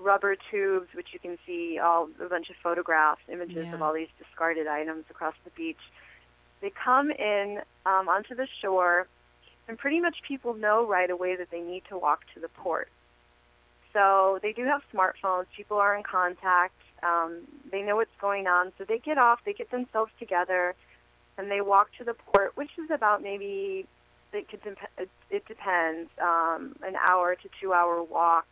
rubber 0.00 0.36
tubes, 0.50 0.92
which 0.94 1.12
you 1.12 1.18
can 1.18 1.38
see 1.46 1.78
all 1.78 2.08
a 2.20 2.26
bunch 2.28 2.50
of 2.50 2.56
photographs, 2.56 3.20
images 3.28 3.66
Yeah. 3.66 3.74
of 3.74 3.82
all 3.82 3.92
these 3.92 4.08
discarded 4.18 4.66
items 4.66 5.04
across 5.10 5.34
the 5.44 5.50
beach. 5.50 5.80
They 6.60 6.70
come 6.70 7.10
in 7.10 7.60
um, 7.86 8.08
onto 8.08 8.34
the 8.34 8.46
shore, 8.46 9.06
and 9.68 9.78
pretty 9.78 10.00
much 10.00 10.22
people 10.22 10.54
know 10.54 10.86
right 10.86 11.10
away 11.10 11.36
that 11.36 11.50
they 11.50 11.60
need 11.60 11.84
to 11.86 11.98
walk 11.98 12.24
to 12.34 12.40
the 12.40 12.48
port. 12.48 12.88
So 13.92 14.38
they 14.42 14.52
do 14.52 14.64
have 14.64 14.82
smartphones. 14.92 15.46
People 15.56 15.78
are 15.78 15.96
in 15.96 16.02
contact. 16.02 16.74
Um, 17.02 17.38
they 17.70 17.82
know 17.82 17.96
what's 17.96 18.14
going 18.20 18.46
on. 18.46 18.72
So 18.78 18.84
they 18.84 18.98
get 18.98 19.18
off. 19.18 19.42
They 19.44 19.52
get 19.52 19.70
themselves 19.70 20.12
together, 20.18 20.74
and 21.38 21.50
they 21.50 21.60
walk 21.60 21.90
to 21.98 22.04
the 22.04 22.14
port, 22.14 22.56
which 22.56 22.70
is 22.78 22.90
about 22.90 23.22
maybe 23.22 23.86
it 24.32 24.48
could 24.48 24.62
dep- 24.62 25.08
it, 25.30 25.46
depends 25.46 26.10
um, 26.20 26.76
an 26.82 26.94
hour 26.96 27.34
to 27.34 27.48
two 27.60 27.72
hour 27.72 28.02
walk. 28.02 28.46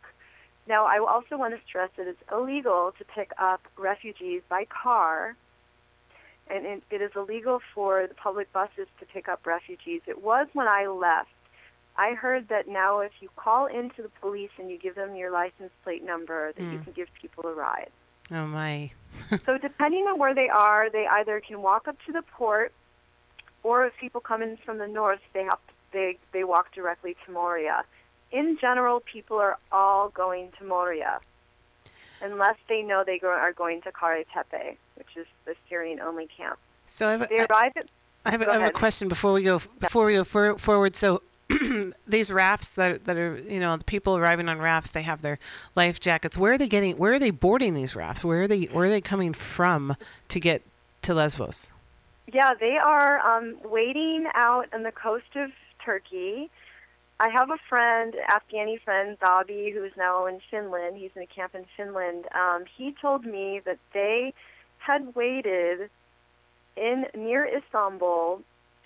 Now, 0.69 0.85
I 0.85 0.99
also 0.99 1.35
want 1.35 1.57
to 1.57 1.61
stress 1.65 1.89
that 1.97 2.05
it's 2.05 2.21
illegal 2.31 2.93
to 2.99 3.03
pick 3.03 3.31
up 3.39 3.59
refugees 3.75 4.43
by 4.47 4.65
car, 4.65 5.35
and 6.47 6.63
it, 6.63 6.83
it 6.91 7.01
is 7.01 7.11
illegal 7.15 7.59
for 7.73 8.05
the 8.05 8.13
public 8.13 8.53
buses 8.53 8.87
to 8.99 9.05
pick 9.07 9.27
up 9.27 9.47
refugees. 9.47 10.03
It 10.05 10.23
was 10.23 10.47
when 10.53 10.67
I 10.67 10.85
left. 10.85 11.31
I 11.97 12.13
heard 12.13 12.49
that 12.49 12.67
now 12.67 12.99
if 12.99 13.11
you 13.19 13.29
call 13.35 13.65
into 13.65 14.03
the 14.03 14.09
police 14.21 14.51
and 14.59 14.69
you 14.69 14.77
give 14.77 14.93
them 14.93 15.15
your 15.15 15.31
license 15.31 15.71
plate 15.83 16.05
number, 16.05 16.53
that 16.53 16.61
you 16.61 16.77
hmm. 16.77 16.83
can 16.83 16.93
give 16.93 17.11
people 17.15 17.47
a 17.47 17.53
ride. 17.53 17.89
Oh 18.31 18.45
my. 18.45 18.91
so 19.43 19.57
depending 19.57 20.05
on 20.05 20.19
where 20.19 20.35
they 20.35 20.49
are, 20.49 20.91
they 20.91 21.07
either 21.07 21.39
can 21.39 21.63
walk 21.63 21.87
up 21.87 21.97
to 22.05 22.11
the 22.11 22.21
port, 22.21 22.71
or 23.63 23.87
if 23.87 23.97
people 23.97 24.21
come 24.21 24.43
in 24.43 24.55
from 24.55 24.77
the 24.77 24.87
north, 24.87 25.19
they 25.33 25.45
have 25.45 25.57
they 25.91 26.17
they 26.31 26.43
walk 26.43 26.71
directly 26.75 27.17
to 27.25 27.31
Moria. 27.31 27.83
In 28.31 28.57
general, 28.59 28.99
people 28.99 29.37
are 29.37 29.57
all 29.71 30.09
going 30.09 30.51
to 30.59 30.63
Moria, 30.63 31.19
unless 32.21 32.57
they 32.67 32.81
know 32.83 33.03
they 33.03 33.17
go, 33.19 33.29
are 33.29 33.53
going 33.53 33.81
to 33.83 33.91
Kara 33.91 34.23
Tepe, 34.23 34.77
which 34.95 35.15
is 35.17 35.25
the 35.45 35.55
Syrian 35.67 35.99
only 35.99 36.27
camp. 36.27 36.59
So 36.87 37.07
I 37.07 37.11
have, 37.13 37.29
They 37.29 37.39
a- 37.39 37.45
arrive 37.45 37.73
at 37.75 37.85
I 38.25 38.31
have, 38.31 38.41
a- 38.41 38.51
have 38.53 38.61
a 38.61 38.71
question 38.71 39.07
before 39.07 39.33
we 39.33 39.43
go 39.43 39.59
before 39.79 40.05
we 40.05 40.13
go 40.13 40.23
for, 40.23 40.57
forward. 40.57 40.95
So 40.95 41.21
these 42.07 42.31
rafts 42.31 42.75
that 42.75 43.05
that 43.05 43.17
are 43.17 43.37
you 43.37 43.59
know 43.59 43.77
the 43.77 43.83
people 43.83 44.17
arriving 44.17 44.49
on 44.49 44.59
rafts, 44.59 44.91
they 44.91 45.01
have 45.03 45.21
their 45.21 45.39
life 45.75 45.99
jackets. 45.99 46.37
Where 46.37 46.53
are 46.53 46.57
they 46.57 46.67
getting? 46.67 46.97
Where 46.97 47.13
are 47.13 47.19
they 47.19 47.31
boarding 47.31 47.73
these 47.73 47.95
rafts? 47.95 48.23
Where 48.23 48.43
are 48.43 48.47
they? 48.47 48.63
Where 48.65 48.85
are 48.85 48.89
they 48.89 49.01
coming 49.01 49.33
from 49.33 49.95
to 50.27 50.39
get 50.39 50.61
to 51.03 51.13
Lesbos? 51.13 51.71
Yeah, 52.31 52.53
they 52.53 52.77
are 52.77 53.19
um, 53.37 53.55
waiting 53.63 54.27
out 54.35 54.67
on 54.73 54.83
the 54.83 54.91
coast 54.91 55.35
of 55.35 55.51
Turkey. 55.83 56.49
I 57.19 57.29
have 57.29 57.49
a 57.49 57.57
friend, 57.57 58.15
Afghani 58.29 58.79
friend, 58.79 59.19
Zabi, 59.19 59.73
who 59.73 59.83
is 59.83 59.91
now 59.97 60.25
in 60.25 60.39
Finland. 60.39 60.97
He's 60.97 61.15
in 61.15 61.21
a 61.21 61.27
camp 61.27 61.53
in 61.53 61.65
Finland. 61.75 62.25
Um, 62.33 62.65
he 62.77 62.93
told 62.93 63.25
me 63.25 63.59
that 63.65 63.79
they 63.93 64.33
had 64.77 65.15
waited 65.15 65.89
in 66.77 67.07
near 67.13 67.45
Istanbul 67.45 68.41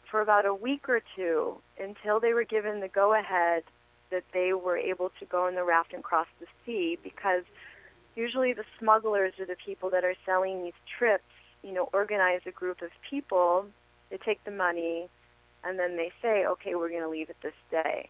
for 0.05 0.21
about 0.21 0.45
a 0.45 0.53
week 0.53 0.89
or 0.89 1.01
two 1.15 1.57
until 1.79 2.19
they 2.19 2.33
were 2.33 2.43
given 2.43 2.79
the 2.79 2.87
go-ahead 2.87 3.63
that 4.09 4.23
they 4.31 4.53
were 4.53 4.77
able 4.77 5.11
to 5.19 5.25
go 5.25 5.47
in 5.47 5.55
the 5.55 5.63
raft 5.63 5.93
and 5.93 6.03
cross 6.03 6.27
the 6.39 6.47
sea 6.65 6.97
because 7.03 7.43
usually 8.15 8.53
the 8.53 8.65
smugglers 8.79 9.39
are 9.39 9.45
the 9.45 9.55
people 9.55 9.91
that 9.91 10.03
are 10.03 10.15
selling 10.25 10.63
these 10.63 10.73
trips 10.87 11.23
you 11.63 11.71
know, 11.71 11.89
organize 11.93 12.41
a 12.45 12.51
group 12.51 12.81
of 12.81 12.91
people. 13.09 13.65
They 14.09 14.17
take 14.17 14.43
the 14.43 14.51
money, 14.51 15.07
and 15.63 15.79
then 15.79 15.95
they 15.95 16.11
say, 16.21 16.45
okay, 16.45 16.75
we're 16.75 16.89
going 16.89 17.01
to 17.01 17.09
leave 17.09 17.29
it 17.29 17.37
this 17.41 17.53
day. 17.71 18.09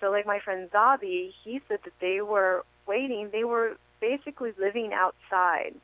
So, 0.00 0.10
like 0.10 0.26
my 0.26 0.40
friend 0.40 0.70
Zabi, 0.70 1.30
he 1.44 1.60
said 1.68 1.80
that 1.84 1.92
they 2.00 2.20
were 2.22 2.64
waiting. 2.86 3.28
They 3.30 3.44
were 3.44 3.76
basically 4.00 4.52
living 4.58 4.92
outside. 4.94 5.74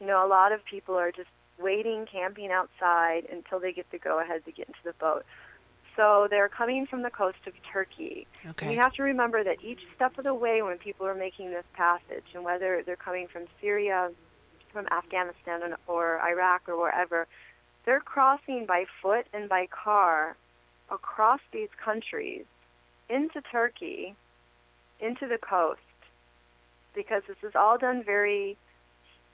You 0.00 0.06
know, 0.06 0.26
a 0.26 0.28
lot 0.28 0.52
of 0.52 0.64
people 0.64 0.96
are 0.96 1.12
just 1.12 1.28
waiting, 1.58 2.06
camping 2.10 2.50
outside 2.50 3.22
until 3.30 3.60
they 3.60 3.72
get 3.72 3.86
the 3.90 3.98
go-ahead 3.98 4.44
to 4.44 4.52
get 4.52 4.66
into 4.66 4.80
the 4.84 4.94
boat. 4.98 5.24
So 5.96 6.26
they're 6.28 6.48
coming 6.48 6.86
from 6.86 7.02
the 7.02 7.10
coast 7.10 7.38
of 7.46 7.54
Turkey. 7.72 8.26
And 8.42 8.50
Okay. 8.50 8.74
you 8.74 8.80
have 8.80 8.92
to 8.94 9.04
remember 9.04 9.44
that 9.44 9.58
each 9.62 9.80
step 9.94 10.18
of 10.18 10.24
the 10.24 10.34
way 10.34 10.60
when 10.62 10.78
people 10.78 11.06
are 11.06 11.14
making 11.14 11.50
this 11.50 11.64
passage, 11.74 12.26
and 12.34 12.42
whether 12.44 12.82
they're 12.84 12.96
coming 12.96 13.28
from 13.28 13.44
Syria, 13.60 14.10
from 14.72 14.86
Afghanistan, 14.90 15.76
or 15.86 16.20
Iraq, 16.20 16.68
or 16.68 16.76
wherever, 16.76 17.28
they're 17.84 18.00
crossing 18.00 18.66
by 18.66 18.86
foot 19.00 19.26
and 19.32 19.48
by 19.48 19.66
car 19.66 20.36
across 20.90 21.40
these 21.52 21.68
countries 21.82 22.44
into 23.08 23.40
Turkey, 23.42 24.14
into 25.00 25.26
the 25.26 25.38
coast, 25.38 25.80
because 26.94 27.22
this 27.26 27.42
is 27.42 27.54
all 27.54 27.78
done 27.78 28.02
very, 28.02 28.56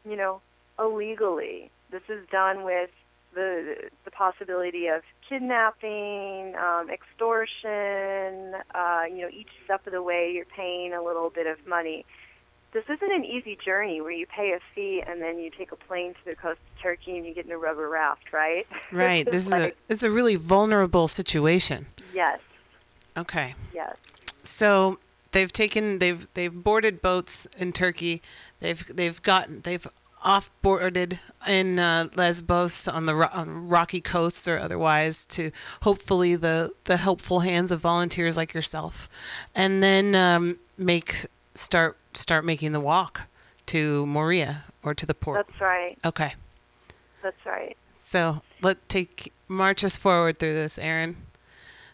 you 0.08 0.16
know, 0.16 0.40
illegally. 0.78 1.70
This 1.90 2.02
is 2.08 2.26
done 2.28 2.62
with 2.64 2.90
the 3.34 3.90
the 4.04 4.10
possibility 4.10 4.86
of 4.88 5.02
kidnapping, 5.28 6.56
um, 6.56 6.90
extortion. 6.90 8.54
Uh, 8.74 9.04
you 9.08 9.22
know, 9.22 9.28
each 9.32 9.50
step 9.64 9.86
of 9.86 9.92
the 9.92 10.02
way, 10.02 10.32
you're 10.32 10.44
paying 10.44 10.92
a 10.92 11.02
little 11.02 11.30
bit 11.30 11.46
of 11.46 11.66
money. 11.66 12.04
This 12.72 12.84
isn't 12.88 13.12
an 13.12 13.24
easy 13.24 13.56
journey 13.56 14.00
where 14.00 14.12
you 14.12 14.26
pay 14.26 14.52
a 14.52 14.60
fee 14.72 15.02
and 15.04 15.20
then 15.20 15.40
you 15.40 15.50
take 15.50 15.72
a 15.72 15.76
plane 15.76 16.14
to 16.14 16.24
the 16.24 16.36
coast 16.36 16.60
of 16.76 16.80
Turkey 16.82 17.16
and 17.16 17.26
you 17.26 17.34
get 17.34 17.44
in 17.44 17.50
a 17.50 17.58
rubber 17.58 17.88
raft, 17.88 18.32
right? 18.32 18.64
Right. 18.92 19.28
This 19.28 19.46
is 19.48 19.52
a 19.52 19.58
like- 19.58 19.76
it's 19.88 20.04
a 20.04 20.10
really 20.10 20.36
vulnerable 20.36 21.08
situation. 21.08 21.86
yes, 22.14 22.38
Okay. 23.16 23.54
yes. 23.74 23.96
So 24.42 24.98
they've 25.32 25.52
taken 25.52 25.98
they've 25.98 26.26
they've 26.34 26.54
boarded 26.64 27.02
boats 27.02 27.46
in 27.58 27.72
Turkey. 27.72 28.22
They've 28.60 28.84
they've 28.94 29.20
gotten 29.22 29.60
they've 29.62 29.86
off 30.22 30.50
boarded 30.60 31.18
in 31.48 31.78
uh, 31.78 32.06
Lesbos 32.14 32.86
on 32.86 33.06
the 33.06 33.14
ro- 33.14 33.28
on 33.32 33.68
rocky 33.68 34.00
coasts 34.02 34.46
or 34.46 34.58
otherwise 34.58 35.24
to 35.26 35.50
hopefully 35.82 36.36
the 36.36 36.70
the 36.84 36.98
helpful 36.98 37.40
hands 37.40 37.70
of 37.70 37.80
volunteers 37.80 38.36
like 38.36 38.52
yourself, 38.54 39.08
and 39.54 39.82
then 39.82 40.14
um, 40.14 40.58
make 40.76 41.14
start 41.54 41.96
start 42.14 42.44
making 42.44 42.72
the 42.72 42.80
walk 42.80 43.22
to 43.66 44.04
Moria 44.06 44.64
or 44.82 44.94
to 44.94 45.06
the 45.06 45.14
port. 45.14 45.46
That's 45.46 45.60
right. 45.60 45.96
Okay, 46.04 46.34
That's 47.22 47.46
right. 47.46 47.76
so 47.98 48.42
let 48.62 48.86
take 48.88 49.32
march 49.48 49.84
us 49.84 49.96
forward 49.96 50.38
through 50.38 50.54
this, 50.54 50.78
Erin. 50.78 51.16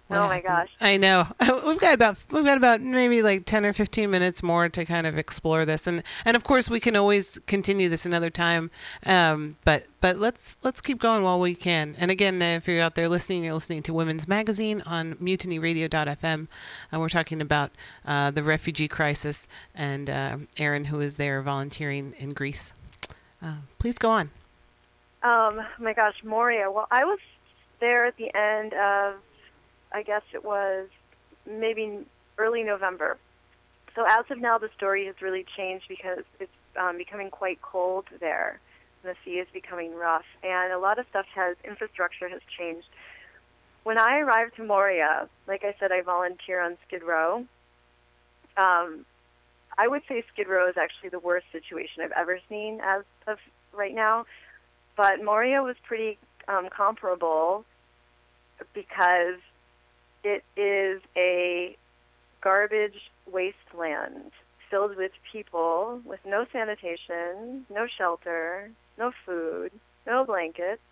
What 0.08 0.20
oh 0.20 0.28
my 0.28 0.40
gosh. 0.40 0.70
I 0.80 0.98
know. 0.98 1.26
We've 1.66 1.80
got 1.80 1.94
about 1.94 2.24
we've 2.30 2.44
got 2.44 2.56
about 2.56 2.80
maybe 2.80 3.22
like 3.22 3.44
10 3.44 3.66
or 3.66 3.72
15 3.72 4.08
minutes 4.08 4.40
more 4.40 4.68
to 4.68 4.84
kind 4.84 5.04
of 5.04 5.18
explore 5.18 5.64
this 5.64 5.88
and 5.88 6.04
and 6.24 6.36
of 6.36 6.44
course 6.44 6.70
we 6.70 6.78
can 6.78 6.94
always 6.94 7.38
continue 7.46 7.88
this 7.88 8.06
another 8.06 8.30
time. 8.30 8.70
Um, 9.04 9.56
but 9.64 9.86
but 10.00 10.16
let's 10.16 10.58
let's 10.62 10.80
keep 10.80 11.00
going 11.00 11.24
while 11.24 11.40
we 11.40 11.56
can. 11.56 11.96
And 11.98 12.12
again, 12.12 12.40
uh, 12.40 12.56
if 12.56 12.68
you're 12.68 12.80
out 12.80 12.94
there 12.94 13.08
listening, 13.08 13.42
you're 13.42 13.54
listening 13.54 13.82
to 13.82 13.92
Women's 13.92 14.28
Magazine 14.28 14.80
on 14.86 15.14
mutinyradio.fm 15.14 16.46
and 16.92 17.00
we're 17.00 17.08
talking 17.08 17.40
about 17.40 17.72
uh, 18.06 18.30
the 18.30 18.44
refugee 18.44 18.88
crisis 18.88 19.48
and 19.74 20.08
uh, 20.08 20.36
Erin 20.56 20.86
who 20.86 21.00
is 21.00 21.16
there 21.16 21.42
volunteering 21.42 22.14
in 22.18 22.30
Greece. 22.30 22.74
Uh, 23.42 23.56
please 23.80 23.98
go 23.98 24.10
on. 24.10 24.30
Um, 25.22 25.62
my 25.78 25.92
gosh, 25.92 26.22
Moria. 26.22 26.70
Well, 26.70 26.86
I 26.90 27.04
was 27.04 27.18
there 27.80 28.06
at 28.06 28.16
the 28.16 28.32
end 28.34 28.74
of, 28.74 29.14
I 29.96 30.02
guess 30.02 30.22
it 30.32 30.44
was 30.44 30.88
maybe 31.46 32.00
early 32.38 32.62
November. 32.62 33.16
So 33.94 34.04
as 34.08 34.30
of 34.30 34.40
now, 34.40 34.58
the 34.58 34.68
story 34.76 35.06
has 35.06 35.22
really 35.22 35.44
changed 35.56 35.88
because 35.88 36.24
it's 36.38 36.52
um, 36.76 36.98
becoming 36.98 37.30
quite 37.30 37.62
cold 37.62 38.04
there. 38.20 38.60
The 39.02 39.14
sea 39.24 39.38
is 39.38 39.48
becoming 39.52 39.94
rough, 39.94 40.26
and 40.42 40.72
a 40.72 40.78
lot 40.78 40.98
of 40.98 41.06
stuff 41.08 41.26
has 41.34 41.56
infrastructure 41.64 42.28
has 42.28 42.42
changed. 42.58 42.88
When 43.84 43.98
I 43.98 44.18
arrived 44.18 44.56
to 44.56 44.64
Moria, 44.64 45.28
like 45.46 45.64
I 45.64 45.74
said, 45.78 45.92
I 45.92 46.02
volunteer 46.02 46.60
on 46.60 46.76
Skid 46.86 47.02
Row. 47.02 47.46
Um, 48.56 49.06
I 49.78 49.86
would 49.86 50.02
say 50.08 50.24
Skid 50.32 50.48
Row 50.48 50.68
is 50.68 50.76
actually 50.76 51.10
the 51.10 51.20
worst 51.20 51.46
situation 51.52 52.02
I've 52.02 52.12
ever 52.12 52.40
seen 52.48 52.80
as 52.82 53.04
of 53.26 53.38
right 53.72 53.94
now 53.94 54.26
but 54.96 55.22
Moria 55.22 55.62
was 55.62 55.76
pretty 55.84 56.18
um, 56.48 56.68
comparable 56.70 57.64
because 58.72 59.36
it 60.26 60.44
is 60.56 61.00
a 61.16 61.76
garbage 62.40 63.10
wasteland 63.30 64.32
filled 64.68 64.96
with 64.96 65.12
people 65.30 66.00
with 66.04 66.18
no 66.26 66.44
sanitation, 66.52 67.64
no 67.70 67.86
shelter, 67.86 68.70
no 68.98 69.12
food, 69.24 69.70
no 70.04 70.24
blankets. 70.24 70.82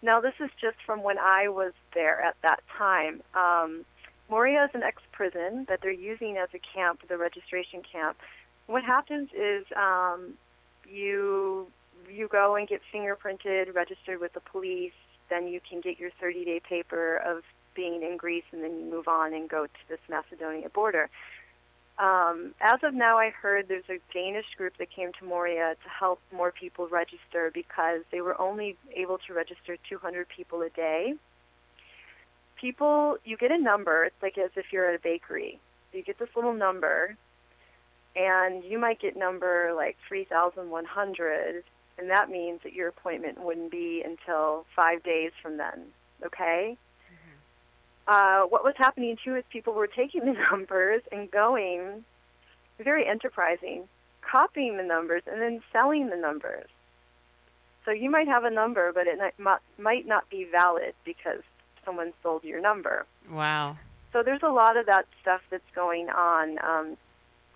Now, 0.00 0.20
this 0.20 0.34
is 0.38 0.50
just 0.60 0.76
from 0.86 1.02
when 1.02 1.18
I 1.18 1.48
was 1.48 1.72
there 1.92 2.20
at 2.20 2.36
that 2.42 2.62
time. 2.68 3.20
Um, 3.34 3.84
Moria 4.30 4.66
is 4.66 4.70
an 4.74 4.84
ex 4.84 5.02
prison 5.10 5.64
that 5.68 5.80
they're 5.80 5.90
using 5.90 6.36
as 6.36 6.50
a 6.54 6.60
camp, 6.60 7.02
the 7.08 7.18
registration 7.18 7.82
camp. 7.82 8.16
What 8.68 8.84
happens 8.84 9.30
is 9.34 9.64
um, 9.74 10.34
you 10.88 11.66
you 12.08 12.28
go 12.28 12.54
and 12.54 12.68
get 12.68 12.80
fingerprinted, 12.92 13.74
registered 13.74 14.20
with 14.20 14.34
the 14.34 14.40
police, 14.40 14.92
then 15.28 15.48
you 15.48 15.60
can 15.68 15.80
get 15.80 15.98
your 15.98 16.10
30 16.10 16.44
day 16.44 16.60
paper 16.60 17.16
of 17.16 17.42
being 17.76 18.02
in 18.02 18.16
Greece, 18.16 18.44
and 18.50 18.64
then 18.64 18.78
you 18.78 18.84
move 18.90 19.06
on 19.06 19.32
and 19.32 19.48
go 19.48 19.66
to 19.66 19.88
this 19.88 20.00
Macedonia 20.08 20.68
border. 20.68 21.08
Um, 21.98 22.54
as 22.60 22.82
of 22.82 22.92
now, 22.92 23.18
I 23.18 23.30
heard 23.30 23.68
there's 23.68 23.88
a 23.88 24.00
Danish 24.12 24.54
group 24.56 24.76
that 24.78 24.90
came 24.90 25.12
to 25.14 25.24
Moria 25.24 25.76
to 25.82 25.88
help 25.88 26.20
more 26.34 26.50
people 26.50 26.88
register 26.88 27.50
because 27.54 28.02
they 28.10 28.20
were 28.20 28.38
only 28.40 28.76
able 28.94 29.18
to 29.18 29.32
register 29.32 29.76
200 29.88 30.28
people 30.28 30.62
a 30.62 30.70
day. 30.70 31.14
People, 32.56 33.18
you 33.24 33.36
get 33.36 33.52
a 33.52 33.58
number, 33.58 34.04
it's 34.04 34.22
like 34.22 34.36
as 34.38 34.50
if 34.56 34.72
you're 34.72 34.88
at 34.88 34.96
a 34.96 35.02
bakery. 35.02 35.58
You 35.92 36.02
get 36.02 36.18
this 36.18 36.34
little 36.34 36.54
number, 36.54 37.14
and 38.16 38.64
you 38.64 38.78
might 38.78 38.98
get 38.98 39.16
number 39.16 39.72
like 39.74 39.96
3,100 40.08 41.64
and 41.98 42.10
that 42.10 42.30
means 42.30 42.62
that 42.62 42.74
your 42.74 42.88
appointment 42.88 43.40
wouldn't 43.40 43.70
be 43.70 44.02
until 44.02 44.66
five 44.74 45.02
days 45.02 45.32
from 45.40 45.56
then. 45.56 45.86
Okay. 46.24 46.76
Uh, 48.06 48.42
what 48.42 48.64
was 48.64 48.74
happening 48.76 49.16
too 49.22 49.34
is 49.36 49.44
people 49.50 49.72
were 49.72 49.86
taking 49.86 50.24
the 50.24 50.32
numbers 50.50 51.02
and 51.10 51.30
going, 51.30 52.04
very 52.78 53.06
enterprising, 53.06 53.84
copying 54.20 54.76
the 54.76 54.82
numbers 54.82 55.22
and 55.26 55.40
then 55.40 55.62
selling 55.72 56.08
the 56.08 56.16
numbers. 56.16 56.68
So 57.84 57.92
you 57.92 58.10
might 58.10 58.26
have 58.26 58.44
a 58.44 58.50
number, 58.50 58.92
but 58.92 59.06
it 59.06 59.18
might, 59.38 59.60
might 59.78 60.06
not 60.06 60.28
be 60.28 60.44
valid 60.44 60.94
because 61.04 61.42
someone 61.84 62.12
sold 62.22 62.42
your 62.44 62.60
number. 62.60 63.06
Wow. 63.30 63.78
So 64.12 64.22
there's 64.22 64.42
a 64.42 64.50
lot 64.50 64.76
of 64.76 64.86
that 64.86 65.06
stuff 65.20 65.42
that's 65.50 65.70
going 65.74 66.08
on. 66.10 66.58
Um, 66.64 66.96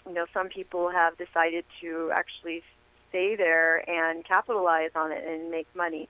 you 0.07 0.15
know, 0.15 0.27
some 0.33 0.49
people 0.49 0.89
have 0.91 1.19
decided 1.19 1.65
to 1.81 2.11
actually 2.15 2.63
stay 3.09 3.35
there 3.35 3.89
and 3.91 4.25
capitalize 4.25 4.91
on 4.95 5.11
it 5.11 5.25
and 5.27 5.51
make 5.51 5.67
money. 5.75 6.09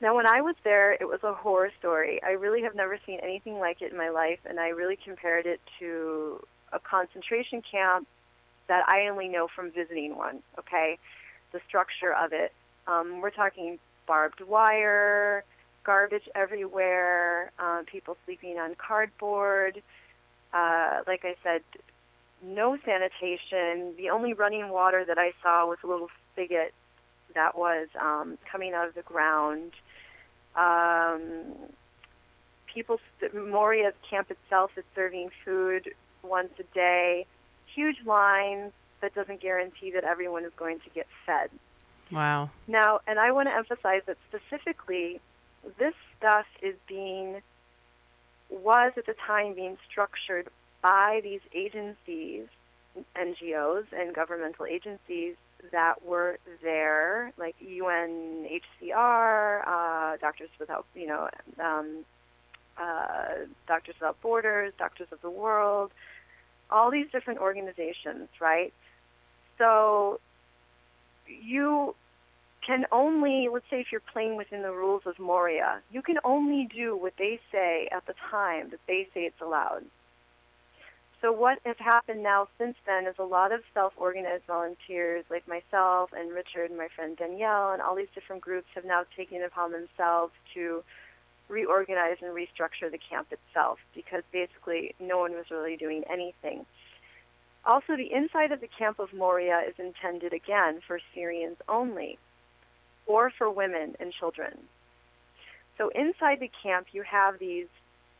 Now, 0.00 0.16
when 0.16 0.26
I 0.26 0.40
was 0.40 0.56
there, 0.64 0.92
it 0.92 1.06
was 1.06 1.22
a 1.22 1.34
horror 1.34 1.70
story. 1.78 2.22
I 2.22 2.30
really 2.30 2.62
have 2.62 2.74
never 2.74 2.98
seen 3.04 3.20
anything 3.20 3.58
like 3.58 3.82
it 3.82 3.92
in 3.92 3.98
my 3.98 4.08
life, 4.08 4.40
and 4.46 4.58
I 4.58 4.68
really 4.70 4.96
compared 4.96 5.44
it 5.44 5.60
to 5.78 6.42
a 6.72 6.78
concentration 6.78 7.60
camp 7.60 8.08
that 8.68 8.88
I 8.88 9.08
only 9.08 9.28
know 9.28 9.46
from 9.46 9.70
visiting 9.70 10.16
one, 10.16 10.38
okay? 10.58 10.98
The 11.52 11.60
structure 11.68 12.14
of 12.14 12.32
it. 12.32 12.52
Um, 12.86 13.20
we're 13.20 13.30
talking 13.30 13.78
barbed 14.06 14.40
wire, 14.40 15.44
garbage 15.84 16.28
everywhere, 16.34 17.50
uh, 17.58 17.82
people 17.86 18.16
sleeping 18.24 18.58
on 18.58 18.74
cardboard. 18.76 19.82
Uh, 20.52 21.02
like 21.06 21.26
I 21.26 21.36
said, 21.42 21.62
no 22.42 22.78
sanitation. 22.78 23.94
The 23.96 24.10
only 24.10 24.32
running 24.32 24.70
water 24.70 25.04
that 25.04 25.18
I 25.18 25.32
saw 25.42 25.66
was 25.66 25.78
a 25.84 25.86
little 25.86 26.08
spigot 26.32 26.72
that 27.34 27.56
was 27.56 27.88
um, 28.00 28.38
coming 28.50 28.72
out 28.72 28.88
of 28.88 28.94
the 28.94 29.02
ground. 29.02 29.72
Um, 30.56 31.20
people, 32.66 33.00
Moria's 33.34 33.94
camp 34.08 34.30
itself 34.30 34.76
is 34.76 34.84
serving 34.94 35.30
food 35.44 35.92
once 36.22 36.52
a 36.58 36.64
day. 36.74 37.26
Huge 37.66 38.04
lines 38.04 38.72
that 39.00 39.14
doesn't 39.14 39.40
guarantee 39.40 39.92
that 39.92 40.04
everyone 40.04 40.44
is 40.44 40.52
going 40.54 40.80
to 40.80 40.90
get 40.90 41.06
fed. 41.26 41.50
Wow. 42.10 42.50
Now, 42.66 43.00
and 43.06 43.18
I 43.18 43.32
want 43.32 43.48
to 43.48 43.54
emphasize 43.54 44.02
that 44.06 44.16
specifically, 44.28 45.20
this 45.78 45.94
stuff 46.16 46.46
is 46.60 46.76
being, 46.86 47.40
was 48.50 48.92
at 48.96 49.06
the 49.06 49.14
time 49.14 49.54
being 49.54 49.78
structured 49.88 50.48
by 50.82 51.20
these 51.22 51.40
agencies, 51.54 52.48
NGOs, 53.16 53.86
and 53.92 54.14
governmental 54.14 54.66
agencies 54.66 55.36
that 55.72 56.04
were 56.04 56.38
there, 56.62 57.32
like 57.36 57.56
UNHCR, 57.60 59.66
uh, 59.66 60.16
Doctors 60.18 60.50
Without, 60.58 60.86
you 60.94 61.06
know, 61.06 61.28
um, 61.58 62.04
uh, 62.78 63.46
Doctors 63.66 63.96
Without 64.00 64.20
Borders, 64.20 64.72
Doctors 64.78 65.08
of 65.12 65.20
the 65.20 65.30
World, 65.30 65.90
all 66.70 66.90
these 66.90 67.10
different 67.10 67.40
organizations, 67.40 68.28
right? 68.40 68.72
So 69.58 70.20
you 71.26 71.94
can 72.62 72.86
only, 72.92 73.48
let's 73.48 73.68
say 73.70 73.80
if 73.80 73.92
you're 73.92 74.00
playing 74.00 74.36
within 74.36 74.62
the 74.62 74.72
rules 74.72 75.06
of 75.06 75.18
Moria, 75.18 75.80
you 75.90 76.02
can 76.02 76.18
only 76.24 76.66
do 76.66 76.96
what 76.96 77.16
they 77.16 77.40
say 77.50 77.88
at 77.90 78.06
the 78.06 78.14
time 78.30 78.70
that 78.70 78.86
they 78.86 79.08
say 79.12 79.24
it's 79.24 79.40
allowed. 79.40 79.84
So 81.20 81.32
what 81.32 81.58
has 81.66 81.76
happened 81.76 82.22
now 82.22 82.48
since 82.56 82.76
then 82.86 83.06
is 83.06 83.18
a 83.18 83.24
lot 83.24 83.52
of 83.52 83.62
self-organized 83.74 84.44
volunteers 84.44 85.24
like 85.28 85.46
myself 85.46 86.14
and 86.16 86.32
Richard 86.32 86.70
and 86.70 86.78
my 86.78 86.88
friend 86.88 87.16
Danielle 87.16 87.72
and 87.72 87.82
all 87.82 87.94
these 87.94 88.08
different 88.14 88.40
groups 88.40 88.68
have 88.74 88.86
now 88.86 89.04
taken 89.16 89.42
it 89.42 89.44
upon 89.44 89.72
themselves 89.72 90.32
to 90.54 90.82
reorganize 91.48 92.18
and 92.22 92.34
restructure 92.34 92.90
the 92.90 92.98
camp 92.98 93.32
itself 93.32 93.80
because 93.94 94.22
basically 94.32 94.94
no 94.98 95.18
one 95.18 95.32
was 95.32 95.50
really 95.50 95.76
doing 95.76 96.04
anything. 96.08 96.64
Also, 97.66 97.96
the 97.96 98.12
inside 98.12 98.52
of 98.52 98.62
the 98.62 98.68
camp 98.68 98.98
of 98.98 99.12
Moria 99.12 99.60
is 99.68 99.78
intended 99.78 100.32
again 100.32 100.80
for 100.80 101.00
Syrians 101.12 101.58
only 101.68 102.18
or 103.06 103.28
for 103.28 103.50
women 103.50 103.94
and 104.00 104.12
children. 104.12 104.56
So 105.76 105.90
inside 105.90 106.40
the 106.40 106.50
camp 106.62 106.88
you 106.92 107.02
have 107.02 107.38
these, 107.38 107.66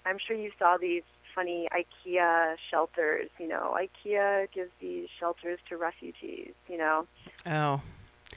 I'm 0.05 0.19
sure 0.19 0.37
you 0.37 0.51
saw 0.59 0.77
these 0.77 1.05
funny 1.35 1.69
IKEA 1.73 2.57
shelters. 2.71 3.29
You 3.39 3.49
know, 3.49 3.77
IKEA 3.79 4.51
gives 4.53 4.71
these 4.81 5.09
shelters 5.19 5.59
to 5.69 5.77
refugees. 5.77 6.53
You 6.69 6.79
know, 6.79 7.07
Oh. 7.47 7.83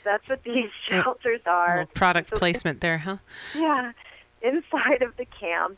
that's 0.03 0.27
what 0.29 0.43
these 0.43 0.71
shelters 0.87 1.41
A 1.45 1.49
are. 1.49 1.85
product 1.93 2.29
So- 2.29 2.37
placement 2.37 2.81
there, 2.81 2.99
huh? 2.99 3.17
Yeah, 3.55 3.91
inside 4.41 5.01
of 5.01 5.17
the 5.17 5.25
camp, 5.25 5.77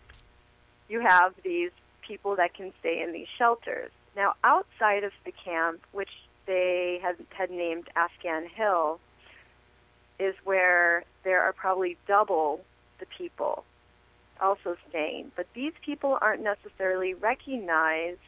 you 0.90 1.00
have 1.02 1.34
these 1.44 1.72
people 2.02 2.36
that 2.36 2.54
can 2.54 2.72
stay 2.80 3.02
in 3.02 3.12
these 3.12 3.28
shelters. 3.28 3.92
Now, 4.16 4.36
outside 4.44 5.04
of 5.04 5.14
the 5.24 5.32
camp, 5.32 5.82
which 5.92 6.12
they 6.46 7.00
had, 7.02 7.18
had 7.32 7.50
named 7.50 7.90
Afghan 7.96 8.46
Hill, 8.48 9.00
is 10.20 10.36
where 10.44 11.04
there 11.24 11.42
are 11.42 11.52
probably 11.54 11.98
double 12.08 12.64
the 13.00 13.06
people 13.08 13.66
also 14.40 14.78
staying. 14.90 15.32
But 15.36 15.52
these 15.54 15.74
people 15.82 16.18
aren't 16.22 16.44
necessarily 16.44 17.14
recognized, 17.14 18.20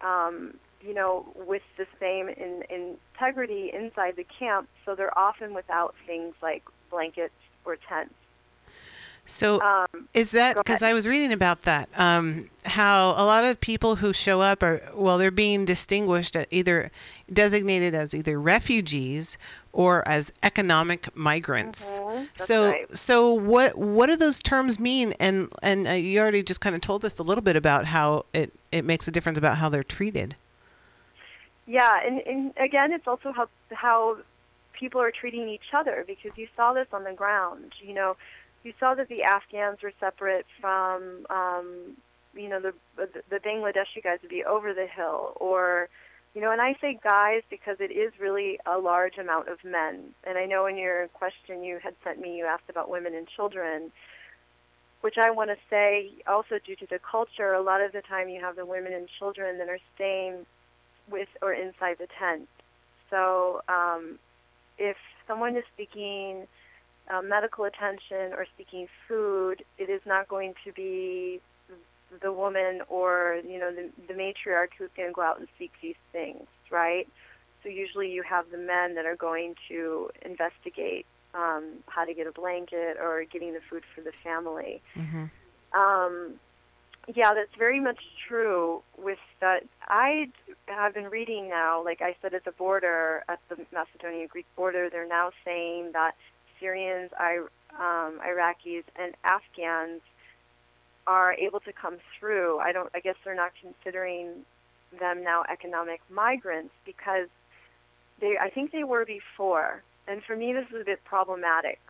um, 0.00 0.54
you 0.82 0.94
know, 0.94 1.26
with 1.34 1.62
the 1.76 1.86
same 1.98 2.28
in, 2.28 2.64
integrity 2.70 3.72
inside 3.72 4.16
the 4.16 4.24
camp, 4.24 4.68
so 4.84 4.94
they're 4.94 5.16
often 5.16 5.54
without 5.54 5.94
things 6.06 6.34
like 6.42 6.62
blankets 6.90 7.34
or 7.64 7.76
tents. 7.76 8.14
So 9.28 9.60
Um, 9.60 10.08
is 10.14 10.30
that 10.30 10.56
because. 10.56 10.82
I 10.82 10.94
was 10.94 11.06
reading 11.06 11.34
about 11.34 11.62
that? 11.62 11.90
Um, 11.98 12.48
how 12.64 13.10
a 13.10 13.24
lot 13.26 13.44
of 13.44 13.60
people 13.60 13.96
who 13.96 14.14
show 14.14 14.40
up 14.40 14.62
are 14.62 14.80
well, 14.94 15.18
they're 15.18 15.30
being 15.30 15.66
distinguished 15.66 16.34
at 16.34 16.48
either 16.50 16.90
designated 17.30 17.94
as 17.94 18.14
either 18.14 18.40
refugees 18.40 19.36
or 19.70 20.06
as 20.08 20.32
economic 20.42 21.14
migrants. 21.14 21.98
Mm-hmm. 21.98 22.24
so 22.36 22.70
right. 22.70 22.90
so 22.90 23.34
what 23.34 23.76
what 23.76 24.06
do 24.06 24.16
those 24.16 24.42
terms 24.42 24.80
mean? 24.80 25.12
And 25.20 25.52
and 25.62 25.86
uh, 25.86 25.92
you 25.92 26.20
already 26.20 26.42
just 26.42 26.62
kind 26.62 26.74
of 26.74 26.80
told 26.80 27.04
us 27.04 27.18
a 27.18 27.22
little 27.22 27.44
bit 27.44 27.54
about 27.54 27.84
how 27.84 28.24
it 28.32 28.54
it 28.72 28.82
makes 28.86 29.06
a 29.08 29.10
difference 29.10 29.36
about 29.36 29.58
how 29.58 29.68
they're 29.68 29.82
treated. 29.82 30.36
Yeah, 31.66 32.00
and, 32.02 32.20
and 32.20 32.54
again, 32.56 32.92
it's 32.92 33.06
also 33.06 33.32
how 33.32 33.48
how 33.72 34.16
people 34.72 35.02
are 35.02 35.10
treating 35.10 35.48
each 35.50 35.74
other 35.74 36.04
because 36.06 36.38
you 36.38 36.48
saw 36.56 36.72
this 36.72 36.88
on 36.94 37.04
the 37.04 37.12
ground. 37.12 37.72
You 37.82 37.92
know, 37.92 38.16
you 38.64 38.72
saw 38.78 38.94
that 38.94 39.08
the 39.08 39.22
Afghans 39.22 39.82
were 39.82 39.92
separate 39.98 40.46
from, 40.60 41.26
um, 41.30 41.96
you 42.34 42.48
know, 42.48 42.60
the 42.60 42.74
the 42.96 43.40
Bangladeshi 43.40 44.02
guys 44.02 44.20
would 44.22 44.30
be 44.30 44.44
over 44.44 44.74
the 44.74 44.86
hill, 44.86 45.32
or, 45.36 45.88
you 46.34 46.40
know, 46.40 46.50
and 46.50 46.60
I 46.60 46.74
say 46.74 46.98
guys 47.02 47.42
because 47.48 47.80
it 47.80 47.90
is 47.90 48.12
really 48.20 48.58
a 48.66 48.78
large 48.78 49.18
amount 49.18 49.48
of 49.48 49.64
men. 49.64 50.14
And 50.24 50.36
I 50.36 50.46
know 50.46 50.66
in 50.66 50.76
your 50.76 51.08
question 51.08 51.64
you 51.64 51.78
had 51.78 51.94
sent 52.04 52.20
me, 52.20 52.36
you 52.38 52.44
asked 52.44 52.68
about 52.68 52.90
women 52.90 53.14
and 53.14 53.26
children. 53.26 53.90
Which 55.00 55.16
I 55.16 55.30
want 55.30 55.50
to 55.50 55.56
say, 55.70 56.10
also 56.26 56.58
due 56.58 56.74
to 56.74 56.86
the 56.86 56.98
culture, 56.98 57.52
a 57.52 57.62
lot 57.62 57.80
of 57.80 57.92
the 57.92 58.02
time 58.02 58.28
you 58.28 58.40
have 58.40 58.56
the 58.56 58.66
women 58.66 58.92
and 58.92 59.06
children 59.08 59.58
that 59.58 59.68
are 59.68 59.78
staying 59.94 60.44
with 61.08 61.28
or 61.40 61.52
inside 61.52 61.98
the 61.98 62.08
tent. 62.08 62.48
So 63.08 63.62
um, 63.68 64.18
if 64.76 64.96
someone 65.28 65.56
is 65.56 65.62
seeking 65.76 66.48
uh, 67.10 67.22
medical 67.22 67.64
attention 67.64 68.32
or 68.32 68.46
seeking 68.56 68.88
food, 69.06 69.64
it 69.78 69.88
is 69.88 70.02
not 70.06 70.28
going 70.28 70.54
to 70.64 70.72
be 70.72 71.40
the 72.20 72.32
woman 72.32 72.80
or 72.88 73.38
you 73.46 73.58
know 73.58 73.70
the, 73.70 73.90
the 74.06 74.14
matriarch 74.14 74.68
who's 74.78 74.90
going 74.96 75.08
to 75.08 75.12
go 75.12 75.22
out 75.22 75.38
and 75.38 75.48
seek 75.58 75.72
these 75.80 75.96
things, 76.12 76.46
right? 76.70 77.08
So 77.62 77.68
usually 77.68 78.12
you 78.12 78.22
have 78.22 78.50
the 78.50 78.58
men 78.58 78.94
that 78.94 79.04
are 79.04 79.16
going 79.16 79.56
to 79.68 80.10
investigate 80.24 81.06
um, 81.34 81.64
how 81.88 82.04
to 82.04 82.14
get 82.14 82.26
a 82.26 82.32
blanket 82.32 82.96
or 83.00 83.24
getting 83.24 83.52
the 83.52 83.60
food 83.60 83.84
for 83.94 84.00
the 84.00 84.12
family. 84.12 84.80
Um, 85.72 86.34
yeah, 87.14 87.34
that's 87.34 87.54
very 87.56 87.80
much 87.80 87.98
true. 88.26 88.82
With 88.96 89.18
that, 89.40 89.64
I 89.86 90.28
have 90.66 90.94
been 90.94 91.08
reading 91.08 91.48
now. 91.48 91.82
Like 91.84 92.02
I 92.02 92.14
said, 92.20 92.34
at 92.34 92.44
the 92.44 92.52
border, 92.52 93.24
at 93.28 93.40
the 93.48 93.58
Macedonia-Greek 93.72 94.46
border, 94.56 94.88
they're 94.90 95.08
now 95.08 95.30
saying 95.44 95.92
that 95.92 96.14
Syrians, 96.60 97.10
I, 97.18 97.38
um, 97.78 98.20
Iraqis, 98.20 98.84
and 98.96 99.14
Afghans 99.24 100.02
are 101.06 101.32
able 101.32 101.60
to 101.60 101.72
come 101.72 101.96
through. 102.18 102.58
I 102.58 102.72
don't. 102.72 102.90
I 102.94 103.00
guess 103.00 103.16
they're 103.24 103.34
not 103.34 103.52
considering 103.60 104.44
them 104.98 105.22
now 105.22 105.44
economic 105.48 106.00
migrants 106.10 106.74
because 106.84 107.28
they. 108.20 108.36
I 108.38 108.50
think 108.50 108.72
they 108.72 108.84
were 108.84 109.04
before, 109.04 109.82
and 110.06 110.22
for 110.22 110.36
me, 110.36 110.52
this 110.52 110.68
is 110.70 110.80
a 110.82 110.84
bit 110.84 111.04
problematic. 111.04 111.80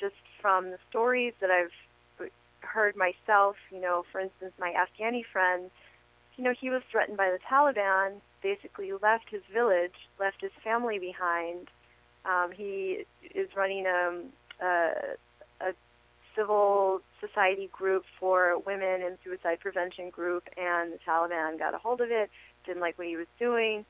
Just 0.00 0.16
from 0.40 0.70
the 0.70 0.78
stories 0.90 1.34
that 1.40 1.50
I've 1.50 1.72
heard 2.64 2.96
myself, 2.96 3.56
you 3.70 3.80
know, 3.80 4.04
for 4.10 4.20
instance, 4.20 4.52
my 4.58 4.72
Afghani 4.72 5.24
friend, 5.24 5.70
you 6.36 6.44
know, 6.44 6.52
he 6.52 6.70
was 6.70 6.82
threatened 6.90 7.16
by 7.16 7.30
the 7.30 7.38
Taliban, 7.38 8.20
basically 8.42 8.92
left 8.92 9.30
his 9.30 9.42
village, 9.44 10.08
left 10.18 10.40
his 10.40 10.52
family 10.62 10.98
behind. 10.98 11.68
Um, 12.24 12.52
he 12.52 13.04
is 13.34 13.54
running 13.56 13.86
a, 13.86 14.20
a, 14.62 14.92
a 15.60 15.74
civil 16.34 17.00
society 17.20 17.68
group 17.72 18.04
for 18.18 18.58
women 18.58 19.02
and 19.02 19.18
suicide 19.22 19.60
prevention 19.60 20.10
group, 20.10 20.48
and 20.56 20.92
the 20.92 20.98
Taliban 21.06 21.58
got 21.58 21.74
a 21.74 21.78
hold 21.78 22.00
of 22.00 22.10
it, 22.10 22.30
didn't 22.64 22.80
like 22.80 22.98
what 22.98 23.06
he 23.06 23.16
was 23.16 23.28
doing. 23.38 23.84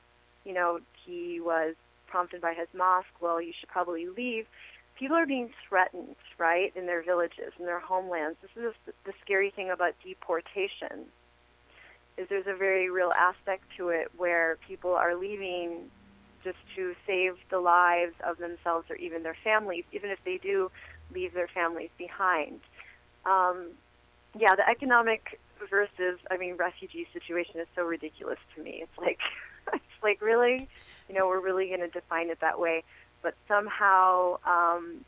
You 0.45 0.53
know, 0.53 0.79
he 1.05 1.39
was 1.39 1.75
prompted 2.07 2.41
by 2.41 2.53
his 2.53 2.67
mosque, 2.73 3.21
well, 3.21 3.41
you 3.41 3.53
should 3.57 3.69
probably 3.69 4.07
leave 4.07 4.47
people 4.95 5.17
are 5.17 5.25
being 5.25 5.49
threatened, 5.67 6.15
right, 6.37 6.71
in 6.75 6.85
their 6.85 7.03
villages, 7.03 7.53
in 7.59 7.65
their 7.65 7.79
homelands. 7.79 8.37
This 8.41 8.65
is 8.65 8.73
the 9.03 9.13
scary 9.21 9.49
thing 9.49 9.69
about 9.69 9.93
deportation. 10.03 11.05
Is 12.17 12.29
there's 12.29 12.47
a 12.47 12.53
very 12.53 12.89
real 12.89 13.11
aspect 13.11 13.63
to 13.77 13.89
it 13.89 14.09
where 14.17 14.57
people 14.67 14.93
are 14.93 15.15
leaving 15.15 15.91
just 16.45 16.57
to 16.75 16.95
save 17.05 17.37
the 17.49 17.59
lives 17.59 18.13
of 18.25 18.37
themselves 18.37 18.89
or 18.89 18.95
even 18.95 19.23
their 19.23 19.35
families, 19.43 19.83
even 19.91 20.09
if 20.09 20.23
they 20.23 20.37
do 20.37 20.71
leave 21.13 21.33
their 21.33 21.49
families 21.49 21.89
behind. 21.97 22.61
Um, 23.25 23.71
yeah, 24.37 24.55
the 24.55 24.67
economic 24.69 25.41
versus, 25.69 26.19
I 26.31 26.37
mean, 26.37 26.55
refugee 26.55 27.07
situation 27.11 27.59
is 27.59 27.67
so 27.75 27.83
ridiculous 27.83 28.39
to 28.55 28.63
me. 28.63 28.83
It's 28.83 28.97
like, 28.97 29.19
it's 29.73 29.83
like 30.01 30.21
really, 30.21 30.69
you 31.09 31.15
know, 31.15 31.27
we're 31.27 31.41
really 31.41 31.67
going 31.67 31.81
to 31.81 31.89
define 31.89 32.29
it 32.29 32.39
that 32.39 32.59
way 32.59 32.83
but 33.25 33.33
somehow 33.47 34.37
um, 34.45 35.03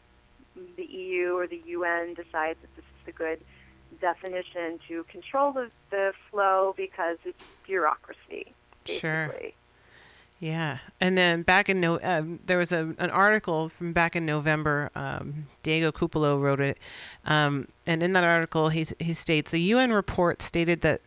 the 0.76 0.84
EU 0.84 1.38
or 1.38 1.46
the 1.46 1.62
UN 1.68 2.16
decides 2.16 2.60
that 2.60 2.76
this 2.76 2.84
is 2.84 3.06
the 3.06 3.12
good 3.12 3.40
definition 4.02 4.80
to 4.88 5.04
control 5.04 5.52
the, 5.52 5.70
the 5.92 6.14
flow 6.32 6.74
because 6.76 7.20
it's 7.26 7.38
bureaucracy, 7.64 8.54
Sure. 8.86 9.32
Yeah, 10.40 10.78
and 11.02 11.18
then 11.18 11.42
back 11.42 11.68
in 11.68 11.82
no, 11.82 12.00
um, 12.04 12.40
there 12.46 12.60
was 12.60 12.72
a, 12.72 12.94
an 13.00 13.10
article 13.10 13.70
from 13.70 13.92
back 13.92 14.16
in 14.16 14.24
November. 14.26 14.92
Um, 14.94 15.48
Diego 15.64 15.92
Cupolo 15.92 16.40
wrote 16.40 16.60
it, 16.60 16.78
um, 17.26 17.68
and 17.88 18.04
in 18.04 18.14
that 18.14 18.24
article, 18.24 18.70
he 18.70 18.86
he 19.00 19.14
states 19.14 19.54
a 19.54 19.58
UN 19.58 19.92
report 19.92 20.44
stated 20.44 20.82
that 20.82 21.02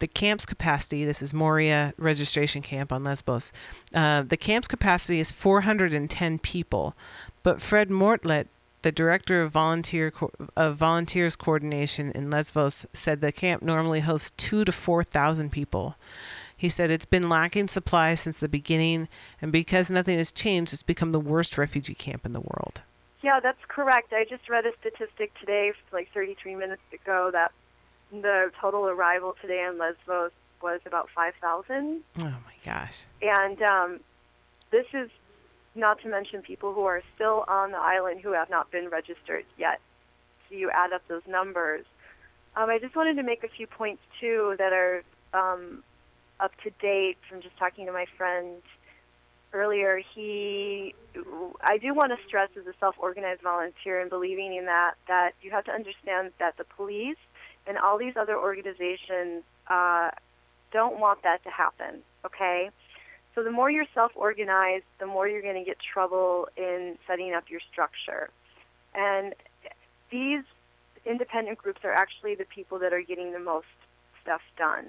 the 0.00 0.08
camp's 0.08 0.44
capacity. 0.44 1.04
This 1.04 1.22
is 1.22 1.32
Moria 1.32 1.92
registration 1.96 2.60
camp 2.60 2.92
on 2.92 3.04
Lesbos. 3.04 3.52
Uh, 3.94 4.22
the 4.22 4.36
camp's 4.36 4.66
capacity 4.66 5.20
is 5.20 5.30
410 5.30 6.40
people, 6.40 6.96
but 7.44 7.60
Fred 7.62 7.88
Mortlet, 7.88 8.48
the 8.82 8.90
director 8.90 9.42
of 9.42 9.52
volunteer 9.52 10.12
of 10.56 10.74
volunteers 10.74 11.36
coordination 11.36 12.10
in 12.10 12.30
Lesbos, 12.30 12.84
said 12.92 13.20
the 13.20 13.30
camp 13.30 13.62
normally 13.62 14.00
hosts 14.00 14.32
two 14.32 14.64
to 14.64 14.72
four 14.72 15.04
thousand 15.04 15.52
people. 15.52 15.94
He 16.62 16.68
said 16.68 16.92
it's 16.92 17.04
been 17.04 17.28
lacking 17.28 17.66
supplies 17.66 18.20
since 18.20 18.38
the 18.38 18.48
beginning, 18.48 19.08
and 19.40 19.50
because 19.50 19.90
nothing 19.90 20.16
has 20.18 20.30
changed, 20.30 20.72
it's 20.72 20.84
become 20.84 21.10
the 21.10 21.18
worst 21.18 21.58
refugee 21.58 21.92
camp 21.92 22.24
in 22.24 22.34
the 22.34 22.40
world. 22.40 22.82
Yeah, 23.20 23.40
that's 23.40 23.64
correct. 23.66 24.12
I 24.12 24.24
just 24.24 24.48
read 24.48 24.64
a 24.64 24.72
statistic 24.78 25.36
today, 25.40 25.72
like 25.90 26.12
33 26.12 26.54
minutes 26.54 26.82
ago, 26.92 27.32
that 27.32 27.50
the 28.12 28.52
total 28.60 28.86
arrival 28.86 29.34
today 29.40 29.66
in 29.68 29.76
Lesbos 29.76 30.30
was 30.62 30.80
about 30.86 31.10
5,000. 31.10 32.02
Oh 32.20 32.22
my 32.22 32.54
gosh. 32.64 33.06
And 33.20 33.60
um, 33.60 33.98
this 34.70 34.86
is 34.94 35.10
not 35.74 36.00
to 36.02 36.08
mention 36.08 36.42
people 36.42 36.74
who 36.74 36.84
are 36.84 37.02
still 37.16 37.44
on 37.48 37.72
the 37.72 37.80
island 37.80 38.20
who 38.20 38.34
have 38.34 38.50
not 38.50 38.70
been 38.70 38.88
registered 38.88 39.46
yet. 39.58 39.80
So 40.48 40.54
you 40.54 40.70
add 40.70 40.92
up 40.92 41.02
those 41.08 41.26
numbers. 41.26 41.84
Um, 42.54 42.70
I 42.70 42.78
just 42.78 42.94
wanted 42.94 43.16
to 43.16 43.24
make 43.24 43.42
a 43.42 43.48
few 43.48 43.66
points 43.66 44.04
too 44.20 44.54
that 44.58 44.72
are 44.72 45.02
um, 45.34 45.82
up 46.42 46.52
to 46.62 46.70
date 46.80 47.16
from 47.28 47.40
just 47.40 47.56
talking 47.56 47.86
to 47.86 47.92
my 47.92 48.06
friend 48.18 48.60
earlier. 49.52 49.98
He, 50.14 50.94
I 51.62 51.78
do 51.78 51.94
want 51.94 52.10
to 52.18 52.26
stress 52.26 52.50
as 52.58 52.66
a 52.66 52.74
self-organized 52.80 53.42
volunteer 53.42 54.00
and 54.00 54.10
believing 54.10 54.54
in 54.54 54.66
that 54.66 54.94
that 55.08 55.32
you 55.42 55.50
have 55.50 55.64
to 55.66 55.72
understand 55.72 56.32
that 56.38 56.56
the 56.56 56.64
police 56.64 57.22
and 57.66 57.78
all 57.78 57.96
these 57.98 58.16
other 58.16 58.36
organizations 58.36 59.44
uh, 59.68 60.10
don't 60.72 60.98
want 60.98 61.22
that 61.22 61.42
to 61.44 61.50
happen. 61.50 62.02
Okay, 62.24 62.70
so 63.34 63.42
the 63.42 63.50
more 63.50 63.70
you're 63.70 63.86
self-organized, 63.94 64.84
the 64.98 65.06
more 65.06 65.28
you're 65.28 65.42
going 65.42 65.62
to 65.62 65.64
get 65.64 65.78
trouble 65.78 66.48
in 66.56 66.98
setting 67.06 67.34
up 67.34 67.50
your 67.50 67.60
structure. 67.60 68.30
And 68.94 69.34
these 70.10 70.42
independent 71.04 71.58
groups 71.58 71.84
are 71.84 71.92
actually 71.92 72.34
the 72.34 72.44
people 72.44 72.78
that 72.80 72.92
are 72.92 73.02
getting 73.02 73.32
the 73.32 73.40
most 73.40 73.66
stuff 74.22 74.42
done. 74.56 74.86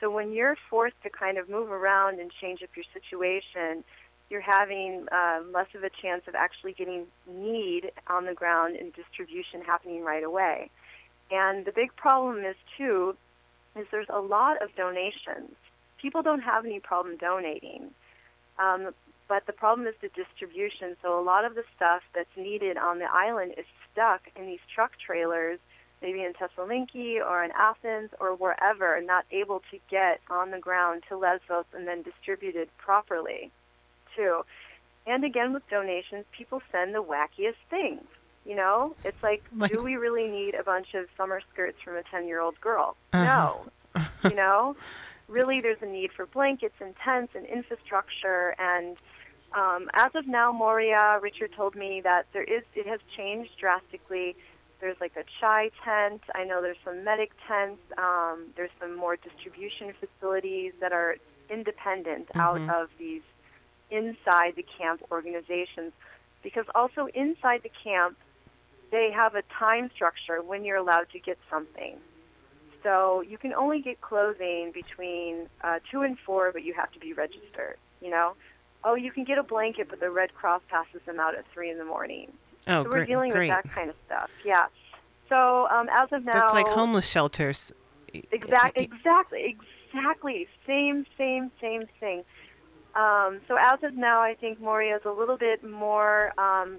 So 0.00 0.10
when 0.10 0.32
you're 0.32 0.56
forced 0.68 1.02
to 1.02 1.10
kind 1.10 1.38
of 1.38 1.48
move 1.48 1.70
around 1.70 2.20
and 2.20 2.30
change 2.30 2.62
up 2.62 2.70
your 2.76 2.84
situation, 2.92 3.84
you're 4.28 4.40
having 4.40 5.06
uh, 5.10 5.42
less 5.52 5.68
of 5.74 5.84
a 5.84 5.90
chance 5.90 6.26
of 6.28 6.34
actually 6.34 6.72
getting 6.72 7.06
need 7.28 7.90
on 8.08 8.26
the 8.26 8.34
ground 8.34 8.76
and 8.76 8.92
distribution 8.92 9.62
happening 9.62 10.02
right 10.04 10.24
away. 10.24 10.70
And 11.30 11.64
the 11.64 11.72
big 11.72 11.94
problem 11.96 12.44
is 12.44 12.56
too, 12.76 13.16
is 13.76 13.86
there's 13.90 14.08
a 14.08 14.20
lot 14.20 14.62
of 14.62 14.74
donations 14.74 15.54
people 16.06 16.22
don't 16.22 16.42
have 16.42 16.64
any 16.64 16.80
problem 16.80 17.16
donating. 17.16 17.90
Um, 18.58 18.90
but 19.28 19.46
the 19.46 19.52
problem 19.52 19.86
is 19.86 19.94
the 20.00 20.08
distribution. 20.08 20.96
So 21.02 21.18
a 21.18 21.22
lot 21.22 21.44
of 21.44 21.54
the 21.54 21.64
stuff 21.74 22.02
that's 22.14 22.36
needed 22.36 22.76
on 22.76 22.98
the 22.98 23.12
island 23.12 23.54
is 23.56 23.66
stuck 23.92 24.22
in 24.36 24.46
these 24.46 24.60
truck 24.72 24.92
trailers, 24.98 25.58
maybe 26.06 26.22
in 26.22 26.32
Thessaloniki 26.34 27.18
or 27.20 27.42
in 27.42 27.50
Athens 27.50 28.10
or 28.20 28.36
wherever, 28.36 28.94
and 28.94 29.08
not 29.08 29.24
able 29.32 29.60
to 29.72 29.78
get 29.90 30.20
on 30.30 30.52
the 30.52 30.58
ground 30.60 31.02
to 31.08 31.16
Lesbos 31.16 31.64
and 31.74 31.86
then 31.88 32.02
distributed 32.02 32.68
properly, 32.78 33.50
too. 34.14 34.42
And 35.04 35.24
again, 35.24 35.52
with 35.52 35.68
donations, 35.68 36.24
people 36.30 36.62
send 36.70 36.94
the 36.94 37.02
wackiest 37.02 37.56
things. 37.68 38.04
You 38.44 38.54
know, 38.54 38.94
it's 39.04 39.20
like, 39.20 39.42
Like- 39.56 39.72
do 39.72 39.82
we 39.82 39.96
really 39.96 40.28
need 40.28 40.54
a 40.54 40.62
bunch 40.62 40.94
of 40.94 41.06
summer 41.16 41.40
skirts 41.52 41.80
from 41.82 41.96
a 41.96 42.04
10 42.04 42.28
year 42.28 42.40
old 42.40 42.60
girl? 42.60 42.96
Uh-huh. 43.12 43.24
No. 43.94 44.02
you 44.30 44.36
know, 44.36 44.76
really, 45.26 45.60
there's 45.60 45.82
a 45.82 45.86
need 45.86 46.12
for 46.12 46.26
blankets 46.26 46.76
and 46.80 46.94
tents 46.96 47.34
and 47.34 47.44
infrastructure. 47.46 48.54
And 48.60 48.96
um, 49.52 49.90
as 49.92 50.14
of 50.14 50.28
now, 50.28 50.52
Moria, 50.52 51.18
Richard 51.20 51.52
told 51.52 51.74
me 51.74 52.00
that 52.02 52.26
there 52.32 52.44
is, 52.44 52.62
it 52.76 52.86
has 52.86 53.00
changed 53.16 53.58
drastically. 53.58 54.36
There's 54.80 55.00
like 55.00 55.16
a 55.16 55.24
chai 55.40 55.70
tent. 55.82 56.22
I 56.34 56.44
know 56.44 56.60
there's 56.62 56.78
some 56.84 57.04
medic 57.04 57.32
tents. 57.46 57.80
Um, 57.96 58.46
there's 58.56 58.70
some 58.78 58.94
more 58.94 59.16
distribution 59.16 59.92
facilities 59.92 60.74
that 60.80 60.92
are 60.92 61.16
independent 61.48 62.28
out 62.34 62.60
of 62.68 62.90
these 62.98 63.22
inside 63.90 64.56
the 64.56 64.62
camp 64.62 65.02
organizations. 65.10 65.92
Because 66.42 66.66
also 66.74 67.06
inside 67.06 67.62
the 67.62 67.70
camp, 67.82 68.16
they 68.90 69.10
have 69.10 69.34
a 69.34 69.42
time 69.42 69.90
structure 69.90 70.42
when 70.42 70.64
you're 70.64 70.76
allowed 70.76 71.08
to 71.10 71.18
get 71.18 71.38
something. 71.50 71.96
So 72.82 73.20
you 73.22 73.38
can 73.38 73.52
only 73.52 73.80
get 73.80 74.00
clothing 74.00 74.70
between 74.70 75.48
uh, 75.62 75.80
two 75.90 76.02
and 76.02 76.18
four, 76.18 76.52
but 76.52 76.62
you 76.62 76.74
have 76.74 76.92
to 76.92 77.00
be 77.00 77.12
registered. 77.12 77.76
You 78.00 78.10
know, 78.10 78.34
oh, 78.84 78.94
you 78.94 79.10
can 79.10 79.24
get 79.24 79.38
a 79.38 79.42
blanket, 79.42 79.88
but 79.90 79.98
the 79.98 80.10
Red 80.10 80.34
Cross 80.34 80.62
passes 80.68 81.02
them 81.02 81.18
out 81.18 81.34
at 81.34 81.46
three 81.48 81.70
in 81.70 81.78
the 81.78 81.84
morning. 81.84 82.30
Oh, 82.66 82.82
so 82.82 82.88
we're 82.88 82.96
great. 82.96 83.06
dealing 83.08 83.30
great. 83.30 83.48
with 83.48 83.64
that 83.64 83.70
kind 83.72 83.90
of 83.90 83.96
stuff. 84.06 84.30
Yeah. 84.44 84.66
So 85.28 85.68
um, 85.68 85.88
as 85.90 86.12
of 86.12 86.24
now, 86.24 86.32
That's 86.32 86.52
like 86.52 86.68
homeless 86.68 87.10
shelters. 87.10 87.72
Exactly. 88.32 88.84
exactly, 88.84 89.56
exactly. 89.92 90.48
Same, 90.66 91.06
same, 91.16 91.50
same 91.60 91.86
thing. 92.00 92.24
Um, 92.94 93.40
so 93.46 93.56
as 93.60 93.82
of 93.82 93.94
now, 93.94 94.22
I 94.22 94.34
think 94.34 94.60
Moria 94.60 94.96
is 94.96 95.04
a 95.04 95.10
little 95.12 95.36
bit 95.36 95.62
more. 95.62 96.32
Um, 96.38 96.78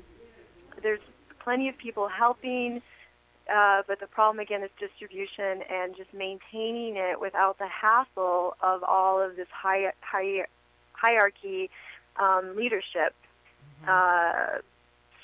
there's 0.82 1.00
plenty 1.40 1.70
of 1.70 1.78
people 1.78 2.08
helping, 2.08 2.82
uh, 3.54 3.84
but 3.88 4.00
the 4.00 4.08
problem 4.08 4.40
again 4.40 4.64
is 4.64 4.72
distribution 4.80 5.62
and 5.70 5.96
just 5.96 6.14
maintaining 6.14 6.96
it 6.96 7.22
without 7.22 7.60
the 7.60 7.68
hassle 7.68 8.56
of 8.62 8.84
all 8.84 9.22
of 9.22 9.36
this 9.36 9.48
high, 9.50 9.92
high, 10.02 10.46
hierarchy 10.94 11.70
um, 12.18 12.56
leadership. 12.56 13.14
Uh, 13.88 14.58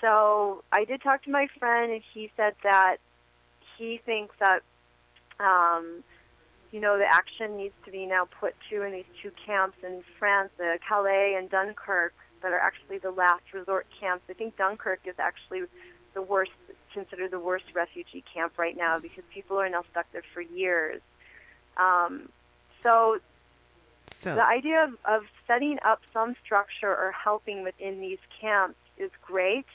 so 0.04 0.64
I 0.70 0.84
did 0.84 1.02
talk 1.02 1.24
to 1.24 1.32
my 1.32 1.48
friend, 1.48 1.94
and 1.94 2.02
he 2.14 2.30
said 2.36 2.56
that 2.62 2.98
he 3.78 3.98
thinks 3.98 4.36
that 4.40 4.62
um, 5.40 6.04
you 6.74 6.80
know, 6.80 6.98
the 6.98 7.06
action 7.06 7.56
needs 7.56 7.76
to 7.86 7.92
be 7.92 8.08
now 8.08 8.26
put 8.26 8.56
to 8.70 8.82
in 8.82 8.92
these 8.92 9.06
two 9.22 9.32
camps 9.46 9.78
in 9.84 10.04
France, 10.18 10.52
uh, 10.60 10.78
Calais 10.86 11.36
and 11.38 11.50
Dunkirk, 11.50 12.16
that 12.42 12.52
are 12.52 12.60
actually 12.60 12.98
the 12.98 13.12
last 13.12 13.54
resort 13.54 13.86
camps. 14.00 14.24
I 14.28 14.34
think 14.34 14.58
Dunkirk 14.58 15.02
is 15.06 15.20
actually 15.20 15.64
the 16.16 16.22
worst, 16.22 16.52
considered 16.92 17.30
the 17.30 17.40
worst 17.40 17.66
refugee 17.76 18.24
camp 18.34 18.54
right 18.58 18.76
now 18.76 19.00
because 19.00 19.24
people 19.32 19.58
are 19.58 19.70
now 19.70 19.84
stuck 19.92 20.12
there 20.12 20.24
for 20.34 20.42
years. 20.42 21.02
Um, 21.78 22.28
so 22.82 23.20
So 24.08 24.36
the 24.36 24.46
idea 24.46 24.84
of, 24.84 24.98
of 25.06 25.28
setting 25.46 25.78
up 25.86 26.02
some 26.12 26.36
structure 26.44 26.90
or 26.90 27.12
helping 27.12 27.64
within 27.64 28.02
these 28.02 28.20
camps 28.42 28.80
is 28.98 29.12
great, 29.22 29.68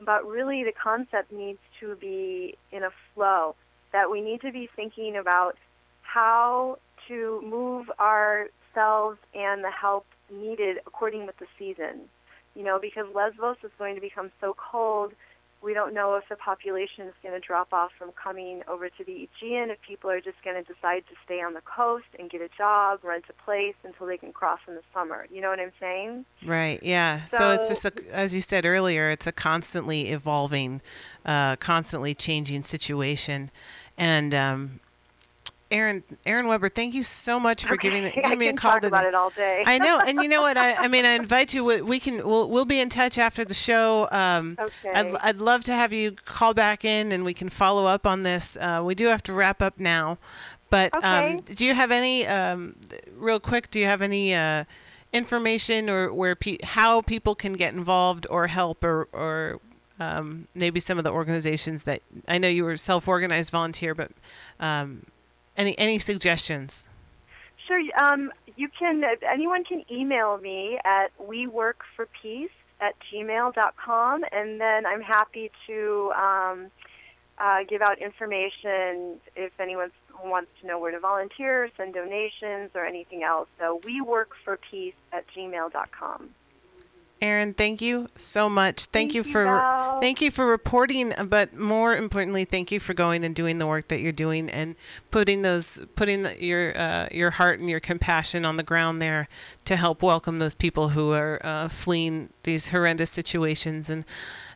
but 0.00 0.26
really 0.26 0.64
the 0.64 0.72
concept 0.72 1.32
needs 1.32 1.60
to 1.80 1.96
be 1.96 2.56
in 2.72 2.82
a 2.82 2.90
flow. 3.14 3.54
That 3.92 4.10
we 4.10 4.20
need 4.20 4.42
to 4.42 4.52
be 4.52 4.66
thinking 4.66 5.16
about 5.16 5.56
how 6.02 6.78
to 7.08 7.42
move 7.42 7.90
ourselves 7.98 9.18
and 9.34 9.64
the 9.64 9.70
help 9.70 10.06
needed 10.30 10.78
according 10.86 11.26
with 11.26 11.36
the 11.38 11.46
season. 11.58 12.08
You 12.54 12.64
know, 12.64 12.78
because 12.78 13.06
Lesbos 13.14 13.58
is 13.62 13.70
going 13.78 13.94
to 13.94 14.00
become 14.00 14.30
so 14.40 14.54
cold, 14.54 15.12
we 15.66 15.74
don't 15.74 15.92
know 15.92 16.14
if 16.14 16.28
the 16.28 16.36
population 16.36 17.06
is 17.06 17.14
going 17.24 17.34
to 17.34 17.44
drop 17.44 17.72
off 17.72 17.90
from 17.98 18.12
coming 18.12 18.62
over 18.68 18.88
to 18.88 19.04
the 19.04 19.24
Aegean, 19.24 19.70
if 19.70 19.82
people 19.82 20.08
are 20.08 20.20
just 20.20 20.40
going 20.44 20.54
to 20.54 20.72
decide 20.72 21.02
to 21.08 21.14
stay 21.24 21.42
on 21.42 21.54
the 21.54 21.60
coast 21.60 22.06
and 22.20 22.30
get 22.30 22.40
a 22.40 22.48
job, 22.56 23.00
rent 23.02 23.24
a 23.28 23.32
place 23.42 23.74
until 23.82 24.06
they 24.06 24.16
can 24.16 24.32
cross 24.32 24.60
in 24.68 24.76
the 24.76 24.82
summer. 24.94 25.26
You 25.28 25.40
know 25.40 25.50
what 25.50 25.58
I'm 25.58 25.72
saying? 25.80 26.24
Right. 26.44 26.78
Yeah. 26.84 27.18
So, 27.24 27.50
it's 27.50 27.66
just 27.66 27.84
a, 27.84 27.92
as 28.14 28.32
you 28.32 28.42
said 28.42 28.64
earlier, 28.64 29.10
it's 29.10 29.26
a 29.26 29.32
constantly 29.32 30.10
evolving, 30.10 30.82
uh, 31.24 31.56
constantly 31.56 32.14
changing 32.14 32.62
situation. 32.62 33.50
And 33.98 34.34
um, 34.36 34.80
Erin, 35.70 36.04
Erin 36.24 36.46
Weber, 36.46 36.68
thank 36.68 36.94
you 36.94 37.02
so 37.02 37.40
much 37.40 37.64
for 37.64 37.76
giving, 37.76 38.04
Okay, 38.04 38.20
giving 38.22 38.38
me 38.38 38.48
a 38.48 38.52
call 38.52 38.72
talk 38.72 38.80
today. 38.82 38.88
about 38.88 39.06
it 39.06 39.14
all 39.14 39.30
day. 39.30 39.64
I 39.66 39.78
know, 39.78 40.00
and 40.06 40.22
you 40.22 40.28
know 40.28 40.42
what? 40.42 40.56
I, 40.56 40.74
I 40.74 40.88
mean, 40.88 41.04
I 41.04 41.12
invite 41.14 41.54
you. 41.54 41.64
We, 41.64 41.98
can. 41.98 42.18
We'll, 42.18 42.48
we'll 42.48 42.64
be 42.64 42.78
in 42.80 42.88
touch 42.88 43.18
after 43.18 43.44
the 43.44 43.54
show. 43.54 44.08
Um, 44.12 44.56
Okay. 44.62 44.92
I'd, 44.94 45.12
I'd 45.22 45.36
love 45.38 45.64
to 45.64 45.72
have 45.72 45.92
you 45.92 46.12
call 46.12 46.54
back 46.54 46.84
in, 46.84 47.10
and 47.12 47.24
we 47.24 47.34
can 47.34 47.48
follow 47.48 47.86
up 47.86 48.06
on 48.06 48.22
this. 48.22 48.56
Uh, 48.56 48.82
we 48.84 48.94
do 48.94 49.06
have 49.06 49.22
to 49.24 49.32
wrap 49.32 49.60
up 49.60 49.78
now, 49.80 50.18
but 50.70 50.92
um, 51.04 51.24
Okay. 51.24 51.54
do 51.54 51.64
you 51.66 51.74
have 51.74 51.90
any, 51.90 52.26
um, 52.26 52.76
real 53.16 53.40
quick? 53.40 53.68
Do 53.70 53.80
you 53.80 53.86
have 53.86 54.02
any 54.02 54.34
uh, 54.34 54.64
information 55.12 55.90
or 55.90 56.12
where 56.12 56.36
pe- 56.36 56.58
how 56.62 57.00
people 57.02 57.34
can 57.34 57.54
get 57.54 57.72
involved 57.72 58.26
or 58.30 58.46
help 58.48 58.84
or 58.84 59.08
or 59.12 59.60
um, 59.98 60.46
maybe 60.54 60.78
some 60.78 60.98
of 60.98 61.04
the 61.04 61.10
organizations 61.10 61.84
that 61.84 62.02
I 62.28 62.36
know 62.38 62.48
you 62.48 62.64
were 62.64 62.76
self-organized 62.76 63.50
volunteer, 63.50 63.94
but 63.94 64.10
um, 64.60 65.04
any 65.56 65.78
any 65.78 65.98
suggestions? 65.98 66.88
Sure. 67.66 67.82
Um, 68.02 68.32
you 68.56 68.68
can. 68.68 69.04
Anyone 69.22 69.64
can 69.64 69.84
email 69.90 70.38
me 70.38 70.78
at 70.84 71.16
weworkforpeace 71.18 72.50
at 72.80 72.94
gmail.com, 73.10 74.24
and 74.32 74.60
then 74.60 74.86
I'm 74.86 75.00
happy 75.00 75.50
to 75.66 76.12
um, 76.14 76.66
uh, 77.38 77.64
give 77.64 77.82
out 77.82 77.98
information 77.98 79.18
if 79.34 79.58
anyone 79.58 79.90
wants 80.24 80.50
to 80.60 80.66
know 80.66 80.78
where 80.78 80.92
to 80.92 81.00
volunteer, 81.00 81.70
send 81.76 81.94
donations, 81.94 82.70
or 82.74 82.84
anything 82.84 83.22
else. 83.22 83.48
So 83.58 83.80
weworkforpeace 83.80 84.94
at 85.12 85.26
gmail.com. 85.28 86.30
Erin, 87.22 87.54
thank 87.54 87.80
you 87.80 88.08
so 88.14 88.50
much. 88.50 88.86
Thank, 88.86 89.12
Thank 89.12 89.14
you 89.14 89.22
you, 89.22 89.32
for 89.32 89.44
Val. 89.44 90.00
thank 90.00 90.20
you 90.20 90.30
for 90.30 90.46
reporting, 90.46 91.12
but 91.28 91.56
more 91.56 91.96
importantly, 91.96 92.44
thank 92.44 92.70
you 92.70 92.78
for 92.78 92.92
going 92.92 93.24
and 93.24 93.34
doing 93.34 93.56
the 93.58 93.66
work 93.66 93.88
that 93.88 94.00
you're 94.00 94.12
doing 94.12 94.50
and 94.50 94.76
putting 95.10 95.40
those 95.40 95.84
putting 95.96 96.22
the, 96.24 96.44
your 96.44 96.76
uh, 96.76 97.08
your 97.10 97.30
heart 97.30 97.58
and 97.58 97.70
your 97.70 97.80
compassion 97.80 98.44
on 98.44 98.56
the 98.56 98.62
ground 98.62 99.00
there 99.00 99.28
to 99.64 99.76
help 99.76 100.02
welcome 100.02 100.38
those 100.38 100.54
people 100.54 100.90
who 100.90 101.12
are 101.12 101.40
uh, 101.42 101.68
fleeing 101.68 102.28
these 102.42 102.68
horrendous 102.68 103.10
situations 103.10 103.88
and 103.88 104.04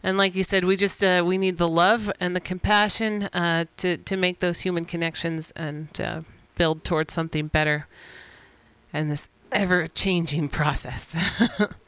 and 0.03 0.17
like 0.17 0.35
you 0.35 0.45
said, 0.45 0.65
we 0.65 0.77
just 0.77 1.03
uh, 1.03 1.23
we 1.25 1.39
need 1.39 1.59
the 1.59 1.69
love 1.69 2.11
and 2.21 2.35
the 2.35 2.41
compassion 2.41 3.25
uh, 3.33 3.67
to 3.79 3.97
to 3.99 4.17
make 4.17 4.41
those 4.41 4.61
human 4.61 4.85
connections 4.85 5.51
and 5.53 5.89
uh, 6.01 6.23
build 6.57 6.85
towards 6.85 7.13
something 7.13 7.49
better. 7.49 7.87
And 8.93 9.11
this 9.11 9.29
ever 9.53 9.87
changing 9.87 10.49
process. 10.49 11.17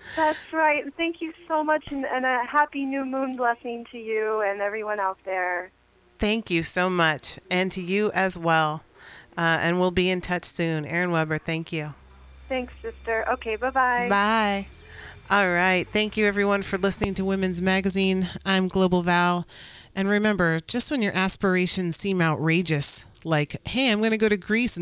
That's 0.16 0.52
right. 0.52 0.92
Thank 0.94 1.20
you 1.20 1.32
so 1.48 1.64
much, 1.64 1.90
and, 1.90 2.04
and 2.04 2.24
a 2.24 2.44
happy 2.44 2.84
new 2.84 3.04
moon 3.04 3.36
blessing 3.36 3.86
to 3.92 3.98
you 3.98 4.40
and 4.42 4.60
everyone 4.60 5.00
out 5.00 5.18
there. 5.24 5.70
Thank 6.18 6.50
you 6.50 6.62
so 6.62 6.88
much, 6.88 7.38
and 7.50 7.70
to 7.72 7.82
you 7.82 8.10
as 8.12 8.38
well. 8.38 8.82
Uh, 9.36 9.58
and 9.60 9.80
we'll 9.80 9.90
be 9.90 10.10
in 10.10 10.20
touch 10.20 10.44
soon. 10.44 10.84
Erin 10.84 11.10
Weber, 11.10 11.38
thank 11.38 11.72
you. 11.72 11.94
Thanks, 12.48 12.74
sister. 12.82 13.24
Okay, 13.30 13.56
bye-bye. 13.56 14.08
Bye. 14.10 14.66
All 15.30 15.50
right. 15.50 15.88
Thank 15.88 16.18
you, 16.18 16.26
everyone, 16.26 16.60
for 16.60 16.76
listening 16.76 17.14
to 17.14 17.24
Women's 17.24 17.62
Magazine. 17.62 18.28
I'm 18.44 18.68
Global 18.68 19.00
Val. 19.00 19.46
And 19.96 20.08
remember, 20.08 20.60
just 20.60 20.90
when 20.90 21.00
your 21.00 21.16
aspirations 21.16 21.96
seem 21.96 22.20
outrageous, 22.20 23.06
like, 23.24 23.56
hey, 23.66 23.90
I'm 23.90 24.00
going 24.00 24.10
to 24.10 24.18
go 24.18 24.28
to 24.28 24.36
Greece 24.36 24.76
and 24.76 24.80